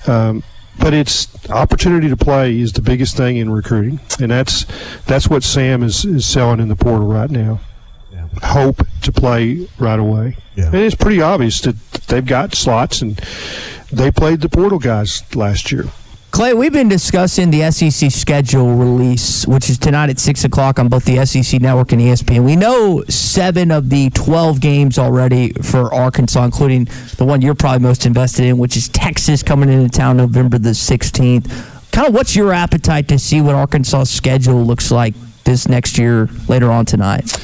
Um, 0.09 0.43
but 0.81 0.93
it's 0.93 1.29
opportunity 1.51 2.09
to 2.09 2.17
play 2.17 2.59
is 2.59 2.73
the 2.73 2.83
biggest 2.83 3.17
thing 3.17 3.37
in 3.37 3.49
recruiting, 3.49 4.01
and 4.21 4.33
that's 4.33 4.65
that's 5.07 5.29
what 5.29 5.45
Sam 5.45 5.85
is, 5.85 6.05
is 6.05 6.27
selling 6.27 6.59
in 6.59 6.67
the 6.69 6.75
portal 6.75 7.07
right 7.07 7.31
now. 7.31 7.61
Hope 8.43 8.85
to 9.03 9.13
play 9.13 9.69
right 9.79 10.01
away, 10.01 10.37
and 10.67 10.75
it's 10.75 10.97
pretty 10.97 11.23
obvious 11.23 11.61
that 11.61 11.77
they've 12.09 12.27
got 12.27 12.57
slots, 12.57 13.01
and 13.01 13.17
they 13.93 14.11
played 14.11 14.41
the 14.41 14.49
portal 14.49 14.81
guys 14.81 15.23
last 15.37 15.71
year. 15.71 15.85
Clay, 16.31 16.55
we've 16.55 16.73
been 16.73 16.89
discussing 16.89 17.51
the 17.51 17.69
SEC 17.71 18.13
schedule 18.13 18.75
release, 18.75 19.47
which 19.47 19.69
is 19.71 19.79
tonight 19.79 20.11
at 20.11 20.21
6 20.21 20.45
o'clock 20.45 20.79
on 20.79 20.89
both 20.89 21.05
the 21.05 21.25
SEC 21.25 21.61
Network 21.61 21.91
and 21.93 22.01
ESPN. 22.01 22.45
We 22.45 22.55
know 22.55 23.03
seven 23.09 23.71
of 23.73 23.89
the 23.89 24.11
12 24.11 24.61
games 24.61 24.99
already 24.99 25.53
for 25.55 25.93
Arkansas, 25.93 26.45
including 26.45 26.85
the 27.17 27.25
one 27.25 27.41
you're 27.41 27.55
probably 27.57 27.81
most 27.81 28.07
invested 28.07 28.45
in, 28.45 28.59
which 28.59 28.77
is 28.77 28.89
Texas 28.89 29.43
coming 29.43 29.69
into 29.69 29.89
town 29.89 30.19
November 30.19 30.59
the 30.59 30.71
16th. 30.71 31.51
Kind 31.91 32.07
of 32.07 32.15
what's 32.15 32.37
your 32.37 32.53
appetite 32.53 33.09
to 33.09 33.19
see 33.19 33.41
what 33.41 33.57
Arkansas' 33.57 34.05
schedule 34.05 34.63
looks 34.65 34.93
like 34.93 35.15
this 35.45 35.67
next 35.67 35.99
year 35.99 36.29
later 36.47 36.71
on 36.71 36.85
tonight? 36.85 37.37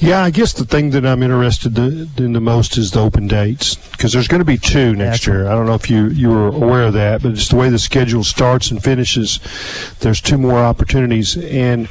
Yeah, 0.00 0.22
I 0.24 0.30
guess 0.30 0.54
the 0.54 0.64
thing 0.64 0.90
that 0.90 1.04
I'm 1.04 1.22
interested 1.22 1.76
in 1.76 2.32
the 2.32 2.40
most 2.40 2.78
is 2.78 2.90
the 2.90 3.00
open 3.00 3.28
dates 3.28 3.74
because 3.74 4.14
there's 4.14 4.28
going 4.28 4.40
to 4.40 4.46
be 4.46 4.56
two 4.56 4.94
next 4.94 5.26
year. 5.26 5.46
I 5.46 5.50
don't 5.54 5.66
know 5.66 5.74
if 5.74 5.90
you 5.90 6.08
you 6.08 6.30
were 6.30 6.46
aware 6.46 6.84
of 6.84 6.94
that, 6.94 7.22
but 7.22 7.32
it's 7.32 7.48
the 7.48 7.56
way 7.56 7.68
the 7.68 7.78
schedule 7.78 8.24
starts 8.24 8.70
and 8.70 8.82
finishes. 8.82 9.40
There's 10.00 10.22
two 10.22 10.38
more 10.38 10.58
opportunities, 10.58 11.36
and 11.36 11.86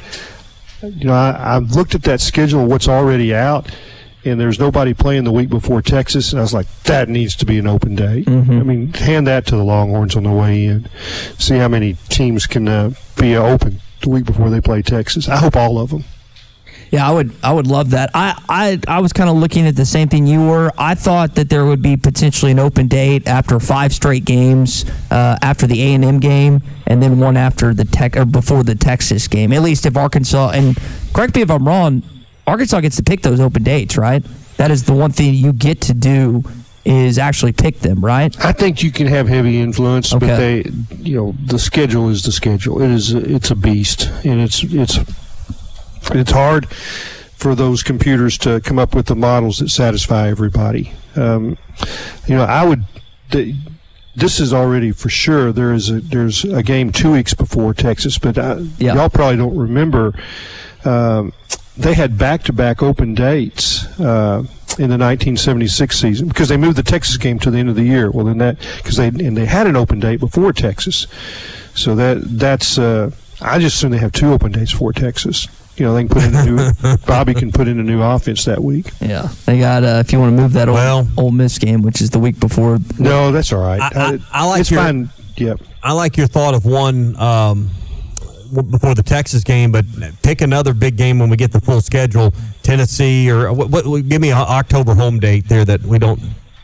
you 0.82 1.04
know 1.04 1.14
I, 1.14 1.56
I've 1.56 1.70
looked 1.76 1.94
at 1.94 2.02
that 2.02 2.20
schedule, 2.20 2.66
what's 2.66 2.88
already 2.88 3.32
out, 3.32 3.70
and 4.24 4.40
there's 4.40 4.58
nobody 4.58 4.92
playing 4.92 5.22
the 5.22 5.32
week 5.32 5.48
before 5.48 5.80
Texas, 5.80 6.32
and 6.32 6.40
I 6.40 6.42
was 6.42 6.52
like, 6.52 6.66
that 6.84 7.08
needs 7.08 7.36
to 7.36 7.46
be 7.46 7.60
an 7.60 7.68
open 7.68 7.94
date. 7.94 8.28
I 8.58 8.62
mean, 8.64 8.92
hand 8.92 9.28
that 9.28 9.46
to 9.46 9.56
the 9.56 9.64
Longhorns 9.64 10.16
on 10.16 10.24
the 10.24 10.32
way 10.32 10.64
in, 10.64 10.88
see 11.38 11.58
how 11.58 11.68
many 11.68 11.94
teams 12.08 12.48
can 12.48 12.66
uh, 12.66 12.90
be 13.16 13.36
open 13.36 13.80
the 14.02 14.08
week 14.10 14.24
before 14.24 14.50
they 14.50 14.60
play 14.60 14.82
Texas. 14.82 15.28
I 15.28 15.36
hope 15.36 15.54
all 15.54 15.78
of 15.78 15.90
them. 15.90 16.02
Yeah, 16.90 17.08
I 17.08 17.12
would 17.12 17.32
I 17.42 17.52
would 17.52 17.66
love 17.66 17.90
that. 17.90 18.10
I 18.14 18.40
I, 18.48 18.80
I 18.88 19.00
was 19.00 19.12
kind 19.12 19.30
of 19.30 19.36
looking 19.36 19.66
at 19.66 19.76
the 19.76 19.86
same 19.86 20.08
thing 20.08 20.26
you 20.26 20.44
were. 20.44 20.72
I 20.76 20.94
thought 20.94 21.36
that 21.36 21.48
there 21.48 21.64
would 21.64 21.82
be 21.82 21.96
potentially 21.96 22.50
an 22.50 22.58
open 22.58 22.88
date 22.88 23.28
after 23.28 23.60
five 23.60 23.92
straight 23.92 24.24
games, 24.24 24.84
uh, 25.10 25.38
after 25.40 25.66
the 25.66 25.80
A 25.82 25.94
and 25.94 26.04
M 26.04 26.18
game, 26.18 26.62
and 26.86 27.00
then 27.02 27.20
one 27.20 27.36
after 27.36 27.72
the 27.72 27.84
tech 27.84 28.16
or 28.16 28.24
before 28.24 28.64
the 28.64 28.74
Texas 28.74 29.28
game. 29.28 29.52
At 29.52 29.62
least 29.62 29.86
if 29.86 29.96
Arkansas 29.96 30.50
and 30.50 30.76
correct 31.14 31.36
me 31.36 31.42
if 31.42 31.50
I'm 31.50 31.66
wrong, 31.66 32.02
Arkansas 32.46 32.80
gets 32.80 32.96
to 32.96 33.04
pick 33.04 33.22
those 33.22 33.38
open 33.38 33.62
dates, 33.62 33.96
right? 33.96 34.24
That 34.56 34.72
is 34.72 34.84
the 34.84 34.92
one 34.92 35.12
thing 35.12 35.34
you 35.34 35.52
get 35.52 35.80
to 35.82 35.94
do 35.94 36.42
is 36.84 37.18
actually 37.18 37.52
pick 37.52 37.78
them, 37.80 38.04
right? 38.04 38.34
I 38.44 38.52
think 38.52 38.82
you 38.82 38.90
can 38.90 39.06
have 39.06 39.28
heavy 39.28 39.60
influence, 39.60 40.12
but 40.12 40.20
they, 40.20 40.64
you 40.96 41.16
know, 41.16 41.34
the 41.46 41.58
schedule 41.58 42.08
is 42.08 42.22
the 42.22 42.32
schedule. 42.32 42.82
It 42.82 42.90
is, 42.90 43.12
it's 43.12 43.50
a 43.50 43.54
beast, 43.54 44.10
and 44.24 44.40
it's 44.40 44.64
it's 44.64 44.98
it's 46.12 46.32
hard 46.32 46.68
for 46.70 47.54
those 47.54 47.82
computers 47.82 48.36
to 48.38 48.60
come 48.60 48.78
up 48.78 48.94
with 48.94 49.06
the 49.06 49.14
models 49.16 49.58
that 49.58 49.70
satisfy 49.70 50.28
everybody. 50.28 50.92
Um, 51.16 51.56
you 52.26 52.34
know, 52.36 52.44
I 52.44 52.64
would. 52.64 52.84
This 54.16 54.40
is 54.40 54.52
already 54.52 54.90
for 54.92 55.08
sure. 55.08 55.52
There 55.52 55.72
is 55.72 55.88
a 55.90 56.00
there's 56.00 56.44
a 56.44 56.62
game 56.62 56.90
two 56.92 57.12
weeks 57.12 57.32
before 57.32 57.72
Texas, 57.74 58.18
but 58.18 58.36
I, 58.38 58.58
y'all 58.78 59.08
probably 59.08 59.36
don't 59.36 59.56
remember. 59.56 60.14
um, 60.84 61.32
they 61.76 61.94
had 61.94 62.18
back-to-back 62.18 62.82
open 62.82 63.14
dates 63.14 63.86
uh, 63.98 64.40
in 64.78 64.90
the 64.90 64.98
1976 64.98 65.98
season 65.98 66.28
because 66.28 66.48
they 66.48 66.56
moved 66.58 66.76
the 66.76 66.82
Texas 66.82 67.16
game 67.16 67.38
to 67.38 67.50
the 67.50 67.56
end 67.58 67.70
of 67.70 67.74
the 67.76 67.84
year. 67.84 68.10
Well, 68.10 68.26
then 68.26 68.38
that 68.38 68.58
because 68.78 68.96
they 68.96 69.06
and 69.08 69.36
they 69.36 69.46
had 69.46 69.66
an 69.66 69.76
open 69.76 69.98
date 70.00 70.20
before 70.20 70.52
Texas, 70.52 71.06
so 71.74 71.94
that 71.94 72.18
that's 72.22 72.78
uh, 72.78 73.10
I 73.40 73.58
just 73.60 73.76
assume 73.76 73.92
they 73.92 73.98
have 73.98 74.12
two 74.12 74.32
open 74.32 74.52
dates 74.52 74.72
for 74.72 74.92
Texas. 74.92 75.46
You 75.80 75.86
know, 75.86 75.94
they 75.94 76.04
can 76.04 76.08
put 76.10 76.24
in 76.24 76.34
a 76.34 76.44
new 76.44 76.96
Bobby 77.06 77.32
can 77.32 77.50
put 77.50 77.66
in 77.66 77.80
a 77.80 77.82
new 77.82 78.02
offense 78.02 78.44
that 78.44 78.62
week. 78.62 78.90
Yeah, 79.00 79.28
they 79.46 79.58
got. 79.58 79.82
Uh, 79.82 80.02
if 80.04 80.12
you 80.12 80.20
want 80.20 80.36
to 80.36 80.42
move 80.42 80.52
that 80.52 80.68
old, 80.68 80.76
well, 80.76 81.08
Ole 81.16 81.30
Miss 81.30 81.58
game, 81.58 81.80
which 81.80 82.02
is 82.02 82.10
the 82.10 82.18
week 82.18 82.38
before. 82.38 82.78
No, 82.98 83.32
that's 83.32 83.50
all 83.50 83.62
right. 83.62 83.80
I, 83.80 83.88
I, 83.94 84.18
I 84.30 84.46
like 84.46 84.60
it's 84.60 84.70
your, 84.70 84.82
fine. 84.82 85.08
Yep. 85.38 85.62
I 85.82 85.92
like 85.92 86.18
your 86.18 86.26
thought 86.26 86.52
of 86.52 86.66
one 86.66 87.16
um, 87.16 87.70
before 88.70 88.94
the 88.94 89.02
Texas 89.02 89.42
game, 89.42 89.72
but 89.72 89.86
pick 90.22 90.42
another 90.42 90.74
big 90.74 90.98
game 90.98 91.18
when 91.18 91.30
we 91.30 91.38
get 91.38 91.50
the 91.50 91.62
full 91.62 91.80
schedule. 91.80 92.34
Tennessee 92.62 93.30
or 93.30 93.50
what? 93.50 93.70
what 93.70 94.06
give 94.06 94.20
me 94.20 94.32
an 94.32 94.36
October 94.36 94.94
home 94.94 95.18
date 95.18 95.48
there 95.48 95.64
that 95.64 95.80
we 95.82 95.98
don't. 95.98 96.20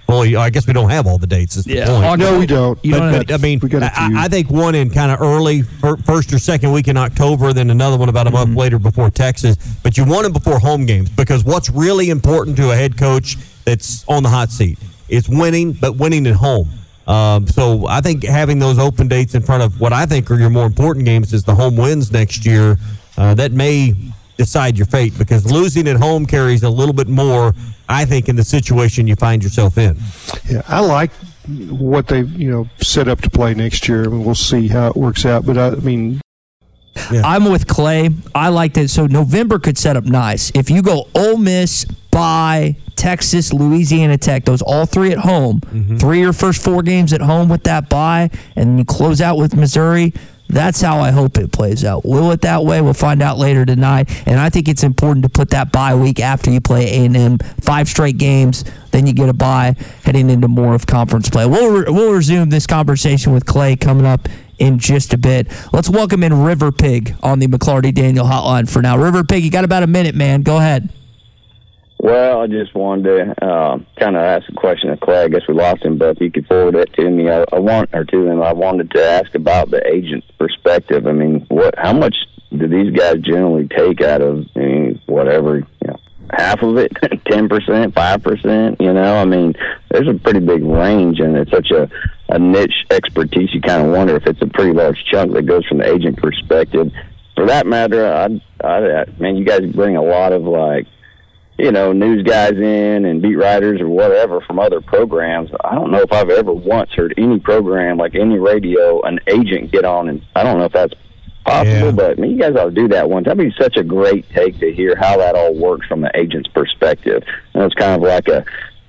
Well, 0.09 0.23
I 0.39 0.51
guess 0.51 0.67
we 0.69 0.73
don't 0.73 0.91
have 0.91 1.07
all 1.07 1.19
the 1.19 1.27
dates. 1.27 1.57
Is 1.57 1.65
the 1.65 1.75
Yeah. 1.75 1.87
point. 1.87 2.21
No, 2.21 2.39
we 2.39 2.47
don't. 2.47 2.79
You 2.85 2.93
But, 2.93 2.99
don't 3.01 3.13
but, 3.13 3.31
have- 3.31 3.41
I 3.41 3.43
mean, 3.43 3.59
we 3.61 3.69
got 3.69 3.83
a 3.83 3.87
I, 4.01 4.07
few. 4.09 4.19
I 4.19 4.29
think 4.29 4.51
one 4.51 4.75
in 4.77 4.91
kind 4.91 5.11
of 5.11 5.21
early 5.21 5.63
first 6.05 6.33
or 6.33 6.39
second 6.39 6.71
week 6.73 6.87
in 6.87 6.97
October, 6.97 7.53
then 7.53 7.71
another 7.71 7.97
one 7.97 8.09
about 8.09 8.27
a 8.27 8.31
month 8.31 8.51
Mm-hmm. 8.51 8.59
later 8.59 8.79
before 8.79 9.11
Texas. 9.11 9.57
But 9.83 9.97
you 9.97 10.05
want 10.05 10.23
them 10.25 10.33
before 10.33 10.59
home 10.61 10.87
games 10.87 11.09
because 11.09 11.45
what's 11.45 11.71
really 11.71 12.11
important 12.11 12.57
to 12.59 12.71
a 12.71 12.77
head 12.77 12.97
coach 12.97 13.37
that's 13.65 14.05
on 14.07 14.23
the 14.23 14.29
hot 14.29 14.51
seat 14.53 14.79
is 15.09 15.29
winning, 15.29 15.73
but 15.73 15.97
winning 15.97 16.27
at 16.29 16.35
home. 16.37 16.69
Um, 17.09 17.47
so 17.49 17.87
I 17.89 18.01
think 18.01 18.25
having 18.25 18.59
those 18.59 18.79
open 18.79 19.09
dates 19.09 19.35
in 19.35 19.43
front 19.43 19.63
of 19.63 19.81
what 19.81 19.93
I 19.93 20.07
think 20.07 20.31
are 20.31 20.39
your 20.39 20.51
more 20.51 20.67
important 20.67 21.05
games 21.05 21.33
is 21.33 21.43
the 21.45 21.55
home 21.55 21.77
wins 21.77 22.13
next 22.13 22.45
year. 22.47 22.79
Uh, 23.17 23.35
that 23.35 23.53
may 23.53 23.95
decide 24.37 24.76
your 24.76 24.87
fate 24.87 25.16
because 25.18 25.51
losing 25.51 25.89
at 25.89 25.97
home 25.97 26.26
carries 26.26 26.62
a 26.62 26.70
little 26.70 26.95
bit 26.95 27.09
more. 27.09 27.55
I 27.89 28.05
think 28.05 28.28
in 28.28 28.37
the 28.37 28.45
situation 28.45 29.07
you 29.07 29.16
find 29.16 29.43
yourself 29.43 29.78
in. 29.78 29.97
Yeah, 30.51 30.62
I 30.66 30.80
like 30.80 31.12
what 31.70 32.09
they 32.09 32.22
you 32.22 32.51
know 32.51 32.68
set 32.78 33.09
up 33.09 33.20
to 33.22 33.30
play 33.30 33.55
next 33.55 33.89
year. 33.89 34.05
I 34.05 34.09
mean, 34.09 34.24
we'll 34.24 34.34
see 34.34 34.68
how 34.68 34.89
it 34.89 34.97
works 34.97 35.24
out. 35.24 35.47
But 35.47 35.57
I, 35.57 35.68
I 35.68 35.74
mean, 35.76 36.20
I'm 37.24 37.45
with 37.51 37.66
Clay. 37.66 38.11
I 38.34 38.49
like 38.49 38.74
that. 38.74 38.89
So 38.89 39.07
November 39.07 39.59
could 39.59 39.78
set 39.78 39.97
up 39.97 40.05
nice. 40.05 40.51
If 40.55 40.70
you 40.70 40.82
go 40.82 41.09
Ole 41.14 41.37
Miss, 41.37 41.87
by 42.16 42.74
Texas, 42.97 43.53
Louisiana 43.53 44.16
Tech, 44.16 44.47
those 44.47 44.62
all 44.62 44.87
three 44.87 45.12
at 45.12 45.18
home, 45.18 45.61
mm-hmm. 45.61 45.99
three 45.99 46.24
or 46.24 46.32
first 46.32 46.64
four 46.64 46.82
games 46.82 47.12
at 47.12 47.20
home 47.20 47.51
with 47.51 47.64
that 47.64 47.91
bye, 47.91 48.30
and 48.57 48.70
then 48.70 48.78
you 48.78 48.87
close 48.87 49.20
out 49.20 49.37
with 49.37 49.55
Missouri. 49.55 50.14
That's 50.49 50.81
how 50.81 51.01
I 51.01 51.11
hope 51.11 51.39
it 51.39 51.53
plays 51.53 51.85
out. 51.85 52.05
Will 52.05 52.31
it 52.31 52.43
that 52.43 52.65
way? 52.65 52.81
We'll 52.81 52.95
find 52.95 53.21
out 53.23 53.39
later 53.39 53.67
tonight. 53.67 54.11
And 54.27 54.39
I 54.39 54.49
think 54.49 54.69
it's 54.69 54.85
important 54.85 55.25
to 55.25 55.29
put 55.29 55.51
that 55.51 55.73
bye 55.73 55.95
week 55.95 56.21
after 56.21 56.51
you 56.51 56.61
play 56.61 56.87
A&M. 57.05 57.39
Five 57.61 57.89
straight 57.89 58.17
games, 58.19 58.65
then 58.93 59.07
you 59.07 59.13
get 59.13 59.29
a 59.29 59.35
bye 59.35 59.75
heading 60.05 60.31
into 60.31 60.49
more 60.49 60.75
of 60.75 60.87
conference 60.87 61.29
play. 61.29 61.47
We'll, 61.47 61.71
re- 61.73 61.85
we'll 61.89 62.13
resume 62.13 62.51
this 62.51 62.67
conversation 62.67 63.33
with 63.33 63.45
Clay 63.45 63.77
coming 63.77 64.07
up 64.07 64.29
in 64.59 64.79
just 64.79 65.13
a 65.13 65.19
bit. 65.19 65.49
Let's 65.73 65.91
welcome 65.91 66.23
in 66.23 66.33
River 66.43 66.73
Pig 66.73 67.15
on 67.23 67.41
the 67.41 67.47
McLarty 67.47 67.95
Daniel 67.95 68.27
hotline 68.27 68.71
for 68.71 68.81
now. 68.81 68.97
River 68.97 69.25
Pig, 69.25 69.45
you 69.45 69.51
got 69.51 69.65
about 69.65 69.83
a 69.83 69.87
minute, 69.87 70.15
man. 70.15 70.43
Go 70.43 70.59
ahead. 70.59 70.91
Well, 71.99 72.43
I 72.43 72.47
just 72.47 72.75
wanted 72.75 73.05
to 73.05 73.45
uh, 73.45 73.79
kind 73.99 74.17
of 74.17 74.23
ask 74.23 74.49
a 74.49 74.53
question 74.53 74.91
of 74.91 75.01
Clay. 75.01 75.25
I 75.25 75.29
guess 75.29 75.49
we 75.49 75.55
lost 75.55 75.83
him, 75.83 75.97
but 75.97 76.11
if 76.11 76.19
he 76.19 76.31
could 76.31 76.47
forward 76.47 76.75
it 76.77 76.93
to 76.95 77.11
me, 77.11 77.31
I, 77.31 77.45
I 77.53 77.59
want 77.59 77.91
or 77.95 78.05
to 78.05 78.27
him. 78.27 78.43
I 78.43 78.53
wanted 78.53 78.91
to 78.93 79.03
ask 79.03 79.35
about 79.35 79.71
the 79.71 79.85
agent's 79.87 80.31
perspective. 80.39 81.07
I 81.07 81.13
mean, 81.13 81.47
what? 81.49 81.75
How 81.79 81.95
much 81.95 82.15
do 82.57 82.69
these 82.69 82.95
guys 82.95 83.17
generally 83.21 83.67
take 83.69 84.03
out 84.03 84.21
of 84.21 84.45
I 84.55 84.59
mean, 84.59 85.01
whatever? 85.07 85.59
You 85.59 85.67
know, 85.87 85.97
half 86.31 86.63
of 86.63 86.77
it, 86.77 86.93
ten 87.31 87.49
percent, 87.49 87.95
five 87.95 88.23
percent. 88.23 88.79
You 88.79 88.93
know, 88.93 89.17
I 89.17 89.25
mean, 89.25 89.55
there's 89.91 90.09
a 90.09 90.15
pretty 90.15 90.41
big 90.41 90.63
range, 90.65 91.19
and 91.21 91.35
it's 91.37 91.51
such 91.51 91.71
a 91.71 91.89
a 92.29 92.39
niche 92.39 92.85
expertise. 92.91 93.55
You 93.55 93.63
kind 93.63 93.87
of 93.87 93.93
wonder 93.93 94.17
if 94.17 94.27
it's 94.27 94.43
a 94.43 94.47
pretty 94.47 94.73
large 94.73 95.03
chunk 95.11 95.33
that 95.33 95.47
goes 95.47 95.65
from 95.67 95.79
the 95.79 95.91
agent 95.91 96.19
perspective. 96.19 96.93
For 97.37 97.47
that 97.47 97.67
matter, 97.67 98.07
I, 98.07 98.41
I, 98.63 99.01
I 99.01 99.05
man, 99.19 99.37
you 99.37 99.45
guys 99.45 99.61
bring 99.73 99.97
a 99.97 100.03
lot 100.03 100.33
of 100.33 100.43
like 100.43 100.87
you 101.59 101.73
know, 101.73 101.93
news 101.93 102.23
guys 102.23 102.53
in 102.53 103.05
and 103.07 103.23
beat 103.23 103.37
writers 103.37 103.81
or 103.81 103.89
whatever 103.89 104.41
from 104.43 104.59
other 104.59 104.81
programs. 104.81 105.51
I 105.65 105.75
don't 105.75 105.91
know 105.91 106.01
if 106.01 106.13
I've 106.13 106.29
ever 106.29 106.53
once 106.53 106.93
heard 106.93 107.15
any 107.17 107.39
program, 107.39 107.97
like 107.97 108.15
any 108.15 108.39
radio, 108.39 109.01
an 109.03 109.21
agent 109.27 109.73
get 109.73 109.85
on 109.85 110.09
and 110.09 110.23
I 110.35 110.43
don't 110.43 110.59
know 110.59 110.67
if 110.67 110.73
that's 110.73 110.95
possible, 111.47 111.93
but 111.93 112.19
I 112.19 112.21
mean, 112.21 112.33
you 112.33 112.39
guys 112.39 112.57
ought 112.57 112.67
to 112.67 112.71
do 112.73 112.89
that 112.89 113.09
once. 113.09 113.27
That'd 113.27 113.39
be 113.39 113.55
such 113.59 113.77
a 113.77 113.85
great 113.85 114.29
take 114.31 114.59
to 114.59 114.73
hear 114.73 114.97
how 114.97 115.17
that 115.17 115.35
all 115.35 115.55
works 115.55 115.87
from 115.87 116.03
the 116.03 116.11
agent's 116.15 116.49
perspective. 116.49 117.23
And 117.55 117.63
it's 117.63 117.75
kind 117.75 117.95
of 117.95 118.07
like 118.07 118.29
a, 118.29 118.45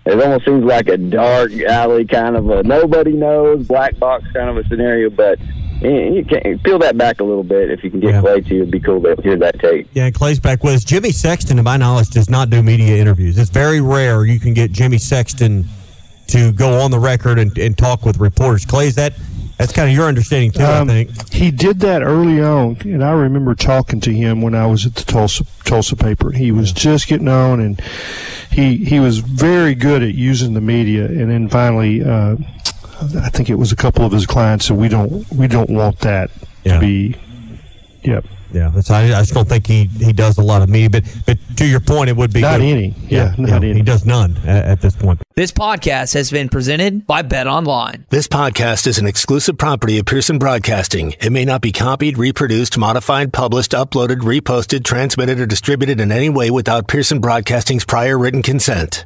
it 0.06 0.22
almost 0.22 0.46
seems 0.46 0.66
like 0.66 0.90
a 0.90 0.98
dark 0.98 1.54
alley 1.54 2.06
kind 2.06 2.36
of 2.36 2.50
a 2.50 2.64
nobody 2.64 3.14
knows, 3.14 3.68
black 3.68 3.98
box 3.98 4.26
kind 4.34 4.50
of 4.50 4.58
a 4.58 4.68
scenario, 4.68 5.10
but 5.10 5.40
you, 5.82 6.16
you 6.16 6.26
can 6.26 6.60
peel 6.60 6.80
that 6.80 6.98
back 6.98 7.20
a 7.20 7.24
little 7.24 7.44
bit. 7.44 7.72
If 7.72 7.84
you 7.84 7.92
can 7.92 8.00
get 8.00 8.22
Clay 8.22 8.42
to, 8.42 8.56
it'd 8.56 8.72
be 8.72 8.80
cool 8.80 9.02
to 9.02 9.16
hear 9.22 9.38
that 9.38 9.60
take. 9.60 9.88
Yeah, 9.94 10.10
Clay's 10.12 10.40
back 10.40 10.64
with 10.64 10.76
us. 10.76 10.84
Jimmy 10.84 11.12
Sexton, 11.12 11.58
to 11.58 11.64
my 11.64 11.78
knowledge, 11.78 12.10
does 12.10 12.30
not 12.30 12.50
do 12.50 12.64
media 12.64 12.98
interviews. 12.98 13.38
It's 13.38 13.50
very 13.50 13.82
rare 13.82 14.26
you 14.26 14.40
can 14.40 14.54
get 14.54 14.72
Jimmy 14.72 14.98
Sexton 14.98 15.66
to 16.28 16.52
go 16.52 16.80
on 16.82 16.92
the 16.92 17.00
record 17.00 17.40
and, 17.40 17.58
and 17.58 17.78
talk 17.78 18.06
with 18.06 18.18
reporters. 18.18 18.66
Clay, 18.66 18.88
is 18.88 18.96
that 18.96 19.14
that's 19.58 19.72
kind 19.72 19.90
of 19.90 19.96
your 19.96 20.06
understanding 20.06 20.52
too? 20.52 20.64
Um, 20.64 20.90
I 20.90 21.06
think. 21.06 21.34
He 21.34 21.50
did 21.50 21.80
that 21.80 22.04
early 22.04 22.42
on, 22.42 22.78
and 22.82 23.04
I 23.04 23.12
remember 23.12 23.56
talking 23.56 24.00
to 24.02 24.14
him 24.14 24.42
when 24.42 24.54
I 24.54 24.68
was 24.68 24.86
at 24.86 24.96
the 24.96 25.04
Tulsa 25.04 25.46
Tulsa 25.66 25.96
paper. 25.96 26.32
He 26.32 26.52
was 26.52 26.72
just 26.72 27.08
getting 27.08 27.28
on, 27.28 27.60
and 27.60 27.82
he 28.52 28.78
he 28.78 29.00
was 29.00 29.20
very 29.20 29.74
good 29.74 30.04
at 30.04 30.14
using 30.14 30.54
the 30.54 30.62
media. 30.62 31.06
And 31.06 31.32
then 31.32 31.50
finally, 31.50 32.04
uh, 32.04 32.36
I 33.02 33.30
think 33.30 33.50
it 33.50 33.56
was 33.56 33.72
a 33.72 33.76
couple 33.76 34.06
of 34.06 34.12
his 34.12 34.26
clients 34.26 34.66
said, 34.66 34.78
"We 34.78 34.90
don't 34.90 35.30
we 35.32 35.48
don't 35.48 35.70
want 35.70 36.00
that 36.00 36.32
to 36.66 36.80
be." 36.80 37.16
Yep. 38.04 38.26
Yeah, 38.54 38.70
that's, 38.74 38.90
I, 38.90 39.04
I 39.08 39.22
just 39.24 39.34
don't 39.34 39.48
think 39.48 39.68
he, 39.68 39.86
he 39.86 40.14
does 40.14 40.38
a 40.38 40.42
lot 40.42 40.62
of 40.62 40.70
media. 40.70 40.90
But 40.90 41.04
but 41.26 41.38
to 41.58 41.66
your 41.66 41.82
point, 41.82 42.10
it 42.10 42.16
would 42.16 42.32
be 42.32 42.40
Not 42.40 42.60
good. 42.60 42.66
any. 42.66 42.96
Yeah, 43.10 43.36
not 43.38 43.62
any. 43.62 43.74
He 43.74 43.82
does 43.82 44.06
none 44.06 44.38
at, 44.46 44.66
at 44.66 44.82
this 44.82 44.96
point. 44.96 45.22
This 45.36 45.52
podcast 45.52 46.14
has 46.14 46.32
been 46.32 46.48
presented 46.48 47.06
by 47.06 47.24
Bet 47.24 47.46
Online. 47.46 48.06
This 48.10 48.30
podcast 48.30 48.88
is 48.88 48.98
an 49.00 49.06
exclusive 49.06 49.58
property 49.58 50.00
of 50.00 50.06
Pearson 50.06 50.40
Broadcasting. 50.40 51.14
It 51.20 51.32
may 51.32 51.44
not 51.44 51.62
be 51.62 51.74
copied, 51.74 52.18
reproduced, 52.18 52.78
modified, 52.78 53.34
published, 53.34 53.74
uploaded, 53.74 54.20
reposted, 54.22 54.86
transmitted, 54.86 55.42
or 55.42 55.46
distributed 55.46 56.00
in 56.00 56.12
any 56.12 56.30
way 56.30 56.50
without 56.50 56.88
Pearson 56.88 57.20
Broadcasting's 57.20 57.84
prior 57.84 58.18
written 58.18 58.42
consent. 58.42 59.06